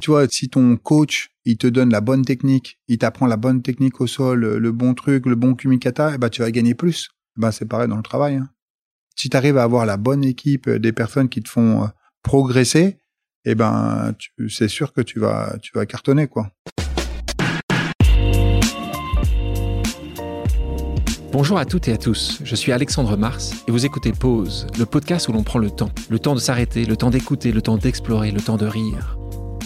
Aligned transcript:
Tu 0.00 0.10
vois, 0.10 0.26
si 0.28 0.48
ton 0.48 0.78
coach, 0.78 1.30
il 1.44 1.58
te 1.58 1.66
donne 1.66 1.90
la 1.90 2.00
bonne 2.00 2.24
technique, 2.24 2.80
il 2.88 2.96
t'apprend 2.96 3.26
la 3.26 3.36
bonne 3.36 3.60
technique 3.60 4.00
au 4.00 4.06
sol, 4.06 4.40
le 4.56 4.72
bon 4.72 4.94
truc, 4.94 5.26
le 5.26 5.34
bon 5.34 5.54
kumikata, 5.54 6.12
eh 6.14 6.18
ben, 6.18 6.30
tu 6.30 6.40
vas 6.40 6.50
gagner 6.50 6.74
plus. 6.74 7.10
Eh 7.36 7.42
ben, 7.42 7.50
c'est 7.50 7.66
pareil 7.66 7.86
dans 7.86 7.98
le 7.98 8.02
travail. 8.02 8.36
Hein. 8.36 8.48
Si 9.14 9.28
tu 9.28 9.36
arrives 9.36 9.58
à 9.58 9.62
avoir 9.62 9.84
la 9.84 9.98
bonne 9.98 10.24
équipe, 10.24 10.68
euh, 10.68 10.78
des 10.78 10.92
personnes 10.92 11.28
qui 11.28 11.42
te 11.42 11.50
font 11.50 11.82
euh, 11.82 11.86
progresser, 12.22 12.96
eh 13.44 13.54
ben, 13.54 14.14
c'est 14.48 14.68
sûr 14.68 14.94
que 14.94 15.02
tu 15.02 15.20
vas, 15.20 15.58
tu 15.60 15.72
vas 15.74 15.84
cartonner, 15.84 16.28
quoi. 16.28 16.50
Bonjour 21.32 21.58
à 21.58 21.66
toutes 21.66 21.88
et 21.88 21.92
à 21.92 21.98
tous, 21.98 22.40
je 22.42 22.54
suis 22.56 22.72
Alexandre 22.72 23.16
Mars 23.16 23.64
et 23.68 23.70
vous 23.70 23.84
écoutez 23.84 24.12
Pause, 24.12 24.66
le 24.78 24.86
podcast 24.86 25.28
où 25.28 25.32
l'on 25.32 25.44
prend 25.44 25.58
le 25.58 25.70
temps. 25.70 25.90
Le 26.08 26.18
temps 26.18 26.34
de 26.34 26.40
s'arrêter, 26.40 26.86
le 26.86 26.96
temps 26.96 27.10
d'écouter, 27.10 27.52
le 27.52 27.60
temps 27.60 27.76
d'explorer, 27.76 28.32
le 28.32 28.40
temps 28.40 28.56
de 28.56 28.66
rire. 28.66 29.16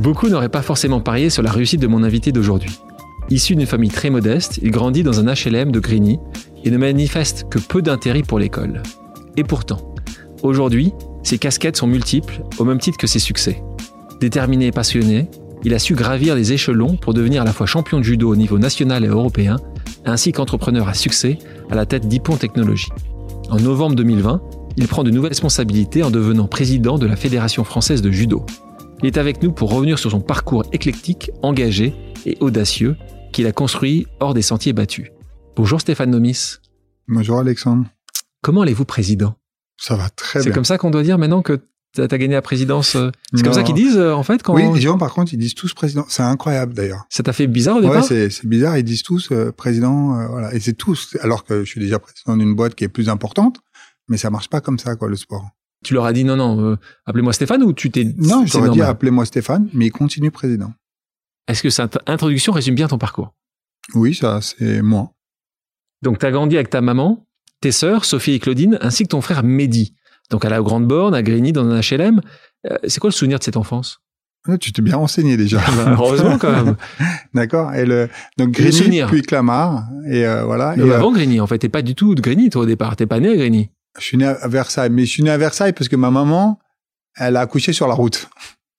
Beaucoup 0.00 0.28
n'auraient 0.28 0.48
pas 0.48 0.62
forcément 0.62 1.00
parié 1.00 1.30
sur 1.30 1.42
la 1.42 1.50
réussite 1.50 1.80
de 1.80 1.86
mon 1.86 2.02
invité 2.02 2.32
d'aujourd'hui. 2.32 2.78
Issu 3.30 3.54
d'une 3.54 3.66
famille 3.66 3.90
très 3.90 4.10
modeste, 4.10 4.58
il 4.62 4.70
grandit 4.70 5.02
dans 5.02 5.20
un 5.20 5.32
HLM 5.32 5.70
de 5.70 5.80
Grigny 5.80 6.18
et 6.64 6.70
ne 6.70 6.76
manifeste 6.76 7.46
que 7.48 7.58
peu 7.58 7.82
d'intérêt 7.82 8.22
pour 8.22 8.38
l'école. 8.38 8.82
Et 9.36 9.44
pourtant, 9.44 9.94
aujourd'hui, 10.42 10.92
ses 11.22 11.38
casquettes 11.38 11.76
sont 11.76 11.86
multiples 11.86 12.42
au 12.58 12.64
même 12.64 12.78
titre 12.78 12.98
que 12.98 13.06
ses 13.06 13.18
succès. 13.18 13.62
Déterminé 14.20 14.66
et 14.66 14.72
passionné, 14.72 15.28
il 15.64 15.74
a 15.74 15.78
su 15.78 15.94
gravir 15.94 16.34
les 16.34 16.52
échelons 16.52 16.96
pour 16.96 17.14
devenir 17.14 17.42
à 17.42 17.44
la 17.44 17.52
fois 17.52 17.66
champion 17.66 17.98
de 17.98 18.04
judo 18.04 18.30
au 18.30 18.36
niveau 18.36 18.58
national 18.58 19.04
et 19.04 19.08
européen, 19.08 19.56
ainsi 20.04 20.32
qu'entrepreneur 20.32 20.88
à 20.88 20.94
succès 20.94 21.38
à 21.70 21.74
la 21.74 21.86
tête 21.86 22.08
d'Ippon 22.08 22.36
Technologies. 22.36 22.90
En 23.50 23.56
novembre 23.56 23.94
2020, 23.96 24.42
il 24.76 24.88
prend 24.88 25.04
de 25.04 25.10
nouvelles 25.10 25.30
responsabilités 25.30 26.02
en 26.02 26.10
devenant 26.10 26.46
président 26.46 26.98
de 26.98 27.06
la 27.06 27.16
Fédération 27.16 27.62
française 27.62 28.02
de 28.02 28.10
judo. 28.10 28.44
Il 29.02 29.08
est 29.08 29.18
avec 29.18 29.42
nous 29.42 29.50
pour 29.50 29.72
revenir 29.72 29.98
sur 29.98 30.12
son 30.12 30.20
parcours 30.20 30.64
éclectique, 30.70 31.32
engagé 31.42 31.92
et 32.24 32.36
audacieux 32.38 32.96
qu'il 33.32 33.48
a 33.48 33.52
construit 33.52 34.06
hors 34.20 34.32
des 34.32 34.42
sentiers 34.42 34.72
battus. 34.72 35.08
Bonjour 35.56 35.80
Stéphane 35.80 36.10
Nomis. 36.10 36.58
Bonjour 37.08 37.40
Alexandre. 37.40 37.84
Comment 38.42 38.60
allez-vous 38.62 38.84
président? 38.84 39.34
Ça 39.76 39.96
va 39.96 40.08
très 40.08 40.38
bien. 40.38 40.44
C'est 40.44 40.54
comme 40.54 40.64
ça 40.64 40.78
qu'on 40.78 40.92
doit 40.92 41.02
dire 41.02 41.18
maintenant 41.18 41.42
que 41.42 41.58
tu 41.94 42.00
as 42.00 42.06
gagné 42.06 42.34
la 42.34 42.42
présidence 42.42 42.94
euh, 42.94 43.10
C'est 43.34 43.42
comme 43.42 43.52
ça 43.52 43.64
qu'ils 43.64 43.74
disent 43.74 43.96
euh, 43.96 44.14
en 44.14 44.22
fait 44.22 44.40
quand 44.40 44.54
Oui, 44.54 44.72
les 44.72 44.80
gens 44.80 44.96
par 44.98 45.12
contre 45.12 45.34
ils 45.34 45.38
disent 45.38 45.56
tous 45.56 45.74
président. 45.74 46.06
C'est 46.08 46.22
incroyable 46.22 46.72
d'ailleurs. 46.72 47.04
Ça 47.10 47.24
t'a 47.24 47.32
fait 47.32 47.48
bizarre 47.48 47.78
au 47.78 47.80
départ? 47.80 48.08
Ouais, 48.08 48.30
c'est 48.30 48.46
bizarre. 48.46 48.78
Ils 48.78 48.84
disent 48.84 49.02
tous 49.02 49.32
euh, 49.32 49.50
président. 49.50 50.28
voilà. 50.28 50.54
Et 50.54 50.60
c'est 50.60 50.74
tous. 50.74 51.16
Alors 51.22 51.42
que 51.42 51.64
je 51.64 51.68
suis 51.68 51.80
déjà 51.80 51.98
président 51.98 52.36
d'une 52.36 52.54
boîte 52.54 52.76
qui 52.76 52.84
est 52.84 52.88
plus 52.88 53.08
importante, 53.08 53.58
mais 54.08 54.16
ça 54.16 54.30
marche 54.30 54.48
pas 54.48 54.60
comme 54.60 54.78
ça 54.78 54.94
quoi 54.94 55.08
le 55.08 55.16
sport. 55.16 55.50
Tu 55.82 55.94
leur 55.94 56.04
as 56.04 56.12
dit 56.12 56.24
non, 56.24 56.36
non, 56.36 56.60
euh, 56.64 56.76
appelez-moi 57.06 57.32
Stéphane 57.32 57.62
ou 57.62 57.72
tu 57.72 57.90
t'es... 57.90 58.04
Non, 58.16 58.46
je 58.46 58.56
leur 58.56 58.66
ai 58.66 58.70
dit 58.70 58.82
appelez-moi 58.82 59.24
Stéphane, 59.24 59.68
mais 59.72 59.86
il 59.86 59.90
continue 59.90 60.30
président. 60.30 60.72
Est-ce 61.48 61.62
que 61.62 61.70
cette 61.70 61.98
introduction 62.06 62.52
résume 62.52 62.74
bien 62.74 62.88
ton 62.88 62.98
parcours? 62.98 63.34
Oui, 63.94 64.14
ça, 64.14 64.40
c'est 64.40 64.80
moi. 64.80 65.10
Donc, 66.02 66.18
tu 66.18 66.26
as 66.26 66.30
grandi 66.30 66.56
avec 66.56 66.70
ta 66.70 66.80
maman, 66.80 67.26
tes 67.60 67.72
sœurs, 67.72 68.04
Sophie 68.04 68.32
et 68.32 68.38
Claudine, 68.38 68.78
ainsi 68.80 69.04
que 69.04 69.08
ton 69.08 69.20
frère 69.20 69.42
Mehdi. 69.42 69.94
Donc, 70.30 70.44
à 70.44 70.48
la 70.48 70.60
Grande 70.60 70.86
Borne, 70.86 71.14
à 71.14 71.22
Grigny, 71.22 71.52
dans 71.52 71.66
un 71.66 71.80
HLM. 71.80 72.20
Euh, 72.70 72.78
c'est 72.86 73.00
quoi 73.00 73.08
le 73.08 73.14
souvenir 73.14 73.38
de 73.38 73.44
cette 73.44 73.56
enfance? 73.56 74.00
Ah, 74.48 74.58
Tu 74.58 74.72
t'es 74.72 74.82
bien 74.82 74.96
renseigné 74.96 75.36
déjà. 75.36 75.58
Bah, 75.58 75.96
heureusement 75.98 76.38
quand 76.38 76.50
même. 76.50 76.76
D'accord. 77.34 77.74
Et 77.74 77.86
le 77.86 78.08
donc 78.38 78.50
Grigny 78.50 79.02
puis 79.06 79.22
Clamart 79.22 79.84
et 80.08 80.26
euh, 80.26 80.44
voilà. 80.44 80.76
et 80.76 80.92
avant 80.92 81.12
Grigny, 81.12 81.40
en 81.40 81.46
fait, 81.46 81.58
t'es 81.58 81.68
pas 81.68 81.82
du 81.82 81.94
tout 81.94 82.14
de 82.14 82.20
Grigny 82.20 82.50
toi 82.50 82.62
au 82.62 82.66
départ. 82.66 82.96
T'es 82.96 83.06
pas 83.06 83.20
né 83.20 83.30
à 83.30 83.36
Grigny. 83.36 83.70
Je 83.98 84.04
suis 84.04 84.16
né 84.16 84.26
à 84.26 84.48
Versailles, 84.48 84.90
mais 84.90 85.04
je 85.04 85.10
suis 85.10 85.22
né 85.22 85.30
à 85.30 85.38
Versailles 85.38 85.72
parce 85.72 85.88
que 85.88 85.96
ma 85.96 86.10
maman, 86.10 86.58
elle 87.16 87.36
a 87.36 87.40
accouché 87.40 87.72
sur 87.72 87.86
la 87.86 87.94
route. 87.94 88.28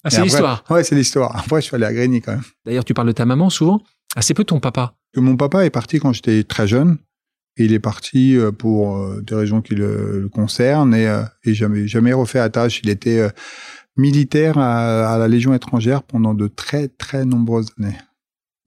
Ah, 0.03 0.09
c'est 0.09 0.21
l'histoire. 0.21 0.63
Ouais, 0.69 0.83
c'est 0.83 0.95
l'histoire. 0.95 1.35
Après, 1.37 1.61
je 1.61 1.67
suis 1.67 1.75
allé 1.75 1.85
à 1.85 1.93
Grigny 1.93 2.21
quand 2.21 2.33
même. 2.33 2.43
D'ailleurs, 2.65 2.83
tu 2.83 2.93
parles 2.93 3.07
de 3.07 3.13
ta 3.13 3.25
maman 3.25 3.49
souvent. 3.49 3.81
Assez 4.15 4.33
peu 4.33 4.43
de 4.43 4.47
ton 4.47 4.59
papa. 4.59 4.95
Que 5.13 5.19
mon 5.19 5.37
papa 5.37 5.65
est 5.65 5.69
parti 5.69 5.99
quand 5.99 6.13
j'étais 6.13 6.43
très 6.43 6.67
jeune. 6.67 6.97
Et 7.57 7.65
il 7.65 7.73
est 7.73 7.79
parti 7.79 8.35
euh, 8.35 8.51
pour 8.51 8.97
euh, 8.97 9.21
des 9.21 9.35
raisons 9.35 9.61
qui 9.61 9.75
le, 9.75 10.27
concernent 10.33 10.95
et, 10.95 11.07
euh, 11.07 11.23
et 11.45 11.53
jamais, 11.53 11.87
jamais 11.87 12.11
refait 12.11 12.39
à 12.39 12.49
tâche. 12.49 12.81
Il 12.83 12.89
était 12.89 13.29
militaire 13.95 14.57
à, 14.57 15.17
la 15.17 15.27
Légion 15.27 15.53
étrangère 15.53 16.03
pendant 16.03 16.33
de 16.33 16.47
très, 16.47 16.87
très 16.87 17.25
nombreuses 17.25 17.69
années. 17.79 17.97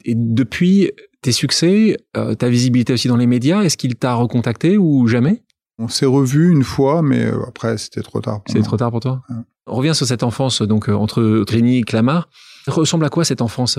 Et 0.05 0.15
depuis 0.15 0.93
tes 1.21 1.33
succès, 1.33 1.97
ta 2.13 2.49
visibilité 2.49 2.93
aussi 2.93 3.09
dans 3.09 3.17
les 3.17 3.27
médias, 3.27 3.63
est-ce 3.63 3.77
qu'il 3.77 3.97
t'a 3.97 4.15
recontacté 4.15 4.79
ou 4.79 5.09
jamais? 5.09 5.43
On 5.79 5.89
s'est 5.89 6.07
revu 6.07 6.51
une 6.51 6.65
fois, 6.65 7.03
mais 7.03 7.27
euh, 7.27 7.43
après, 7.47 7.77
c'était 7.79 8.03
trop 8.03 8.21
tard. 8.21 8.41
C'était 8.47 8.63
trop 8.63 8.77
tard 8.77 8.91
pour 8.91 9.01
toi 9.01 9.23
On 9.67 9.75
revient 9.75 9.95
sur 9.95 10.07
cette 10.07 10.23
enfance 10.23 10.63
donc 10.63 10.89
euh, 10.89 10.95
entre 10.95 11.45
Trini 11.47 11.79
et 11.79 11.83
Clamart. 11.83 12.29
ressemble 12.67 13.05
à 13.05 13.09
quoi 13.09 13.25
cette 13.25 13.43
enfance? 13.43 13.79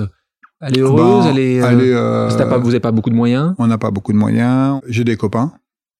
Elle 0.61 0.77
est 0.77 0.81
heureuse 0.81 1.25
bah, 1.25 1.31
Elle 1.31 1.39
est. 1.39 1.61
Euh, 1.61 2.29
pas, 2.29 2.57
vous 2.57 2.67
n'avez 2.67 2.79
pas 2.79 2.91
beaucoup 2.91 3.09
de 3.09 3.15
moyens? 3.15 3.55
On 3.57 3.67
n'a 3.67 3.77
pas 3.77 3.91
beaucoup 3.91 4.13
de 4.13 4.17
moyens. 4.17 4.81
J'ai 4.87 5.03
des 5.03 5.17
copains. 5.17 5.53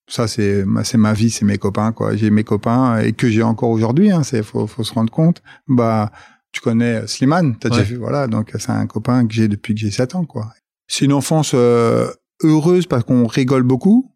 Ça, 0.08 0.26
c'est 0.26 0.64
ma, 0.64 0.84
c'est 0.84 0.98
ma 0.98 1.12
vie, 1.12 1.30
c'est 1.30 1.44
mes 1.44 1.58
copains, 1.58 1.92
quoi. 1.92 2.16
J'ai 2.16 2.30
mes 2.30 2.44
copains 2.44 2.98
et 3.00 3.12
que 3.12 3.28
j'ai 3.28 3.42
encore 3.42 3.70
aujourd'hui. 3.70 4.10
Hein, 4.10 4.22
c'est 4.22 4.42
faut, 4.42 4.66
faut 4.66 4.84
se 4.84 4.94
rendre 4.94 5.12
compte. 5.12 5.42
Bah, 5.66 6.10
tu 6.50 6.60
connais 6.60 7.06
Slimane, 7.06 7.56
t'as 7.58 7.68
déjà 7.68 7.82
vu, 7.82 7.96
voilà. 7.96 8.26
Donc, 8.26 8.52
c'est 8.58 8.70
un 8.70 8.86
copain 8.86 9.26
que 9.26 9.34
j'ai 9.34 9.48
depuis 9.48 9.74
que 9.74 9.80
j'ai 9.80 9.90
7 9.90 10.14
ans, 10.14 10.24
quoi. 10.24 10.48
C'est 10.86 11.04
une 11.04 11.12
enfance 11.12 11.54
heureuse 11.54 12.86
parce 12.86 13.04
qu'on 13.04 13.26
rigole 13.26 13.64
beaucoup 13.64 14.10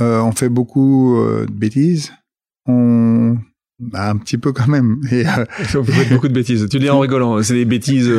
euh, 0.00 0.20
on 0.20 0.32
fait 0.32 0.48
beaucoup 0.48 1.18
euh, 1.18 1.46
de 1.46 1.52
bêtises. 1.52 2.12
On 2.66 3.36
bah, 3.80 4.10
un 4.10 4.16
petit 4.16 4.38
peu 4.38 4.52
quand 4.52 4.66
même. 4.66 5.00
Et, 5.10 5.26
euh... 5.26 5.44
on 5.76 5.84
fait 5.84 6.12
beaucoup 6.12 6.28
de 6.28 6.34
bêtises. 6.34 6.66
Tu 6.70 6.78
dis 6.78 6.90
en 6.90 6.98
rigolant, 7.00 7.42
c'est 7.42 7.54
des 7.54 7.64
bêtises. 7.64 8.10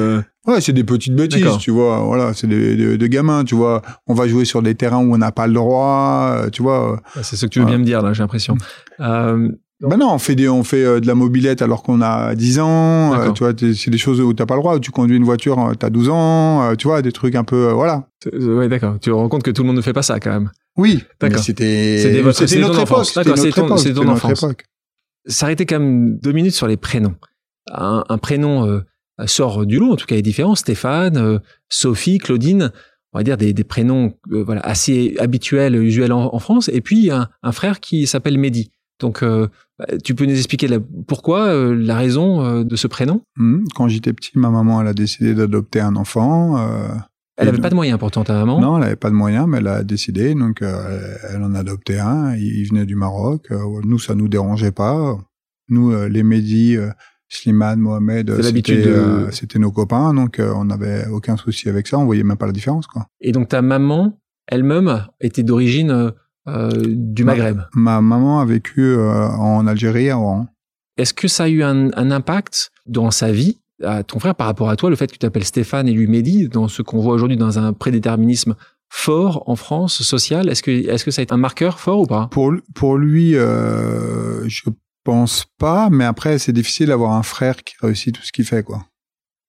Ouais, 0.48 0.62
c'est 0.62 0.74
des 0.74 0.84
petites 0.84 1.16
bêtises, 1.16 1.58
tu 1.60 1.72
vois. 1.72 2.02
Voilà, 2.02 2.34
c'est 2.34 2.48
des, 2.48 2.98
des, 2.98 3.10
gamins, 3.10 3.44
tu 3.44 3.56
vois. 3.56 3.82
On 4.08 4.14
va 4.14 4.28
jouer 4.28 4.46
sur 4.46 4.62
des 4.62 4.76
terrains 4.76 5.04
où 5.06 5.14
on 5.14 5.18
n'a 5.18 5.32
pas 5.32 5.48
le 5.48 5.54
droit, 5.54 6.46
tu 6.52 6.64
vois. 6.64 7.02
C'est 7.22 7.36
ce 7.36 7.46
que 7.46 7.52
tu 7.52 7.60
veux 7.60 7.66
bien 7.66 7.78
me 7.78 7.84
dire 7.84 8.02
là, 8.02 8.14
j'ai 8.14 8.24
l'impression. 8.24 8.58
Euh, 9.84 9.88
ben 9.88 9.98
non, 9.98 10.14
on 10.14 10.20
fait 10.20 10.36
des, 10.36 10.50
on 10.50 10.64
fait 10.64 10.84
euh, 10.84 11.00
de 11.00 11.08
la 11.08 11.16
mobilette 11.16 11.62
alors 11.62 11.84
qu'on 11.84 12.02
a 12.02 12.36
10 12.36 12.60
ans. 12.60 13.14
Euh, 13.14 13.32
tu 13.32 13.44
vois, 13.44 13.54
c'est 13.58 13.90
des 13.90 13.98
choses 13.98 14.20
où 14.20 14.34
t'as 14.34 14.46
pas 14.46 14.56
le 14.56 14.62
droit. 14.62 14.76
Où 14.76 14.80
tu 14.80 14.92
conduis 14.92 15.18
une 15.18 15.24
voiture, 15.24 15.60
euh, 15.60 15.74
t'as 15.74 15.90
12 15.90 16.10
ans. 16.10 16.76
tu 16.76 16.88
vois, 16.88 17.02
des 17.02 17.12
trucs 17.12 17.36
un 17.36 17.44
peu, 17.44 17.72
voilà. 17.72 18.08
Ouais, 18.34 18.68
d'accord. 18.68 18.96
Tu 19.00 19.10
te 19.10 19.16
rends 19.16 19.30
compte 19.30 19.44
que 19.44 19.52
tout 19.52 19.64
le 19.64 19.68
monde 19.68 19.78
ne 19.78 19.82
fait 19.82 19.94
pas 19.94 20.02
ça 20.02 20.20
quand 20.20 20.32
même. 20.32 20.52
Oui. 20.78 21.04
D'accord. 21.20 21.44
C'était, 21.44 21.98
c'était 22.34 22.60
notre 22.60 22.82
époque. 22.82 23.06
C'était 23.06 23.36
c'est 23.38 23.52
ton, 23.94 24.08
enfance. 24.08 24.44
Époque. 24.44 24.66
S'arrêter 25.26 25.66
quand 25.66 25.80
même 25.80 26.18
deux 26.18 26.32
minutes 26.32 26.54
sur 26.54 26.68
les 26.68 26.78
prénoms. 26.78 27.16
Un, 27.72 28.04
un 28.10 28.18
prénom 28.18 28.82
sort 29.26 29.66
du 29.66 29.80
lot, 29.80 29.94
en 29.94 29.96
tout 29.96 30.06
cas, 30.06 30.16
est 30.16 30.22
différent. 30.22 30.56
Stéphane, 30.56 31.40
Sophie, 31.70 32.18
Claudine 32.18 32.72
on 33.12 33.18
va 33.18 33.24
dire 33.24 33.38
des, 33.38 33.54
des 33.54 33.64
prénoms 33.64 34.14
voilà 34.30 34.62
assez 34.62 35.16
habituels, 35.18 35.76
usuels 35.76 36.12
en, 36.12 36.38
France, 36.38 36.70
et 36.72 36.80
puis 36.80 37.10
un, 37.10 37.28
un 37.42 37.52
frère 37.52 37.80
qui 37.80 38.06
s'appelle 38.06 38.38
Mehdi. 38.38 38.72
Donc, 39.00 39.24
euh, 39.24 39.48
bah, 39.78 39.86
tu 40.04 40.16
peux 40.16 40.26
nous 40.26 40.36
expliquer 40.36 40.68
pourquoi, 41.08 41.48
euh, 41.48 41.76
la 41.76 41.96
raison 41.96 42.44
euh, 42.44 42.64
de 42.64 42.76
ce 42.76 42.88
prénom? 42.88 43.22
Mmh. 43.38 43.66
Quand 43.76 43.88
j'étais 43.88 44.14
petit, 44.14 44.32
ma 44.36 44.50
maman, 44.50 44.82
elle 44.82 44.88
a 44.88 44.94
décidé 44.94 45.34
d'adopter 45.34 45.80
un 45.80 45.96
enfant. 45.96 46.58
elle 47.38 47.46
n'avait 47.46 47.62
pas 47.62 47.70
de 47.70 47.76
moyens 47.76 48.00
pourtant, 48.00 48.24
ta 48.24 48.34
maman? 48.34 48.60
Non, 48.60 48.78
elle 48.78 48.84
n'avait 48.84 48.96
pas 48.96 49.10
de 49.10 49.16
moyens, 49.16 49.48
mais 49.48 49.60
elle 49.60 49.68
a 49.68 49.84
décidé. 49.84 50.36
Donc, 50.36 50.62
elle 50.62 51.44
en 51.44 51.56
a 51.56 51.60
adopté 51.60 52.00
un. 52.00 52.36
Il, 52.36 52.68
venait 52.70 52.86
du 52.86 52.96
Maroc. 52.96 53.50
nous, 53.84 54.00
ça 54.00 54.16
nous 54.16 54.28
dérangeait 54.28 54.72
pas. 54.72 55.18
Nous, 55.70 55.96
les 56.08 56.24
Mehdi, 56.24 56.78
Slimane, 57.30 57.80
Mohamed, 57.80 58.42
c'était 59.32 59.60
nos 59.60 59.72
copains. 59.72 60.14
Donc, 60.14 60.40
on 60.40 60.66
n'avait 60.66 61.08
aucun 61.08 61.38
souci 61.38 61.70
avec 61.70 61.88
ça. 61.88 61.98
On 61.98 62.06
voyait 62.06 62.24
même 62.24 62.38
pas 62.38 62.48
la 62.48 62.52
différence. 62.52 62.88
Quoi. 62.88 63.06
Et 63.22 63.32
donc, 63.32 63.50
ta 63.50 63.62
maman, 63.62 64.20
elle-même, 64.50 65.06
était 65.22 65.44
d'origine 65.44 65.92
euh, 65.92 66.12
du 66.86 67.24
Maghreb. 67.24 67.62
Ma, 67.74 68.02
maman 68.02 68.40
a 68.40 68.46
vécu 68.46 68.82
euh, 68.82 69.28
en 69.30 69.68
Algérie 69.68 70.10
avant. 70.10 70.48
Est-ce 70.98 71.14
que 71.14 71.28
ça 71.28 71.46
a 71.46 71.48
eu 71.48 71.64
un, 71.64 71.92
impact 71.94 72.72
dans 72.86 73.12
sa 73.12 73.32
vie, 73.32 73.58
à 73.84 74.04
ton 74.04 74.20
frère, 74.20 74.36
par 74.36 74.48
rapport 74.48 74.70
à 74.70 74.76
toi, 74.76 74.90
le 74.90 74.96
fait 74.96 75.08
que 75.08 75.14
tu 75.14 75.20
t'appelles 75.20 75.46
Stéphane 75.46 75.88
et 75.88 75.94
lui 75.94 76.08
Mehdi, 76.08 76.50
dans 76.50 76.68
ce 76.68 76.82
qu'on 76.82 77.00
voit 77.00 77.14
aujourd'hui 77.14 77.38
dans 77.38 77.58
un 77.58 77.72
prédéterminisme 77.74 78.56
fort 78.90 79.44
en 79.48 79.56
France, 79.56 80.02
social? 80.02 80.50
Est-ce 80.50 80.64
que, 80.64 80.72
est 80.72 81.04
que 81.04 81.12
ça 81.12 81.22
a 81.22 81.24
été 81.24 81.34
un 81.34 81.38
marqueur 81.38 81.80
fort 81.80 82.02
ou 82.02 82.06
pas? 82.06 82.28
Pour, 82.32 82.54
pour 82.76 82.98
lui, 82.98 83.36
euh, 83.36 84.48
je 84.50 84.70
pense 85.04 85.46
pas, 85.58 85.90
mais 85.90 86.04
après, 86.04 86.38
c'est 86.38 86.52
difficile 86.52 86.88
d'avoir 86.88 87.14
un 87.14 87.24
frère 87.24 87.64
qui 87.64 87.76
réussit 87.82 88.14
tout 88.14 88.24
ce 88.24 88.32
qu'il 88.32 88.46
fait, 88.46 88.64
quoi. 88.64 88.86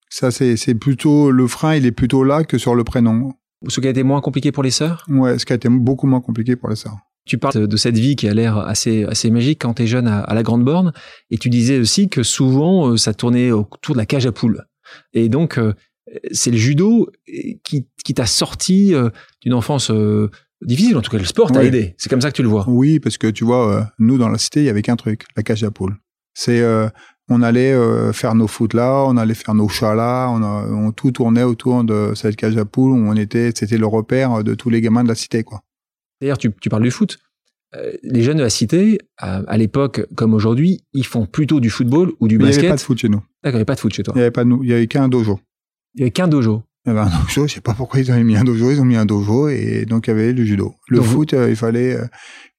Ça, 0.09 0.29
c'est 0.29 0.57
c'est 0.57 0.75
plutôt 0.75 1.31
le 1.31 1.47
frein, 1.47 1.75
il 1.75 1.85
est 1.85 1.93
plutôt 1.93 2.25
là 2.25 2.43
que 2.43 2.57
sur 2.57 2.75
le 2.75 2.83
prénom. 2.83 3.33
Ce 3.67 3.79
qui 3.79 3.87
a 3.87 3.89
été 3.91 4.03
moins 4.03 4.21
compliqué 4.21 4.51
pour 4.51 4.63
les 4.63 4.71
sœurs? 4.71 5.05
Ouais, 5.09 5.37
ce 5.37 5.45
qui 5.45 5.53
a 5.53 5.55
été 5.55 5.69
beaucoup 5.69 6.07
moins 6.07 6.21
compliqué 6.21 6.55
pour 6.55 6.69
les 6.69 6.75
sœurs. 6.75 6.97
Tu 7.25 7.37
parles 7.37 7.67
de 7.67 7.77
cette 7.77 7.97
vie 7.97 8.15
qui 8.15 8.27
a 8.27 8.33
l'air 8.33 8.57
assez 8.57 9.03
assez 9.03 9.29
magique 9.29 9.61
quand 9.61 9.75
tu 9.75 9.83
es 9.83 9.87
jeune 9.87 10.07
à, 10.07 10.21
à, 10.21 10.33
la 10.33 10.41
Grande 10.41 10.65
Borne, 10.65 10.91
et 11.29 11.37
tu 11.37 11.49
disais 11.49 11.77
aussi 11.77 12.09
que 12.09 12.23
souvent 12.23 12.89
euh, 12.89 12.97
ça 12.97 13.13
tournait 13.13 13.51
autour 13.51 13.93
de 13.93 13.99
la 13.99 14.07
cage 14.07 14.25
à 14.25 14.31
poules. 14.31 14.65
Et 15.13 15.29
donc 15.29 15.59
euh, 15.59 15.73
c'est 16.31 16.49
le 16.49 16.57
judo 16.57 17.09
qui, 17.63 17.87
qui 18.03 18.13
t'a 18.15 18.25
sorti 18.25 18.95
euh, 18.95 19.09
d'une 19.41 19.53
enfance 19.53 19.91
difficile. 20.61 20.97
En 20.97 21.01
tout 21.01 21.11
cas, 21.11 21.19
le 21.19 21.25
sport 21.25 21.51
t'a 21.51 21.63
aidé. 21.63 21.93
C'est 21.97 22.09
comme 22.09 22.21
ça 22.21 22.31
que 22.31 22.35
tu 22.35 22.41
le 22.41 22.49
vois. 22.49 22.65
Oui, 22.67 22.99
parce 22.99 23.17
que 23.17 23.27
tu 23.27 23.45
vois, 23.45 23.91
nous 23.99 24.17
dans 24.17 24.27
la 24.27 24.39
cité, 24.39 24.61
il 24.61 24.65
y 24.65 24.69
avait 24.69 24.81
qu'un 24.81 24.95
truc, 24.95 25.25
la 25.37 25.43
cage 25.43 25.63
à 25.63 25.71
poules. 25.71 25.95
C'est, 26.33 26.61
euh, 26.61 26.87
on 27.31 27.41
allait 27.41 27.71
euh, 27.73 28.11
faire 28.13 28.35
nos 28.35 28.47
foot 28.47 28.73
là, 28.73 29.03
on 29.07 29.17
allait 29.17 29.33
faire 29.33 29.53
nos 29.55 29.67
chats 29.69 29.95
là, 29.95 30.29
on, 30.29 30.41
a- 30.43 30.67
on 30.69 30.91
tout 30.91 31.11
tournait 31.11 31.43
autour 31.43 31.83
de 31.83 32.11
cette 32.15 32.35
cage 32.35 32.57
à 32.57 32.65
poules 32.65 32.91
où 32.91 32.95
on 32.97 33.15
était, 33.15 33.51
c'était 33.55 33.77
le 33.77 33.87
repère 33.87 34.43
de 34.43 34.53
tous 34.53 34.69
les 34.69 34.81
gamins 34.81 35.03
de 35.03 35.07
la 35.09 35.15
cité, 35.15 35.43
quoi. 35.43 35.61
D'ailleurs, 36.21 36.37
tu, 36.37 36.51
tu 36.61 36.69
parles 36.69 36.83
du 36.83 36.91
foot. 36.91 37.17
Euh, 37.75 37.93
les 38.03 38.21
jeunes 38.21 38.37
de 38.37 38.43
la 38.43 38.49
cité, 38.49 38.99
à, 39.17 39.37
à 39.47 39.57
l'époque 39.57 40.05
comme 40.15 40.33
aujourd'hui, 40.33 40.83
ils 40.93 41.05
font 41.05 41.25
plutôt 41.25 41.59
du 41.59 41.69
football 41.69 42.11
ou 42.19 42.27
du 42.27 42.37
Mais 42.37 42.43
il 42.43 42.47
n'y 42.47 42.49
basket. 42.49 42.63
avait 42.65 42.69
pas 42.73 42.75
de 42.75 42.81
foot 42.81 42.97
chez 42.99 43.09
nous. 43.09 43.21
D'accord, 43.43 43.55
il 43.57 43.59
n'y 43.59 43.61
a 43.61 43.65
pas 43.65 43.75
de 43.75 43.79
foot 43.79 43.93
chez 43.93 44.03
toi. 44.03 44.13
Il 44.15 44.19
y 44.19 44.21
avait 44.21 44.31
pas 44.31 44.43
de, 44.43 44.49
nou- 44.49 44.63
il 44.63 44.69
y 44.69 44.73
avait 44.73 44.87
qu'un 44.87 45.07
dojo. 45.07 45.39
Il 45.95 45.99
n'y 45.99 46.03
avait 46.03 46.11
qu'un 46.11 46.27
dojo. 46.27 46.63
Il 46.85 46.89
y 46.89 46.91
avait 46.91 47.01
un 47.01 47.19
dojo, 47.19 47.47
je 47.47 47.53
sais 47.53 47.61
pas 47.61 47.75
pourquoi 47.75 47.99
ils 47.99 48.11
avaient 48.11 48.23
mis 48.23 48.35
un 48.35 48.43
dojo, 48.43 48.71
ils 48.71 48.81
ont 48.81 48.85
mis 48.85 48.95
un 48.95 49.05
dojo 49.05 49.49
et 49.49 49.85
donc 49.85 50.07
il 50.07 50.09
y 50.09 50.13
avait 50.13 50.33
le 50.33 50.43
judo. 50.43 50.73
Le 50.87 50.97
Donc 50.97 51.05
foot, 51.07 51.33
euh, 51.33 51.49
il 51.49 51.55
fallait 51.55 51.95
euh, 51.95 52.05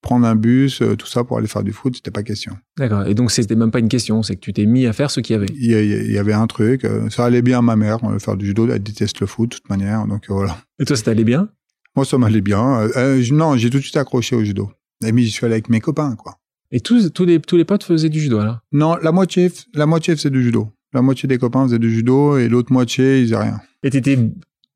prendre 0.01 0.25
un 0.25 0.35
bus, 0.35 0.81
euh, 0.81 0.95
tout 0.95 1.07
ça 1.07 1.25
pour 1.25 1.37
aller 1.37 1.47
faire 1.47 1.63
du 1.63 1.73
foot, 1.73 1.97
c'était 1.97 2.11
pas 2.11 2.23
question. 2.23 2.55
D'accord. 2.77 3.05
Et 3.05 3.15
donc, 3.15 3.31
c'était 3.31 3.55
même 3.55 3.71
pas 3.71 3.79
une 3.79 3.89
question, 3.89 4.23
c'est 4.23 4.35
que 4.35 4.39
tu 4.39 4.53
t'es 4.53 4.65
mis 4.65 4.85
à 4.85 4.93
faire 4.93 5.11
ce 5.11 5.19
qu'il 5.19 5.33
y 5.33 5.37
avait. 5.37 5.47
Il 5.53 6.11
y, 6.11 6.17
avait 6.17 6.33
un 6.33 6.47
truc, 6.47 6.87
ça 7.09 7.25
allait 7.25 7.41
bien 7.41 7.59
à 7.59 7.61
ma 7.61 7.75
mère, 7.75 7.99
faire 8.19 8.37
du 8.37 8.45
judo, 8.45 8.69
elle 8.69 8.81
déteste 8.81 9.19
le 9.19 9.27
foot 9.27 9.51
de 9.51 9.55
toute 9.57 9.69
manière, 9.69 10.07
donc 10.07 10.25
voilà. 10.29 10.57
Et 10.79 10.85
toi, 10.85 10.95
ça 10.95 11.03
t'allait 11.03 11.25
bien? 11.25 11.49
Moi, 11.95 12.05
ça 12.05 12.17
m'allait 12.17 12.41
bien. 12.41 12.89
Euh, 12.95 13.23
non, 13.31 13.55
j'ai 13.55 13.69
tout 13.69 13.77
de 13.77 13.83
suite 13.83 13.97
accroché 13.97 14.35
au 14.35 14.43
judo. 14.43 14.71
Et 15.05 15.11
puis, 15.13 15.25
j'y 15.25 15.31
suis 15.31 15.45
allé 15.45 15.55
avec 15.55 15.69
mes 15.69 15.79
copains, 15.79 16.15
quoi. 16.15 16.37
Et 16.71 16.79
tous, 16.79 17.11
tous, 17.11 17.25
les, 17.25 17.39
tous 17.39 17.55
les 17.55 17.65
potes 17.65 17.83
faisaient 17.83 18.09
du 18.09 18.19
judo, 18.19 18.39
alors? 18.39 18.59
Non, 18.71 18.95
la 19.01 19.11
moitié, 19.11 19.51
la 19.75 19.85
moitié 19.85 20.15
faisait 20.15 20.31
du 20.31 20.41
judo. 20.41 20.69
La 20.93 21.01
moitié 21.01 21.27
des 21.27 21.37
copains 21.37 21.65
faisaient 21.65 21.79
du 21.79 21.89
judo 21.93 22.37
et 22.37 22.47
l'autre 22.47 22.71
moitié, 22.71 23.19
ils 23.21 23.25
faisaient 23.25 23.37
rien. 23.41 23.59
Et 23.83 23.89
t'étais 23.89 24.17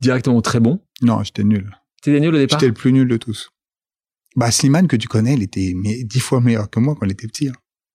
directement 0.01 0.41
très 0.41 0.59
bon? 0.59 0.79
Non, 1.01 1.23
j'étais 1.23 1.43
nul. 1.43 1.69
T'étais 2.01 2.19
nul 2.19 2.33
au 2.33 2.37
départ? 2.37 2.59
J'étais 2.59 2.67
le 2.67 2.73
plus 2.73 2.91
nul 2.91 3.07
de 3.07 3.17
tous. 3.17 3.51
Bah, 4.35 4.51
Slimane, 4.51 4.87
que 4.87 4.95
tu 4.95 5.07
connais, 5.07 5.33
il 5.35 5.43
était 5.43 5.73
dix 6.03 6.19
fois 6.19 6.41
meilleur 6.41 6.69
que 6.69 6.79
moi 6.79 6.95
quand 6.99 7.05
il 7.05 7.11
était 7.11 7.27
petit. 7.27 7.49
hein. 7.49 7.53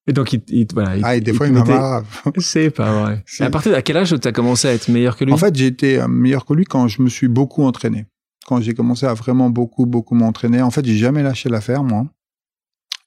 Et 0.09 0.13
donc, 0.13 0.33
il, 0.33 0.43
il- 0.49 0.67
voilà, 0.73 0.97
il- 0.97 1.05
Ah, 1.05 1.15
et 1.17 1.21
des 1.21 1.31
il 1.31 1.37
fois, 1.37 1.47
il 1.47 1.53
m'a. 1.53 2.03
C'est 2.39 2.71
pas 2.71 2.93
vrai. 3.03 3.25
À 3.41 3.51
partir 3.51 3.73
de 3.75 3.81
quel 3.81 3.97
âge 3.97 4.15
t'as 4.21 4.33
commencé 4.33 4.67
à 4.67 4.73
être 4.73 4.89
meilleur 4.89 5.17
que 5.17 5.25
lui? 5.25 5.33
En 5.33 5.37
fait, 5.37 5.55
j'ai 5.55 5.67
été 5.67 6.01
euh, 6.01 6.09
meilleur 6.09 6.45
que 6.45 6.55
lui 6.55 6.65
quand 6.65 6.89
je 6.89 7.03
me 7.03 7.09
suis 7.09 7.29
beaucoup 7.29 7.63
entraîné. 7.63 8.07
Quand 8.47 8.61
j'ai 8.61 8.75
commencé 8.75 9.07
à 9.07 9.15
vraiment 9.15 9.51
beaucoup, 9.51 9.87
beaucoup 9.87 10.17
m'entraîner. 10.17 10.61
En 10.63 10.73
fait, 10.73 10.85
j'ai 10.85 10.97
jamais 10.97 11.23
lâché 11.23 11.49
l'affaire, 11.49 11.85
moi. 11.85 12.07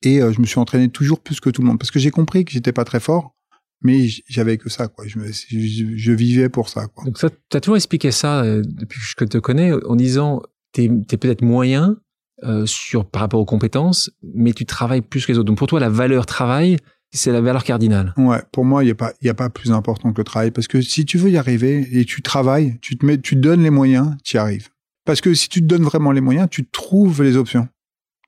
Et 0.02 0.22
euh, 0.22 0.32
je 0.32 0.40
me 0.40 0.46
suis 0.46 0.60
entraîné 0.60 0.88
toujours 0.90 1.20
plus 1.20 1.42
que 1.42 1.50
tout 1.50 1.62
le 1.62 1.68
monde. 1.68 1.78
Parce 1.80 1.92
que 1.92 2.00
j'ai 2.00 2.12
compris 2.12 2.46
que 2.46 2.52
j'étais 2.54 2.72
pas 2.72 2.86
très 2.86 3.02
fort, 3.02 3.35
mais 3.82 4.08
j'avais 4.28 4.58
que 4.58 4.70
ça, 4.70 4.88
quoi. 4.88 5.06
Je, 5.08 5.20
me- 5.20 5.32
je, 5.32 5.96
je 5.96 6.12
vivais 6.12 6.50
pour 6.50 6.70
ça, 6.70 6.88
quoi. 6.88 7.04
Donc, 7.06 7.18
ça, 7.18 7.30
t'as 7.50 7.60
toujours 7.60 7.76
expliqué 7.78 8.12
ça 8.12 8.42
euh, 8.44 8.62
depuis 8.66 9.00
que 9.00 9.06
je 9.06 9.26
te 9.26 9.38
connais 9.38 9.72
en 9.74 9.96
disant 9.96 10.42
t'es 10.72 10.86
es, 10.86 11.18
peut-être 11.18 11.42
moyen 11.42 11.98
euh, 12.44 12.66
sur, 12.66 13.06
par 13.06 13.22
rapport 13.22 13.40
aux 13.40 13.46
compétences, 13.46 14.12
mais 14.34 14.54
tu 14.54 14.66
travailles 14.66 15.02
plus 15.02 15.26
que 15.26 15.32
les 15.32 15.38
autres. 15.38 15.48
Donc, 15.48 15.58
pour 15.58 15.68
toi, 15.68 15.80
la 15.80 15.90
valeur 15.90 16.26
travail, 16.26 16.78
c'est 17.14 17.32
la 17.32 17.40
valeur 17.40 17.64
cardinale. 17.64 18.14
Ouais, 18.18 18.42
pour 18.52 18.66
moi, 18.66 18.84
il 18.84 18.88
n'y 18.88 18.92
a 18.92 18.96
pas, 18.96 19.14
il 19.22 19.28
y 19.28 19.30
a 19.30 19.34
pas 19.34 19.50
plus 19.50 19.72
important 19.72 20.12
que 20.12 20.18
le 20.20 20.26
travail. 20.26 20.52
Parce 20.52 20.68
que 20.68 20.82
si 20.82 21.06
tu 21.06 21.18
veux 21.18 21.30
y 21.30 21.38
arriver 21.38 21.88
et 21.98 22.04
tu 22.04 22.22
travailles, 22.22 22.78
tu 22.82 22.98
te 22.98 23.06
mets, 23.06 23.18
tu 23.22 23.36
te 23.36 23.40
donnes 23.40 23.64
les 23.64 23.70
moyens, 23.70 24.16
tu 24.24 24.36
y 24.36 24.40
arrives. 24.40 24.68
Parce 25.06 25.22
que 25.22 25.34
si 25.34 25.48
tu 25.48 25.62
te 25.62 25.66
donnes 25.66 25.84
vraiment 25.84 26.12
les 26.12 26.20
moyens, 26.20 26.48
tu 26.52 26.66
trouves 26.68 27.24
les 27.24 27.38
options. 27.38 27.70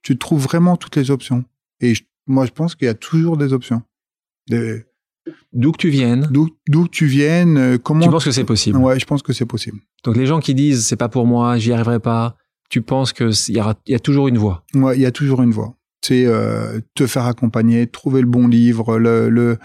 Tu 0.04 0.18
trouves 0.18 0.44
vraiment 0.44 0.78
toutes 0.78 0.96
les 0.96 1.12
options. 1.12 1.44
Et 1.82 1.96
je- 1.96 2.04
moi, 2.28 2.46
je 2.46 2.52
pense 2.52 2.76
qu'il 2.76 2.86
y 2.86 2.90
a 2.90 2.94
toujours 2.94 3.36
des 3.36 3.52
options. 3.52 3.82
Des- 4.48 4.86
D'où 5.54 5.72
que 5.72 5.78
tu 5.78 5.90
viennes, 5.90 6.28
D'où, 6.32 6.48
que 6.86 6.90
tu 6.90 7.06
viennes, 7.06 7.58
euh, 7.58 7.78
comment. 7.78 8.02
tu 8.06 8.10
penses 8.12 8.26
que 8.26 8.32
c'est 8.32 8.44
possible? 8.44 8.78
Ouais, 8.78 9.00
je 9.00 9.06
pense 9.06 9.22
que 9.24 9.34
c'est 9.34 9.46
possible. 9.46 9.80
Donc, 10.04 10.16
les 10.18 10.26
gens 10.26 10.40
qui 10.40 10.54
disent 10.54 10.86
c'est 10.86 10.96
pas 10.98 11.10
pour 11.10 11.26
moi, 11.26 11.58
j'y 11.58 11.72
arriverai 11.74 12.00
pas, 12.00 12.36
tu 12.70 12.82
penses 12.82 13.14
que 13.14 13.32
il 13.50 13.56
y, 13.56 13.60
aura- 13.60 13.76
y 13.88 13.96
a 13.96 14.00
toujours 14.00 14.28
une 14.28 14.38
voie? 14.38 14.64
Ouais, 14.76 14.96
il 14.98 15.02
y 15.02 15.06
a 15.06 15.12
toujours 15.12 15.42
une 15.42 15.52
voie. 15.52 15.74
C'est 16.02 16.26
euh, 16.26 16.80
te 16.96 17.08
faire 17.08 17.26
accompagner, 17.26 17.88
trouver 17.88 18.22
le 18.22 18.28
bon 18.28 18.48
livre, 18.48 18.98
le 19.00 19.30
le, 19.30 19.58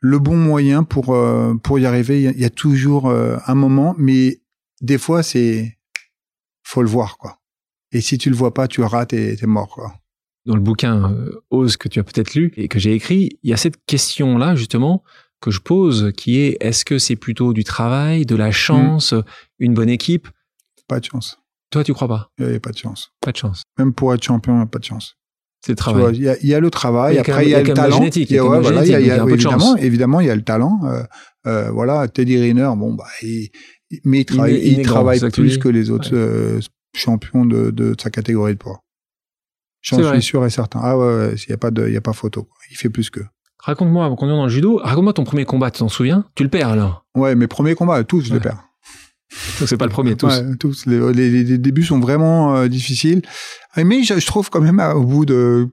le 0.00 0.18
bon 0.18 0.36
moyen 0.36 0.82
pour 0.82 1.14
euh, 1.14 1.54
pour 1.62 1.78
y 1.78 1.84
arriver. 1.86 2.18
Il 2.20 2.24
y 2.24 2.28
a- 2.28 2.32
il 2.32 2.40
y, 2.40 2.44
a 2.44 2.50
toujours 2.50 3.08
euh, 3.08 3.36
un 3.46 3.54
moment, 3.54 3.94
mais 3.98 4.40
des 4.80 4.98
fois 4.98 5.22
c'est 5.22 5.76
faut 6.62 6.82
le 6.82 6.88
voir 6.88 7.18
quoi. 7.18 7.38
Et 7.92 8.00
si 8.00 8.16
tu 8.18 8.30
le 8.30 8.34
vois 8.36 8.54
pas, 8.54 8.66
tu 8.66 8.80
rates 8.80 9.12
et 9.12 9.36
t'es 9.36 9.46
mort 9.46 9.68
quoi. 9.68 9.92
Dans 10.46 10.54
le 10.54 10.60
bouquin 10.60 11.12
euh, 11.12 11.42
Ose 11.50 11.76
que 11.76 11.88
tu 11.88 12.00
as 12.00 12.04
peut-être 12.04 12.34
lu 12.34 12.52
et 12.56 12.68
que 12.68 12.78
j'ai 12.78 12.92
écrit, 12.94 13.38
il 13.42 13.50
y 13.50 13.52
a 13.52 13.56
cette 13.56 13.84
question-là 13.86 14.54
justement 14.54 15.02
que 15.40 15.50
je 15.50 15.60
pose 15.60 16.12
qui 16.16 16.38
est 16.40 16.56
est-ce 16.60 16.84
que 16.84 16.98
c'est 16.98 17.16
plutôt 17.16 17.52
du 17.52 17.64
travail, 17.64 18.24
de 18.24 18.36
la 18.36 18.50
chance, 18.50 19.14
une 19.58 19.74
bonne 19.74 19.90
équipe 19.90 20.28
Pas 20.88 21.00
de 21.00 21.04
chance. 21.04 21.38
Toi, 21.70 21.84
tu 21.84 21.92
crois 21.92 22.08
pas 22.08 22.30
Il 22.38 22.50
y 22.50 22.54
a 22.54 22.60
pas 22.60 22.70
de 22.70 22.78
chance. 22.78 23.10
Pas 23.20 23.32
de 23.32 23.36
chance. 23.36 23.62
Même 23.78 23.92
pour 23.92 24.14
être 24.14 24.22
champion, 24.22 24.56
il 24.56 24.60
y 24.60 24.62
a 24.62 24.66
pas 24.66 24.78
de 24.78 24.84
chance. 24.84 25.16
C'est 25.64 25.72
le 25.72 25.76
travail. 25.76 26.14
il 26.14 26.22
y 26.22 26.28
a, 26.28 26.36
il 26.40 26.46
y 26.46 26.54
a 26.54 26.60
le 26.60 26.70
travail, 26.70 27.18
après 27.18 27.46
il 27.46 27.50
y 27.50 27.54
a, 27.54 27.62
le 27.62 27.72
talent. 27.72 28.02
évidemment, 28.02 29.36
chance. 29.38 29.76
évidemment, 29.80 30.20
il 30.20 30.26
y 30.26 30.30
a 30.30 30.36
le 30.36 30.42
talent. 30.42 30.80
Euh, 30.84 31.02
euh, 31.46 31.70
voilà, 31.70 32.06
Teddy 32.06 32.38
Riner, 32.38 32.70
bon 32.76 32.92
bah, 32.92 33.06
il, 33.22 33.48
mais 34.04 34.20
il 34.20 34.24
travaille, 34.26 34.60
il 34.62 34.78
il 34.80 34.84
travaille 34.84 35.20
plus 35.30 35.58
que 35.58 35.68
les 35.68 35.90
autres 35.90 36.12
Ouais. 36.12 36.18
euh, 36.18 36.60
champions 36.94 37.46
de, 37.46 37.70
de 37.70 37.96
sa 38.00 38.10
catégorie 38.10 38.52
de 38.52 38.58
poids. 38.58 38.83
J'en 39.84 40.12
suis 40.12 40.22
sûr 40.22 40.44
et 40.46 40.50
certain. 40.50 40.80
Ah 40.82 40.96
ouais, 40.98 41.04
ouais, 41.04 41.34
il 41.36 41.50
y 41.50 41.52
a 41.52 41.56
pas 41.58 41.70
de, 41.70 41.88
y 41.88 41.96
a 41.96 42.00
pas 42.00 42.12
photo. 42.12 42.48
Il 42.70 42.76
fait 42.76 42.88
plus 42.88 43.10
que. 43.10 43.20
Raconte-moi, 43.58 44.04
avant 44.04 44.16
qu'on 44.16 44.26
dans 44.26 44.44
le 44.44 44.50
judo, 44.50 44.78
raconte-moi 44.82 45.12
ton 45.12 45.24
premier 45.24 45.44
combat, 45.44 45.70
tu 45.70 45.78
t'en 45.80 45.88
souviens? 45.88 46.24
Tu 46.34 46.42
le 46.42 46.48
perds 46.48 46.68
alors? 46.70 47.06
Ouais, 47.14 47.34
mes 47.34 47.46
premiers 47.46 47.74
combats, 47.74 48.02
tous, 48.04 48.22
je 48.22 48.28
Ouais. 48.30 48.34
les 48.34 48.40
perds. 48.40 48.62
Donc 49.58 49.68
c'est 49.68 49.76
pas 49.76 49.86
le 49.86 49.90
premier, 49.90 50.16
tous. 50.16 50.26
Ouais, 50.28 50.56
tous. 50.58 50.86
Les, 50.86 50.98
les- 51.12 51.30
les- 51.30 51.44
les 51.44 51.58
débuts 51.58 51.82
sont 51.82 51.98
vraiment 51.98 52.56
euh, 52.56 52.68
difficiles. 52.68 53.22
Ah, 53.74 53.82
Mais 53.84 54.02
je, 54.04 54.18
je 54.18 54.26
trouve 54.26 54.48
quand 54.50 54.60
même, 54.60 54.80
au 54.80 55.02
bout 55.04 55.24
de 55.26 55.68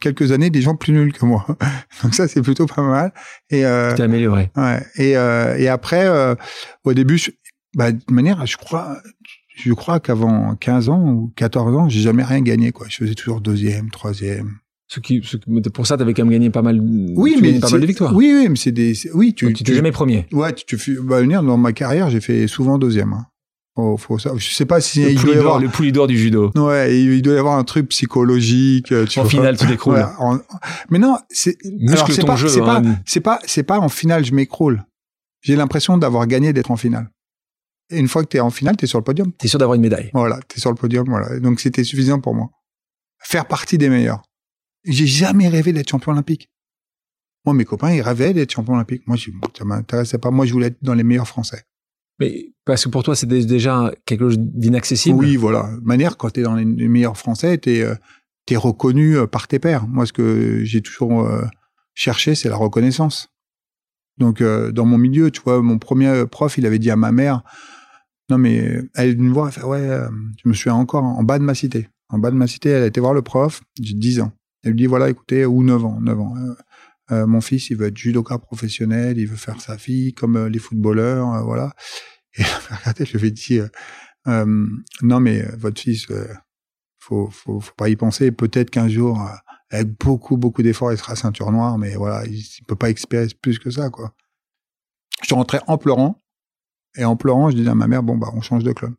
quelques 0.00 0.30
années, 0.30 0.50
des 0.50 0.62
gens 0.62 0.76
plus 0.76 0.92
nuls 0.92 1.12
que 1.12 1.24
moi. 1.24 1.44
Donc 2.02 2.14
ça, 2.14 2.28
c'est 2.28 2.42
plutôt 2.42 2.66
pas 2.66 2.82
mal. 2.82 3.12
Et, 3.50 3.64
euh, 3.66 3.90
Tu 3.90 3.96
t'es 3.96 4.02
amélioré. 4.02 4.50
ouais. 4.56 4.86
et, 4.96 5.16
euh, 5.16 5.56
et 5.58 5.68
après, 5.68 6.04
euh, 6.06 6.34
au 6.84 6.92
début, 6.94 7.18
je, 7.18 7.30
bah, 7.74 7.90
de 7.92 8.00
manière, 8.10 8.44
je 8.46 8.56
crois, 8.56 8.98
je 9.54 9.72
crois 9.72 10.00
qu'avant 10.00 10.54
15 10.56 10.88
ans 10.88 11.08
ou 11.12 11.32
14 11.36 11.76
ans, 11.76 11.88
j'ai 11.88 12.00
jamais 12.00 12.24
rien 12.24 12.40
gagné. 12.40 12.72
Quoi. 12.72 12.86
Je 12.88 12.96
faisais 12.96 13.14
toujours 13.14 13.40
deuxième, 13.40 13.90
troisième. 13.90 14.58
Ce 14.88 15.00
qui, 15.00 15.22
ce 15.24 15.36
pour 15.70 15.86
ça, 15.86 15.96
t'avais 15.96 16.12
quand 16.12 16.22
même 16.24 16.32
gagné 16.32 16.50
pas 16.50 16.60
mal, 16.62 16.78
Oui, 17.16 17.36
mais 17.40 17.58
pas 17.58 17.70
mal 17.70 17.80
de 17.80 17.86
victoires. 17.86 18.14
Oui, 18.14 18.32
oui, 18.34 18.48
mais 18.50 18.56
c'est 18.56 18.72
des. 18.72 18.92
Oui, 19.14 19.32
tu. 19.34 19.46
Donc, 19.46 19.54
tu 19.54 19.64
tu- 19.64 19.74
jamais 19.74 19.92
premier. 19.92 20.26
Ouais, 20.32 20.52
tu, 20.52 20.76
tu 20.76 21.00
bah, 21.02 21.22
dans 21.22 21.56
ma 21.56 21.72
carrière, 21.72 22.10
j'ai 22.10 22.20
fait 22.20 22.46
souvent 22.46 22.76
deuxième. 22.78 23.12
Hein. 23.14 23.26
Faut, 23.74 23.96
faut 23.96 24.18
ça. 24.18 24.32
Je 24.36 24.50
sais 24.52 24.66
pas 24.66 24.82
si 24.82 25.02
Le 25.02 25.10
il 25.12 25.18
doit 25.22 25.34
y 25.34 25.38
avoir. 25.38 25.58
le 25.58 25.68
poulidor 25.70 26.06
du 26.06 26.18
judo. 26.18 26.50
Ouais, 26.56 26.94
il 26.94 27.22
doit 27.22 27.34
y 27.34 27.38
avoir 27.38 27.56
un 27.56 27.64
truc 27.64 27.88
psychologique. 27.88 28.92
euh, 28.92 29.06
Tu 29.06 29.18
En 29.18 29.22
vois. 29.22 29.30
finale, 29.30 29.56
tu 29.56 29.66
t'écroules. 29.66 29.94
Ouais, 29.94 30.04
en- 30.18 30.38
Mais 30.90 30.98
non, 30.98 31.16
c'est. 31.30 31.56
alors, 31.88 32.06
pas, 32.26 32.36
c'est 32.36 32.60
pas, 32.60 32.78
hein. 32.80 32.96
c'est 33.06 33.20
pas, 33.20 33.38
c'est 33.46 33.62
pas 33.62 33.78
en 33.78 33.88
finale, 33.88 34.26
je 34.26 34.34
m'écroule. 34.34 34.84
J'ai 35.40 35.56
l'impression 35.56 35.96
d'avoir 35.96 36.26
gagné 36.26 36.52
d'être 36.52 36.70
en 36.70 36.76
finale. 36.76 37.08
Et 37.92 37.98
une 37.98 38.08
fois 38.08 38.22
que 38.24 38.28
tu 38.28 38.36
es 38.38 38.40
en 38.40 38.50
finale, 38.50 38.76
tu 38.76 38.84
es 38.84 38.88
sur 38.88 38.98
le 38.98 39.04
podium. 39.04 39.32
T'es 39.32 39.48
sûr 39.48 39.58
d'avoir 39.58 39.76
une 39.76 39.82
médaille. 39.82 40.10
Voilà, 40.14 40.40
tu 40.48 40.56
es 40.56 40.60
sur 40.60 40.70
le 40.70 40.76
podium. 40.76 41.06
Voilà. 41.08 41.38
Donc 41.40 41.60
c'était 41.60 41.84
suffisant 41.84 42.20
pour 42.20 42.34
moi. 42.34 42.50
Faire 43.18 43.46
partie 43.46 43.78
des 43.78 43.88
meilleurs. 43.88 44.22
J'ai 44.84 45.06
jamais 45.06 45.48
rêvé 45.48 45.72
d'être 45.72 45.88
champion 45.88 46.12
olympique. 46.12 46.50
Moi, 47.44 47.54
mes 47.54 47.64
copains, 47.64 47.92
ils 47.92 48.02
rêvaient 48.02 48.32
d'être 48.32 48.52
champion 48.52 48.74
olympique. 48.74 49.06
Moi, 49.06 49.16
je- 49.16 49.30
ça 49.56 49.64
m'intéressait 49.64 50.18
pas. 50.18 50.30
Moi, 50.30 50.46
je 50.46 50.52
voulais 50.52 50.68
être 50.68 50.78
dans 50.82 50.94
les 50.94 51.02
meilleurs 51.04 51.28
Français. 51.28 51.62
Mais 52.18 52.52
parce 52.64 52.84
que 52.84 52.88
pour 52.88 53.02
toi, 53.02 53.16
c'était 53.16 53.44
déjà 53.44 53.92
quelque 54.06 54.28
chose 54.28 54.38
d'inaccessible. 54.38 55.18
Oui, 55.18 55.36
voilà. 55.36 55.70
De 55.80 55.84
manière, 55.84 56.16
quand 56.16 56.30
tu 56.30 56.40
es 56.40 56.42
dans 56.42 56.54
les, 56.54 56.64
meilleurs 56.64 57.16
Français, 57.16 57.58
tu 57.58 57.70
es, 57.70 58.56
reconnu 58.56 59.16
euh, 59.16 59.26
par 59.26 59.48
tes 59.48 59.58
pairs. 59.58 59.88
Moi, 59.88 60.06
ce 60.06 60.12
que 60.12 60.62
j'ai 60.64 60.82
toujours 60.82 61.22
euh, 61.22 61.42
cherché, 61.94 62.34
c'est 62.34 62.48
la 62.48 62.56
reconnaissance. 62.56 63.28
Donc, 64.18 64.40
euh, 64.40 64.70
dans 64.72 64.84
mon 64.84 64.98
milieu, 64.98 65.30
tu 65.30 65.40
vois, 65.42 65.62
mon 65.62 65.78
premier 65.78 66.26
prof, 66.30 66.58
il 66.58 66.66
avait 66.66 66.78
dit 66.78 66.90
à 66.90 66.96
ma 66.96 67.12
mère, 67.12 67.42
non, 68.32 68.38
mais 68.38 68.80
elle 68.94 69.10
est 69.10 69.12
venue 69.12 69.28
me 69.28 69.46
elle 69.46 69.52
fait, 69.52 69.62
ouais, 69.62 69.90
euh, 69.90 70.08
je 70.42 70.48
me 70.48 70.54
souviens 70.54 70.76
encore, 70.76 71.04
en 71.04 71.22
bas 71.22 71.38
de 71.38 71.44
ma 71.44 71.54
cité. 71.54 71.90
En 72.08 72.18
bas 72.18 72.30
de 72.30 72.36
ma 72.36 72.46
cité, 72.46 72.70
elle 72.70 72.82
a 72.82 72.86
été 72.86 72.98
voir 72.98 73.12
le 73.12 73.20
prof, 73.20 73.60
j'ai 73.78 73.92
10 73.92 74.20
ans. 74.20 74.32
Elle 74.62 74.70
lui 74.70 74.78
dit, 74.78 74.86
voilà, 74.86 75.10
écoutez, 75.10 75.44
ou 75.44 75.62
9 75.62 75.84
ans, 75.84 76.00
9 76.00 76.18
ans. 76.18 76.34
euh, 76.38 76.54
euh, 77.10 77.26
mon 77.26 77.42
fils, 77.42 77.68
il 77.68 77.76
veut 77.76 77.88
être 77.88 77.96
judoka 77.98 78.38
professionnel, 78.38 79.18
il 79.18 79.26
veut 79.26 79.36
faire 79.36 79.60
sa 79.60 79.76
fille 79.76 80.14
comme 80.14 80.46
les 80.46 80.58
footballeurs, 80.58 81.44
voilà. 81.44 81.74
Et 82.38 82.42
regardez, 82.70 83.04
je 83.04 83.18
lui 83.18 83.28
ai 83.28 83.30
dit, 83.32 83.60
non, 84.26 85.20
mais 85.20 85.42
votre 85.58 85.78
fils, 85.78 86.06
faut, 87.00 87.28
faut, 87.30 87.60
faut 87.60 87.74
pas 87.76 87.90
y 87.90 87.96
penser. 87.96 88.32
Peut-être 88.32 88.70
qu'un 88.70 88.88
jour, 88.88 89.20
avec 89.68 89.88
beaucoup, 89.98 90.38
beaucoup 90.38 90.62
d'efforts, 90.62 90.92
il 90.92 90.96
sera 90.96 91.16
ceinture 91.16 91.52
noire, 91.52 91.76
mais 91.76 91.96
voilà, 91.96 92.24
il, 92.24 92.38
il 92.38 92.64
peut 92.66 92.76
pas 92.76 92.88
espérer 92.88 93.26
plus 93.42 93.58
que 93.58 93.70
ça, 93.70 93.90
quoi. 93.90 94.14
Je 95.20 95.26
suis 95.26 95.34
rentré 95.34 95.58
en 95.66 95.76
pleurant. 95.76 96.21
Et 96.96 97.04
en 97.04 97.16
pleurant, 97.16 97.50
je 97.50 97.56
dis 97.56 97.68
à 97.68 97.74
ma 97.74 97.86
mère, 97.86 98.02
bon, 98.02 98.16
bah, 98.16 98.28
on 98.34 98.40
change 98.40 98.64
de 98.64 98.72
club. 98.72 98.92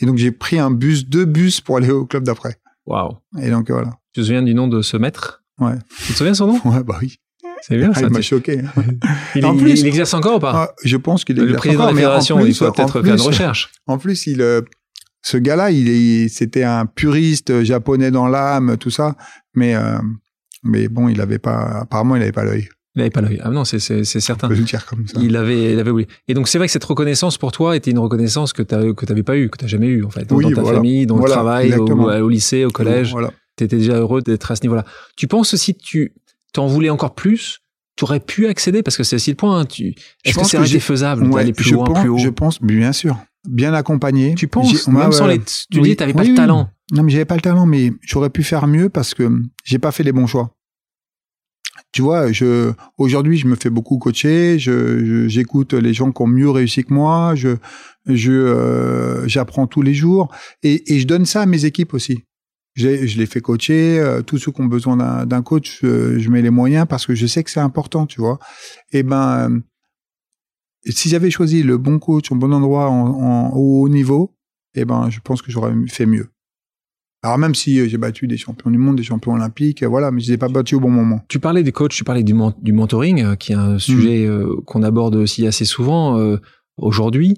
Et 0.00 0.06
donc, 0.06 0.18
j'ai 0.18 0.32
pris 0.32 0.58
un 0.58 0.70
bus, 0.70 1.06
deux 1.08 1.24
bus 1.24 1.60
pour 1.60 1.76
aller 1.76 1.90
au 1.90 2.04
club 2.06 2.24
d'après. 2.24 2.56
Waouh. 2.86 3.16
Et 3.40 3.50
donc, 3.50 3.70
voilà. 3.70 3.98
Tu 4.12 4.20
te 4.20 4.26
souviens 4.26 4.42
du 4.42 4.54
nom 4.54 4.68
de 4.68 4.82
ce 4.82 4.96
maître? 4.96 5.44
Ouais. 5.58 5.74
Tu 5.98 6.12
te 6.12 6.18
souviens 6.18 6.34
son 6.34 6.46
nom? 6.48 6.60
Ouais, 6.64 6.82
bah 6.82 6.98
oui. 7.00 7.18
C'est 7.62 7.76
bien 7.76 7.92
Ah, 7.94 7.98
ça. 8.00 8.06
il 8.06 8.10
m'a 8.10 8.20
choqué. 8.22 8.60
Il, 9.36 9.46
En 9.46 9.56
plus- 9.56 9.80
il 9.80 9.86
exerce 9.86 10.14
encore 10.14 10.36
ou 10.36 10.40
pas? 10.40 10.52
Ah, 10.54 10.74
je 10.84 10.96
pense 10.96 11.24
qu'il 11.24 11.38
est 11.38 11.44
Le 11.44 11.54
président 11.54 11.84
de 11.84 11.90
la 11.90 11.94
fédération, 11.94 12.38
plus- 12.38 12.48
il 12.48 12.54
faut 12.54 12.70
peut-être 12.72 13.02
faire 13.02 13.14
une 13.14 13.20
recherche. 13.20 13.70
En 13.86 13.98
plus, 13.98 14.26
il, 14.26 14.42
euh, 14.42 14.62
ce 15.22 15.36
gars-là, 15.36 15.70
il 15.70 16.28
c'était 16.28 16.64
un 16.64 16.86
puriste 16.86 17.62
japonais 17.62 18.10
dans 18.10 18.26
l'âme, 18.26 18.76
tout 18.78 18.90
ça. 18.90 19.14
Mais, 19.54 19.76
euh, 19.76 19.98
mais 20.64 20.88
bon, 20.88 21.08
il 21.08 21.20
avait 21.20 21.38
pas, 21.38 21.82
apparemment, 21.82 22.16
il 22.16 22.22
avait 22.22 22.32
pas 22.32 22.42
l'œil. 22.44 22.68
Il 22.94 22.98
n'avait 22.98 23.10
pas 23.10 23.22
l'œil. 23.22 23.40
Ah 23.42 23.48
non, 23.50 23.64
c'est 23.64 23.78
c'est- 23.78 24.04
c'est 24.04 24.18
On 24.18 24.20
certain. 24.20 24.48
peut 24.48 24.54
le 24.54 24.64
dire 24.64 24.84
comme 24.84 25.06
ça. 25.06 25.18
Il 25.20 25.34
avait, 25.36 25.72
il 25.72 25.78
avait 25.80 25.90
oublié. 25.90 26.08
Et 26.28 26.34
donc 26.34 26.46
c'est 26.48 26.58
vrai 26.58 26.66
que 26.66 26.72
cette 26.72 26.84
reconnaissance 26.84 27.38
pour 27.38 27.50
toi 27.52 27.74
était 27.76 27.90
une 27.90 27.98
reconnaissance 27.98 28.52
que 28.52 28.62
tu 28.62 28.74
n'avais 28.74 29.22
pas 29.22 29.36
eue, 29.36 29.48
que 29.48 29.56
tu 29.56 29.64
n'as 29.64 29.68
jamais 29.68 29.86
eue 29.86 30.04
en 30.04 30.10
fait, 30.10 30.26
dans, 30.26 30.36
Oui, 30.36 30.44
dans 30.44 30.50
ta 30.56 30.60
voilà. 30.60 30.76
famille, 30.78 31.06
dans 31.06 31.16
Voilà, 31.16 31.34
le 31.36 31.40
travail, 31.40 31.74
au, 31.74 32.28
lycée, 32.28 32.64
au 32.66 32.70
collège. 32.70 33.12
Voilà. 33.12 33.30
Tu 33.56 33.64
étais 33.64 33.78
déjà 33.78 33.94
heureux 33.94 34.20
d'être 34.20 34.50
à 34.50 34.56
ce 34.56 34.62
niveau-là. 34.62 34.84
Tu 35.16 35.26
penses 35.26 35.54
si 35.56 35.74
tu 35.74 36.12
t'en 36.52 36.66
voulais 36.66 36.90
encore 36.90 37.14
plus, 37.14 37.60
tu 37.96 38.04
aurais 38.04 38.20
pu 38.20 38.46
accéder? 38.46 38.82
Parce 38.82 38.96
que 38.98 39.04
c'est 39.04 39.16
aussi 39.16 39.30
le 39.30 39.36
point. 39.36 39.60
hein, 39.60 39.64
Tu, 39.64 39.94
est-ce 40.24 40.56
que 40.56 40.64
j'ai- 40.64 40.80
faisable 40.80 41.24
Ouais, 41.26 41.40
d'aller 41.42 41.52
plus 41.54 41.64
je 41.64 41.74
loin, 41.74 41.84
pense, 41.86 42.00
plus 42.00 42.08
haut? 42.10 42.18
Je 42.18 42.28
pense, 42.28 42.60
bien 42.62 42.92
sûr. 42.92 43.16
Bien 43.48 43.72
accompagné. 43.74 44.34
Tu 44.34 44.48
penses? 44.48 44.86
Même 44.86 44.96
ouais, 45.08 45.12
sans 45.12 45.26
les, 45.26 45.38
tu 45.40 45.80
Oui. 45.80 45.82
dis 45.90 45.96
t'avais 45.96 46.12
pas 46.12 46.22
Oui, 46.22 46.28
le 46.30 46.34
talent. 46.34 46.68
Non, 46.92 47.02
mais 47.02 47.10
j'avais 47.12 47.24
pas 47.24 47.34
le 47.36 47.40
talent, 47.40 47.64
mais 47.66 47.90
j'aurais 48.02 48.30
pu 48.30 48.42
faire 48.42 48.66
mieux 48.66 48.88
parce 48.90 49.14
que 49.14 49.30
j'ai 49.64 49.78
pas 49.78 49.92
fait 49.92 50.02
les 50.02 50.12
bons 50.12 50.26
choix. 50.26 50.54
Tu 51.92 52.00
vois, 52.02 52.32
je 52.32 52.72
aujourd'hui, 52.96 53.36
je 53.36 53.46
me 53.46 53.54
fais 53.54 53.68
beaucoup 53.70 53.98
coacher. 53.98 54.58
Je 54.58 55.04
je- 55.04 55.28
j'écoute 55.28 55.74
les 55.74 55.92
gens 55.92 56.10
qui 56.10 56.22
ont 56.22 56.26
mieux 56.26 56.50
réussi 56.50 56.84
que 56.84 56.92
moi. 56.94 57.34
Je 57.34 57.56
je 58.06 58.32
euh, 58.32 59.28
j'apprends 59.28 59.66
tous 59.66 59.82
les 59.82 59.94
jours 59.94 60.34
et, 60.62 60.94
et 60.94 61.00
je 61.00 61.06
donne 61.06 61.26
ça 61.26 61.42
à 61.42 61.46
mes 61.46 61.64
équipes 61.66 61.92
aussi. 61.94 62.24
J'ai- 62.74 63.06
Je 63.06 63.18
les 63.18 63.26
fais 63.26 63.42
coacher. 63.42 63.98
euh, 64.00 64.22
tous 64.22 64.38
ceux 64.38 64.52
qui 64.52 64.60
ont 64.62 64.66
besoin 64.66 64.96
d'un 65.26 65.42
coach, 65.42 65.80
euh, 65.84 66.18
je 66.18 66.30
mets 66.30 66.40
les 66.42 66.50
moyens 66.50 66.86
parce 66.88 67.04
que 67.06 67.14
je 67.14 67.26
sais 67.26 67.44
que 67.44 67.50
c'est 67.50 67.60
important, 67.60 68.06
tu 68.06 68.20
vois. 68.22 68.38
Et 68.92 69.02
ben, 69.02 69.50
euh, 69.50 69.60
si 70.90 71.08
j'avais 71.10 71.30
choisi 71.30 71.62
le 71.62 71.78
bon 71.78 71.98
coach 71.98 72.32
au 72.32 72.34
bon 72.36 72.52
endroit, 72.52 72.88
en, 72.88 73.06
en 73.06 73.50
au 73.54 73.82
haut 73.82 73.88
niveau, 73.88 74.34
eh 74.74 74.84
ben, 74.84 75.10
je 75.10 75.20
pense 75.20 75.42
que 75.42 75.52
j'aurais 75.52 75.74
fait 75.88 76.06
mieux. 76.06 76.28
Alors 77.24 77.38
même 77.38 77.54
si 77.54 77.78
euh, 77.78 77.86
j'ai 77.88 77.98
battu 77.98 78.26
des 78.26 78.36
champions 78.36 78.70
du 78.70 78.78
monde, 78.78 78.96
des 78.96 79.02
champions 79.04 79.32
olympiques, 79.34 79.82
euh, 79.82 79.88
voilà, 79.88 80.10
mais 80.10 80.20
je 80.20 80.28
les 80.28 80.32
ai 80.34 80.38
pas 80.38 80.48
battus 80.48 80.76
au 80.78 80.80
bon 80.80 80.90
moment. 80.90 81.20
Tu 81.28 81.38
parlais 81.38 81.62
des 81.62 81.70
coachs, 81.72 81.92
tu 81.92 82.02
parlais 82.04 82.24
du, 82.24 82.34
men- 82.34 82.54
du 82.60 82.72
mentoring, 82.72 83.22
euh, 83.22 83.34
qui 83.36 83.52
est 83.52 83.56
un 83.56 83.78
sujet 83.78 84.26
euh, 84.26 84.56
qu'on 84.66 84.82
aborde 84.82 85.14
aussi 85.14 85.46
assez 85.46 85.64
souvent 85.64 86.18
aujourd'hui. 86.76 87.36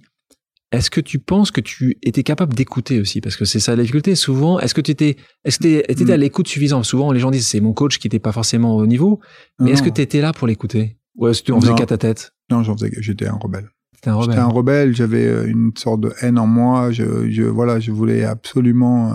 Est-ce 0.72 0.90
que 0.90 1.00
tu 1.00 1.18
penses 1.20 1.50
que 1.52 1.60
tu 1.60 1.98
étais 2.02 2.22
capable 2.24 2.54
d'écouter 2.54 2.98
aussi? 3.00 3.20
Parce 3.20 3.36
que 3.36 3.44
c'est 3.44 3.60
ça 3.60 3.76
la 3.76 3.82
difficulté. 3.82 4.16
Souvent, 4.16 4.58
est-ce 4.58 4.74
que 4.74 4.80
tu 4.80 4.90
étais, 4.90 5.16
est-ce 5.44 5.58
que 5.58 5.62
t'es- 5.64 5.84
étais 5.88 6.04
Mm. 6.06 6.10
à 6.10 6.16
l'écoute 6.16 6.48
suffisante? 6.48 6.84
Souvent, 6.84 7.12
les 7.12 7.20
gens 7.20 7.30
disent 7.30 7.46
c'est 7.46 7.60
mon 7.60 7.72
coach 7.74 7.98
qui 7.98 8.06
n'était 8.08 8.18
pas 8.18 8.32
forcément 8.32 8.74
au 8.76 8.86
niveau. 8.86 9.20
Mais 9.60 9.70
est-ce 9.72 9.82
que 9.84 9.90
tu 9.90 10.00
étais 10.00 10.20
là 10.20 10.32
pour 10.32 10.48
l'écouter? 10.48 10.96
Ou 11.16 11.28
est-ce 11.28 11.42
que 11.42 11.46
tu 11.46 11.52
en 11.52 11.60
faisais 11.60 11.74
qu'à 11.74 11.86
ta 11.86 11.98
tête? 11.98 12.32
Non, 12.50 12.62
j'en 12.64 12.74
faisais, 12.76 12.90
j'étais 12.98 13.26
un 13.28 13.34
rebelle. 13.40 13.68
T'es 14.02 14.10
un 14.10 14.14
rebelle. 14.14 14.30
J'étais 14.30 14.40
un 14.42 14.46
rebelle. 14.48 14.96
J'avais 14.96 15.44
une 15.48 15.70
sorte 15.76 16.00
de 16.00 16.12
haine 16.22 16.38
en 16.40 16.46
moi. 16.48 16.90
Je, 16.90 17.30
je 17.30 17.42
voilà, 17.44 17.78
je 17.78 17.92
voulais 17.92 18.24
absolument. 18.24 19.12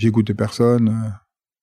Euh, 0.00 0.02
J'écoutais 0.02 0.34
personne. 0.34 0.88
euh. 0.88 1.10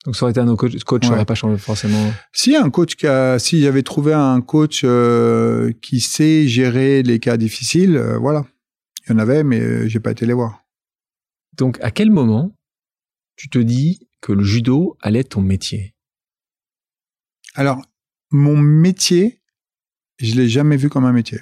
Donc 0.05 0.15
ça 0.15 0.23
aurait 0.23 0.31
été 0.31 0.39
un 0.39 0.47
autre 0.47 0.57
coach, 0.69 0.83
coach 0.83 1.03
Ouais. 1.05 1.09
n'aurait 1.11 1.25
pas 1.25 1.35
changé 1.35 1.57
forcément. 1.57 2.11
Si 2.31 2.55
un 2.55 2.69
coach 2.69 2.95
qui 2.95 3.07
a, 3.07 3.39
si 3.39 3.61
j'avais 3.61 3.83
trouvé 3.83 4.13
un 4.13 4.39
coach 4.41 4.81
euh, 4.85 5.73
qui 5.81 5.99
sait 5.99 6.47
gérer 6.47 7.03
les 7.03 7.19
cas 7.19 7.35
difficiles, 7.35 7.97
euh, 7.97 8.17
voilà, 8.17 8.45
il 9.05 9.11
y 9.11 9.15
en 9.15 9.19
avait, 9.19 9.43
mais 9.43 9.89
j'ai 9.89 9.99
pas 9.99 10.11
été 10.11 10.25
les 10.25 10.33
voir. 10.33 10.63
Donc 11.57 11.77
à 11.81 11.91
quel 11.91 12.09
moment 12.11 12.55
tu 13.35 13.49
te 13.49 13.59
dis 13.59 14.07
que 14.21 14.31
le 14.31 14.43
judo 14.43 14.95
allait 15.01 15.19
être 15.19 15.29
ton 15.29 15.41
métier? 15.41 15.93
Alors, 17.55 17.81
mon 18.31 18.55
métier, 18.57 19.41
je 20.19 20.35
l'ai 20.35 20.47
jamais 20.47 20.77
vu 20.77 20.89
comme 20.89 21.05
un 21.05 21.11
métier, 21.13 21.39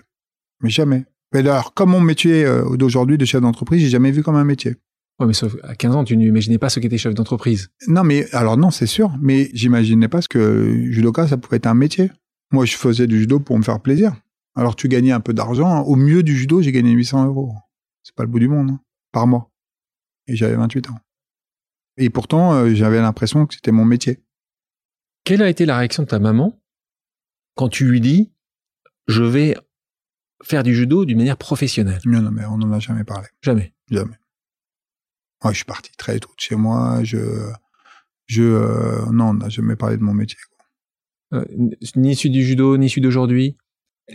mais 0.62 0.70
jamais. 0.70 1.06
Mais 1.34 1.40
alors, 1.42 1.74
comme 1.74 1.90
mon 1.92 2.00
métier 2.02 2.46
euh, 2.46 2.78
d'aujourd'hui 2.78 3.18
de 3.18 3.26
chef 3.26 3.42
d'entreprise, 3.42 3.82
j'ai 3.82 3.90
jamais 3.90 4.12
vu 4.12 4.24
comme 4.24 4.36
un 4.36 4.44
métier. 4.46 4.76
Ouais, 5.20 5.28
mais 5.28 5.34
sauf 5.34 5.56
à 5.64 5.76
15 5.76 5.96
ans, 5.96 6.04
tu 6.04 6.18
n'imaginais 6.18 6.58
pas 6.58 6.70
ce 6.70 6.80
qu'était 6.80 6.98
chef 6.98 7.14
d'entreprise. 7.14 7.70
Non, 7.88 8.04
mais 8.04 8.30
alors 8.34 8.58
non, 8.58 8.70
c'est 8.70 8.88
sûr, 8.88 9.14
mais 9.22 9.50
j'imaginais 9.54 10.10
pas 10.10 10.22
ce 10.22 10.28
que 10.28 10.88
judoka, 10.92 11.28
ça 11.28 11.38
pouvait 11.38 11.58
être 11.58 11.68
un 11.68 11.74
métier. 11.74 12.12
Moi, 12.52 12.66
je 12.66 12.76
faisais 12.76 13.08
du 13.08 13.20
judo 13.20 13.40
pour 13.40 13.58
me 13.58 13.64
faire 13.64 13.80
plaisir. 13.80 14.14
Alors, 14.56 14.76
tu 14.76 14.88
gagnais 14.88 15.12
un 15.12 15.20
peu 15.20 15.34
d'argent. 15.34 15.82
Au 15.84 15.96
mieux 15.96 16.24
du 16.24 16.36
judo, 16.38 16.62
j'ai 16.62 16.72
gagné 16.72 16.92
800 16.92 17.28
euros. 17.28 17.54
C'est 18.04 18.16
pas 18.16 18.24
le 18.24 18.30
bout 18.30 18.40
du 18.40 18.48
monde, 18.48 18.72
hein, 18.72 18.80
par 19.12 19.28
mois. 19.28 19.52
Et 20.28 20.36
j'avais 20.36 20.56
28 20.56 20.90
ans. 20.90 21.00
Et 21.98 22.10
pourtant, 22.10 22.54
euh, 22.54 22.74
j'avais 22.74 23.00
l'impression 23.00 23.46
que 23.46 23.56
c'était 23.56 23.72
mon 23.72 23.86
métier. 23.86 24.22
Quelle 25.24 25.42
a 25.42 25.50
été 25.50 25.66
la 25.66 25.78
réaction 25.78 26.04
de 26.04 26.08
ta 26.08 26.20
maman 26.20 26.62
quand 27.56 27.70
tu 27.70 27.86
lui 27.86 28.02
dis 28.02 28.32
je 29.08 29.24
vais 29.24 29.56
faire 30.44 30.64
du 30.64 30.76
judo 30.76 31.06
d'une 31.06 31.18
manière 31.18 31.38
professionnelle? 31.38 32.02
Non, 32.06 32.22
non, 32.22 32.32
mais 32.32 32.46
on 32.46 32.58
n'en 32.58 32.72
a 32.72 32.80
jamais 32.80 33.04
parlé. 33.04 33.28
Jamais. 33.42 33.74
Jamais. 33.90 34.16
Moi, 35.46 35.52
je 35.52 35.58
suis 35.58 35.66
parti 35.66 35.92
très 35.96 36.18
tôt 36.20 36.32
de 36.36 36.42
chez 36.42 36.56
moi. 36.56 37.04
Je, 37.04 37.20
je, 38.26 38.42
euh, 38.42 39.06
non, 39.12 39.26
on 39.26 39.34
n'a 39.36 39.48
jamais 39.48 39.76
parlé 39.76 39.96
de 39.96 40.02
mon 40.02 40.12
métier. 40.16 40.40
Euh, 41.36 41.46
ni 41.96 42.14
issu 42.14 42.32
du 42.32 42.44
judo, 42.44 42.78
ni 42.78 42.88
issu 42.88 43.00
d'aujourd'hui? 43.00 43.56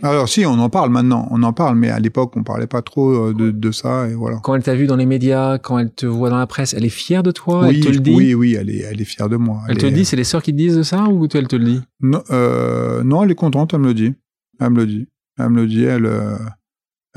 Alors, 0.01 0.27
si, 0.27 0.45
on 0.45 0.59
en 0.59 0.69
parle 0.69 0.89
maintenant. 0.89 1.29
On 1.31 1.41
en 1.43 1.53
parle, 1.53 1.77
mais 1.77 1.89
à 1.89 1.99
l'époque, 1.99 2.33
on 2.35 2.43
parlait 2.43 2.67
pas 2.67 2.81
trop 2.81 3.29
euh, 3.29 3.33
de, 3.33 3.49
de 3.49 3.71
ça, 3.71 4.09
et 4.09 4.13
voilà. 4.13 4.41
Quand 4.43 4.55
elle 4.55 4.63
t'a 4.63 4.75
vu 4.75 4.87
dans 4.87 4.97
les 4.97 5.05
médias, 5.05 5.57
quand 5.57 5.79
elle 5.79 5.93
te 5.93 6.05
voit 6.05 6.29
dans 6.29 6.37
la 6.37 6.47
presse, 6.47 6.73
elle 6.73 6.83
est 6.83 6.89
fière 6.89 7.23
de 7.23 7.31
toi? 7.31 7.65
Oui, 7.65 7.75
Elle 7.77 7.79
te 7.85 7.89
le 7.89 7.99
dit? 8.01 8.11
oui, 8.13 8.33
oui, 8.33 8.55
elle 8.59 8.69
est, 8.69 8.79
elle 8.79 8.99
est 8.99 9.05
fière 9.05 9.29
de 9.29 9.37
moi. 9.37 9.61
Elle 9.69 9.77
te 9.77 9.85
le 9.85 9.93
dit 9.93 10.03
C'est 10.03 10.17
les 10.17 10.25
sœurs 10.25 10.43
qui 10.43 10.51
te 10.51 10.57
disent 10.57 10.81
ça 10.81 11.05
ou 11.05 11.29
toi 11.29 11.39
elle 11.39 11.47
te 11.47 11.55
le 11.55 11.63
dit? 11.63 11.81
Non, 12.01 12.21
euh, 12.31 13.03
non, 13.03 13.23
elle 13.23 13.31
est 13.31 13.35
contente, 13.35 13.73
elle 13.73 13.79
me 13.79 13.87
le 13.87 13.93
dit. 13.93 14.13
Elle 14.59 14.71
me 14.71 14.79
le 14.79 14.85
dit. 14.85 15.07
Elle 15.39 15.49
me 15.49 15.61
le 15.61 15.67
dit. 15.67 15.85
Elle, 15.85 16.11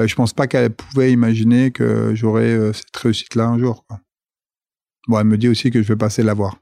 euh, 0.01 0.07
je 0.07 0.15
pense 0.15 0.33
pas 0.33 0.47
qu'elle 0.47 0.71
pouvait 0.71 1.13
imaginer 1.13 1.71
que 1.71 2.15
j'aurais 2.15 2.53
euh, 2.53 2.73
cette 2.73 2.97
réussite-là 2.97 3.47
un 3.47 3.59
jour. 3.59 3.85
Quoi. 3.87 4.01
Bon, 5.09 5.19
elle 5.19 5.27
me 5.27 5.39
dit 5.39 5.49
aussi 5.49 5.71
que 5.71 5.83
je 5.83 5.89
vais 5.89 5.97
passer 5.97 6.23
la 6.23 6.35
voir. 6.35 6.57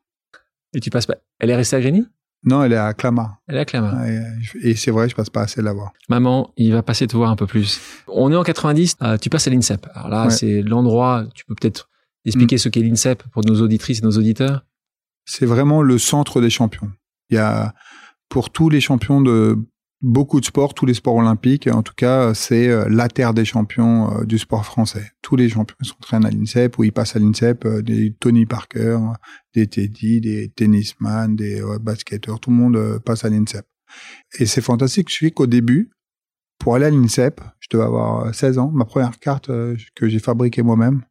Et 0.74 0.80
tu 0.80 0.90
passes 0.90 1.06
pas. 1.06 1.16
Elle 1.38 1.50
est 1.50 1.56
restée 1.56 1.76
à 1.76 1.80
Grigny? 1.80 2.06
Non, 2.44 2.64
elle 2.64 2.72
est 2.72 2.76
à 2.76 2.92
Clamart. 2.92 3.36
Elle 3.46 3.56
est 3.56 3.60
à 3.60 3.64
Clamart. 3.64 4.04
Et, 4.62 4.74
c'est 4.74 4.90
vrai, 4.90 5.08
je 5.08 5.14
passe 5.14 5.30
pas 5.30 5.42
assez 5.42 5.62
la 5.62 5.72
voir. 5.72 5.92
Maman, 6.08 6.52
il 6.56 6.72
va 6.72 6.82
passer 6.82 7.06
te 7.06 7.16
voir 7.16 7.30
un 7.30 7.36
peu 7.36 7.46
plus. 7.46 7.80
On 8.08 8.32
est 8.32 8.36
en 8.36 8.42
90, 8.42 8.96
euh, 9.02 9.16
tu 9.16 9.30
passes 9.30 9.46
à 9.46 9.50
l'INSEP. 9.50 9.86
Alors 9.94 10.08
là, 10.08 10.24
Ouais. 10.24 10.30
c'est 10.30 10.62
l'endroit, 10.62 11.24
tu 11.34 11.44
peux 11.44 11.54
peut-être 11.54 11.88
expliquer 12.24 12.58
ce 12.58 12.68
qu'est 12.68 12.80
l'INSEP 12.80 13.22
pour 13.32 13.44
nos 13.44 13.60
auditrices 13.60 14.00
et 14.00 14.02
nos 14.02 14.10
auditeurs? 14.18 14.64
C'est 15.24 15.46
vraiment 15.46 15.82
le 15.82 15.98
centre 15.98 16.40
des 16.40 16.50
champions. 16.50 16.90
Il 17.30 17.36
y 17.36 17.38
a 17.38 17.74
pour 18.28 18.50
tous 18.50 18.68
les 18.70 18.80
champions 18.80 19.20
de 19.20 19.56
beaucoup 20.02 20.40
de 20.40 20.44
sports, 20.44 20.74
tous 20.74 20.84
les 20.86 20.94
sports 20.94 21.14
olympiques, 21.14 21.68
en 21.68 21.82
tout 21.82 21.94
cas, 21.96 22.34
c'est 22.34 22.68
euh, 22.68 22.86
la 22.90 23.08
terre 23.08 23.34
des 23.34 23.44
champions 23.44 24.18
euh, 24.20 24.24
du 24.24 24.38
sport 24.38 24.64
français. 24.66 25.12
Tous 25.22 25.36
les 25.36 25.48
champions 25.48 25.76
s'entraînent 25.82 26.24
à 26.26 26.30
l'INSEP 26.30 26.78
ou 26.78 26.84
ils 26.84 26.92
passent 26.92 27.14
à 27.16 27.18
l'INSEP, 27.20 27.64
euh, 27.64 27.82
des 27.82 28.12
Tony 28.18 28.44
Parker, 28.46 28.98
des 29.54 29.66
Teddy, 29.68 30.20
des 30.20 30.48
tennisman, 30.50 31.36
des 31.36 31.62
basketteurs, 31.80 32.40
tout 32.40 32.50
le 32.50 32.56
monde 32.56 32.98
passe 33.04 33.24
à 33.24 33.28
l'INSEP. 33.30 33.64
Et 34.38 34.46
c'est 34.46 34.60
fantastique, 34.62 35.08
je 35.12 35.26
sais 35.26 35.30
qu'au 35.30 35.46
début, 35.46 35.90
pour 36.58 36.74
aller 36.74 36.86
à 36.86 36.90
l'INSEP, 36.90 37.40
je 37.60 37.68
devais 37.70 37.84
avoir 37.84 38.26
euh, 38.26 38.32
16 38.32 38.58
ans, 38.58 38.70
ma 38.72 38.84
première 38.84 39.18
carte 39.18 39.46
que 39.94 40.08
j'ai 40.08 40.18
fabriquée 40.18 40.62
moi-même, 40.62 41.02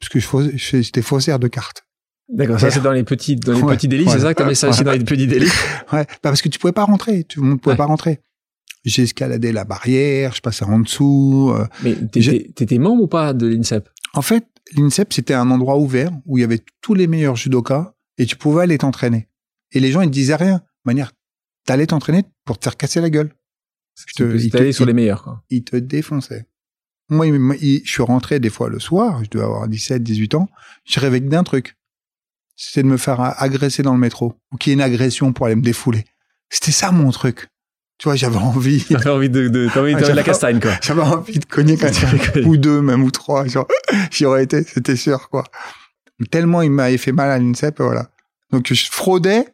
parce 0.00 0.08
que 0.10 0.18
j'étais 0.56 1.02
faussaire 1.02 1.38
de 1.38 1.48
cartes. 1.48 1.84
D'accord, 2.28 2.58
ça 2.58 2.70
c'est 2.70 2.80
dans 2.80 2.92
les 2.92 3.04
petits, 3.04 3.36
dans 3.36 3.52
les 3.52 3.62
Ouais, 3.62 3.76
petits 3.76 3.86
délits, 3.88 4.04
ouais. 4.06 4.12
c'est 4.12 4.20
ça 4.20 4.32
que 4.32 4.38
t'avais 4.38 4.54
ça 4.54 4.68
aussi 4.70 4.78
Ouais. 4.80 4.84
dans 4.84 4.92
les 4.92 5.04
petits 5.04 5.26
délits? 5.26 5.50
Ouais, 5.92 6.04
bah 6.06 6.16
parce 6.22 6.40
que 6.42 6.48
tu 6.48 6.58
pouvais 6.58 6.72
pas 6.72 6.84
rentrer, 6.84 7.24
tout 7.24 7.42
le 7.42 7.48
monde 7.48 7.60
pouvait 7.60 7.76
pas 7.76 7.84
rentrer. 7.84 8.20
J'ai 8.84 9.02
escaladé 9.02 9.50
la 9.52 9.64
barrière, 9.64 10.34
je 10.34 10.40
passais 10.40 10.64
en 10.64 10.78
dessous. 10.80 11.52
euh. 11.56 11.66
Mais 11.82 11.94
t'étais 12.54 12.78
membre 12.78 13.02
ou 13.02 13.06
pas 13.08 13.32
de 13.32 13.46
l'INSEP? 13.46 13.88
En 14.12 14.22
fait, 14.22 14.46
l'INSEP, 14.76 15.12
c'était 15.12 15.34
un 15.34 15.50
endroit 15.50 15.78
ouvert 15.78 16.12
où 16.26 16.36
il 16.38 16.42
y 16.42 16.44
avait 16.44 16.60
tous 16.82 16.94
les 16.94 17.06
meilleurs 17.06 17.36
judokas 17.36 17.94
et 18.18 18.26
tu 18.26 18.36
pouvais 18.36 18.62
aller 18.64 18.78
t'entraîner. 18.78 19.28
Et 19.72 19.80
les 19.80 19.90
gens, 19.90 20.02
ils 20.02 20.08
te 20.08 20.12
disaient 20.12 20.36
rien. 20.36 20.56
De 20.58 20.62
manière, 20.90 21.12
t'allais 21.66 21.86
t'entraîner 21.86 22.24
pour 22.44 22.58
te 22.58 22.64
faire 22.64 22.76
casser 22.76 23.00
la 23.00 23.10
gueule. 23.10 23.32
Allé 24.58 24.72
sur 24.72 24.84
les 24.86 24.92
meilleurs. 24.92 25.22
Quoi. 25.24 25.42
Ils 25.50 25.64
te 25.64 25.76
défonçaient. 25.76 26.46
Moi, 27.08 27.26
il- 27.26 27.82
je 27.84 27.90
suis 27.90 28.02
rentré 28.02 28.38
des 28.40 28.50
fois 28.50 28.68
le 28.68 28.78
soir, 28.80 29.22
je 29.24 29.30
devais 29.30 29.44
avoir 29.44 29.66
17, 29.68 30.02
18 30.02 30.34
ans, 30.34 30.48
je 30.84 31.00
rêvais 31.00 31.20
que 31.20 31.28
d'un 31.28 31.42
truc. 31.44 31.76
C'était 32.56 32.82
de 32.82 32.88
me 32.88 32.96
faire 32.96 33.20
agresser 33.42 33.82
dans 33.82 33.94
le 33.94 33.98
métro. 34.00 34.34
Ou 34.52 34.56
qu'il 34.56 34.70
y 34.70 34.72
ait 34.72 34.74
une 34.74 34.80
agression 34.80 35.32
pour 35.32 35.46
aller 35.46 35.56
me 35.56 35.62
défouler. 35.62 36.04
C'était 36.50 36.70
ça 36.72 36.92
mon 36.92 37.10
truc. 37.10 37.48
Tu 37.98 38.08
vois, 38.08 38.16
j'avais 38.16 38.36
envie. 38.36 38.84
T'avais 38.88 39.10
envie 39.10 39.30
de, 39.30 39.48
de, 39.48 39.68
envie 39.78 39.92
de 39.94 39.98
de 39.98 40.02
la 40.02 40.08
j'avais- 40.08 40.22
castagne, 40.24 40.60
quoi. 40.60 40.72
J'avais 40.82 41.02
envie 41.02 41.38
de 41.38 41.44
cogner 41.44 41.76
quelqu'un. 41.76 42.42
ou 42.44 42.56
deux, 42.56 42.80
même, 42.82 43.02
ou 43.04 43.10
trois. 43.10 43.46
Genre, 43.46 43.68
j'y 44.10 44.24
aurais 44.24 44.44
été, 44.44 44.62
c'était 44.64 44.96
sûr, 44.96 45.28
quoi. 45.30 45.44
Tellement 46.30 46.62
il 46.62 46.70
m'avait 46.70 46.96
fait 46.98 47.12
mal 47.12 47.30
à 47.30 47.38
l'INSEP, 47.38 47.80
voilà. 47.80 48.08
Donc, 48.50 48.72
je 48.72 48.84
fraudais, 48.90 49.46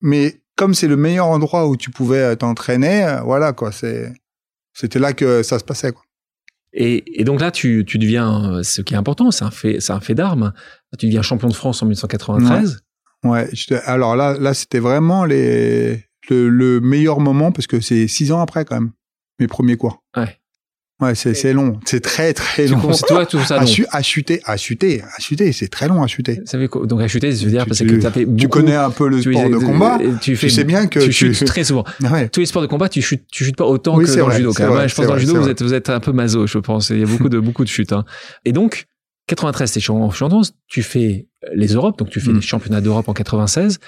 mais 0.00 0.40
comme 0.56 0.74
c'est 0.74 0.88
le 0.88 0.96
meilleur 0.96 1.26
endroit 1.26 1.68
où 1.68 1.76
tu 1.76 1.90
pouvais 1.90 2.18
euh, 2.18 2.34
t'entraîner, 2.34 3.04
euh, 3.04 3.20
voilà, 3.20 3.52
quoi, 3.52 3.70
c'est, 3.70 4.12
c'était 4.72 4.98
là 4.98 5.12
que 5.12 5.42
ça 5.44 5.58
se 5.58 5.64
passait, 5.64 5.92
quoi. 5.92 6.02
Et, 6.72 7.20
et, 7.20 7.24
donc 7.24 7.40
là, 7.40 7.50
tu, 7.50 7.84
tu 7.86 7.98
deviens, 7.98 8.60
ce 8.62 8.82
qui 8.82 8.94
est 8.94 8.96
important, 8.96 9.30
c'est 9.30 9.44
un 9.44 9.50
fait, 9.50 9.80
c'est 9.80 9.92
un 9.92 10.00
fait 10.00 10.14
d'armes. 10.14 10.52
Tu 10.98 11.06
deviens 11.06 11.22
champion 11.22 11.48
de 11.48 11.54
France 11.54 11.82
en 11.82 11.86
1993. 11.86 12.82
Ouais. 13.24 13.30
ouais 13.30 13.80
alors 13.86 14.16
là, 14.16 14.36
là, 14.38 14.52
c'était 14.52 14.78
vraiment 14.78 15.24
les, 15.24 16.04
le, 16.30 16.48
le, 16.48 16.80
meilleur 16.80 17.20
moment 17.20 17.52
parce 17.52 17.66
que 17.66 17.80
c'est 17.80 18.08
six 18.08 18.32
ans 18.32 18.40
après 18.40 18.64
quand 18.64 18.76
même 18.76 18.90
mes 19.38 19.46
premiers 19.46 19.76
cours. 19.76 20.02
Ouais. 20.16 20.38
Ouais, 21.00 21.14
c'est, 21.14 21.34
c'est 21.34 21.52
long. 21.52 21.78
C'est 21.84 22.00
très, 22.00 22.34
très 22.34 22.66
long. 22.66 22.92
C'est 22.92 23.06
toi, 23.06 23.24
tout 23.24 23.38
ça 23.38 23.58
long. 23.58 23.62
À, 23.62 24.02
chuter, 24.02 24.40
à 24.44 24.56
chuter, 24.56 25.00
à 25.16 25.20
chuter, 25.20 25.52
c'est 25.52 25.68
très 25.68 25.86
long 25.86 26.02
à 26.02 26.08
chuter. 26.08 26.40
Ça 26.44 26.58
veut, 26.58 26.68
donc 26.86 27.00
à 27.00 27.06
chuter, 27.06 27.30
je 27.30 27.44
veux 27.44 27.52
dire, 27.52 27.66
parce 27.66 27.78
que 27.78 27.84
tu 27.84 28.04
as 28.04 28.10
fait 28.10 28.24
beaucoup, 28.24 28.36
Tu 28.36 28.48
connais 28.48 28.74
un 28.74 28.90
peu 28.90 29.08
le 29.08 29.22
sport 29.22 29.48
de 29.48 29.58
combat. 29.58 29.98
Tu, 30.20 30.34
fais, 30.34 30.48
tu 30.48 30.52
sais 30.52 30.64
bien 30.64 30.88
que 30.88 30.98
tu, 30.98 31.12
chutes 31.12 31.44
très 31.44 31.62
souvent. 31.62 31.84
Ouais. 32.10 32.28
Tous 32.28 32.40
les 32.40 32.46
sports 32.46 32.62
de 32.62 32.66
combat, 32.66 32.88
tu 32.88 33.00
chutes, 33.00 33.26
tu 33.30 33.44
chutes 33.44 33.56
pas 33.56 33.66
autant 33.66 33.96
oui, 33.96 34.06
que 34.06 34.10
dans 34.10 34.24
vrai, 34.24 34.38
le 34.38 34.38
judo. 34.38 34.52
Quand 34.54 34.66
vrai, 34.66 34.88
je 34.88 34.94
pense 34.94 35.06
dans 35.06 35.14
le 35.14 35.20
judo, 35.20 35.40
vous 35.40 35.48
êtes, 35.48 35.62
vous 35.62 35.74
êtes 35.74 35.88
un 35.88 36.00
peu 36.00 36.10
maso, 36.10 36.48
je 36.48 36.58
pense. 36.58 36.90
Il 36.90 36.98
y 36.98 37.02
a 37.02 37.06
beaucoup 37.06 37.28
de, 37.28 37.38
beaucoup 37.38 37.62
de 37.62 37.68
chutes. 37.68 37.92
Hein. 37.92 38.04
Et 38.44 38.50
donc, 38.50 38.86
93, 39.28 39.70
t'es 39.70 39.80
champion 39.80 40.40
tu 40.66 40.82
fais 40.82 41.28
les 41.54 41.68
Europes, 41.68 41.98
donc 41.98 42.10
tu 42.10 42.18
fais 42.18 42.32
Mm. 42.32 42.36
les 42.36 42.40
championnats 42.40 42.80
d'Europe 42.80 43.08
en 43.08 43.12
96. 43.12 43.78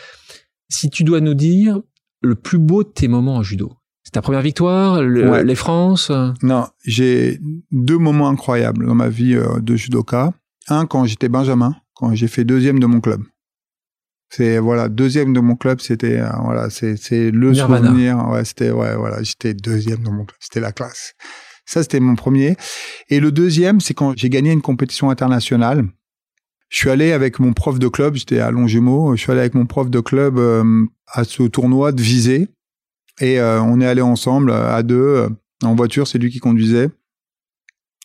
Si 0.68 0.90
tu 0.90 1.02
dois 1.02 1.20
nous 1.20 1.34
dire 1.34 1.80
le 2.22 2.34
plus 2.34 2.58
beau 2.58 2.82
de 2.84 2.88
tes 2.88 3.08
moments 3.08 3.36
en 3.36 3.42
judo, 3.42 3.72
c'est 4.02 4.12
ta 4.12 4.22
première 4.22 4.42
victoire, 4.42 5.02
le, 5.02 5.30
Ouais. 5.30 5.44
les 5.44 5.54
France. 5.54 6.10
euh, 6.10 6.30
Non, 6.42 6.66
j'ai 6.84 7.38
deux 7.70 7.98
moments 7.98 8.28
incroyables 8.28 8.86
dans 8.86 8.94
ma 8.94 9.08
vie 9.08 9.34
euh, 9.34 9.60
de 9.60 9.76
judoka. 9.76 10.32
Un, 10.68 10.86
quand 10.86 11.04
j'étais 11.06 11.28
Benjamin, 11.28 11.74
quand 11.94 12.14
j'ai 12.14 12.28
fait 12.28 12.44
deuxième 12.44 12.78
de 12.78 12.86
mon 12.86 13.00
club. 13.00 13.22
C'est 14.32 14.58
voilà 14.58 14.88
deuxième 14.88 15.32
de 15.32 15.40
mon 15.40 15.56
club, 15.56 15.80
c'était 15.80 16.20
euh, 16.20 16.28
voilà 16.44 16.70
c'est 16.70 16.96
c'est 16.96 17.30
le 17.32 17.50
Nirvana. 17.50 17.88
souvenir. 17.88 18.28
Ouais, 18.28 18.44
c'était 18.44 18.70
ouais 18.70 18.94
voilà 18.96 19.22
j'étais 19.22 19.54
deuxième 19.54 20.02
dans 20.04 20.12
mon 20.12 20.24
club, 20.24 20.36
c'était 20.40 20.60
la 20.60 20.70
classe. 20.72 21.14
Ça 21.66 21.82
c'était 21.82 21.98
mon 22.00 22.14
premier. 22.14 22.56
Et 23.08 23.18
le 23.18 23.32
deuxième, 23.32 23.80
c'est 23.80 23.94
quand 23.94 24.16
j'ai 24.16 24.28
gagné 24.28 24.52
une 24.52 24.62
compétition 24.62 25.10
internationale. 25.10 25.84
Je 26.70 26.78
suis 26.78 26.88
allé 26.90 27.10
avec 27.10 27.40
mon 27.40 27.52
prof 27.52 27.80
de 27.80 27.88
club, 27.88 28.14
j'étais 28.14 28.38
à 28.38 28.52
Longjumeau, 28.52 29.16
je 29.16 29.20
suis 29.20 29.32
allé 29.32 29.40
avec 29.40 29.54
mon 29.54 29.66
prof 29.66 29.90
de 29.90 29.98
club 29.98 30.38
euh, 30.38 30.86
à 31.08 31.24
ce 31.24 31.42
tournoi 31.42 31.90
de 31.90 32.00
visée. 32.00 32.48
Et 33.20 33.40
euh, 33.40 33.60
on 33.60 33.80
est 33.80 33.86
allé 33.86 34.02
ensemble 34.02 34.52
euh, 34.52 34.72
à 34.72 34.84
deux 34.84 34.94
euh, 34.96 35.28
en 35.64 35.74
voiture, 35.74 36.06
c'est 36.06 36.18
lui 36.18 36.30
qui 36.30 36.38
conduisait. 36.38 36.88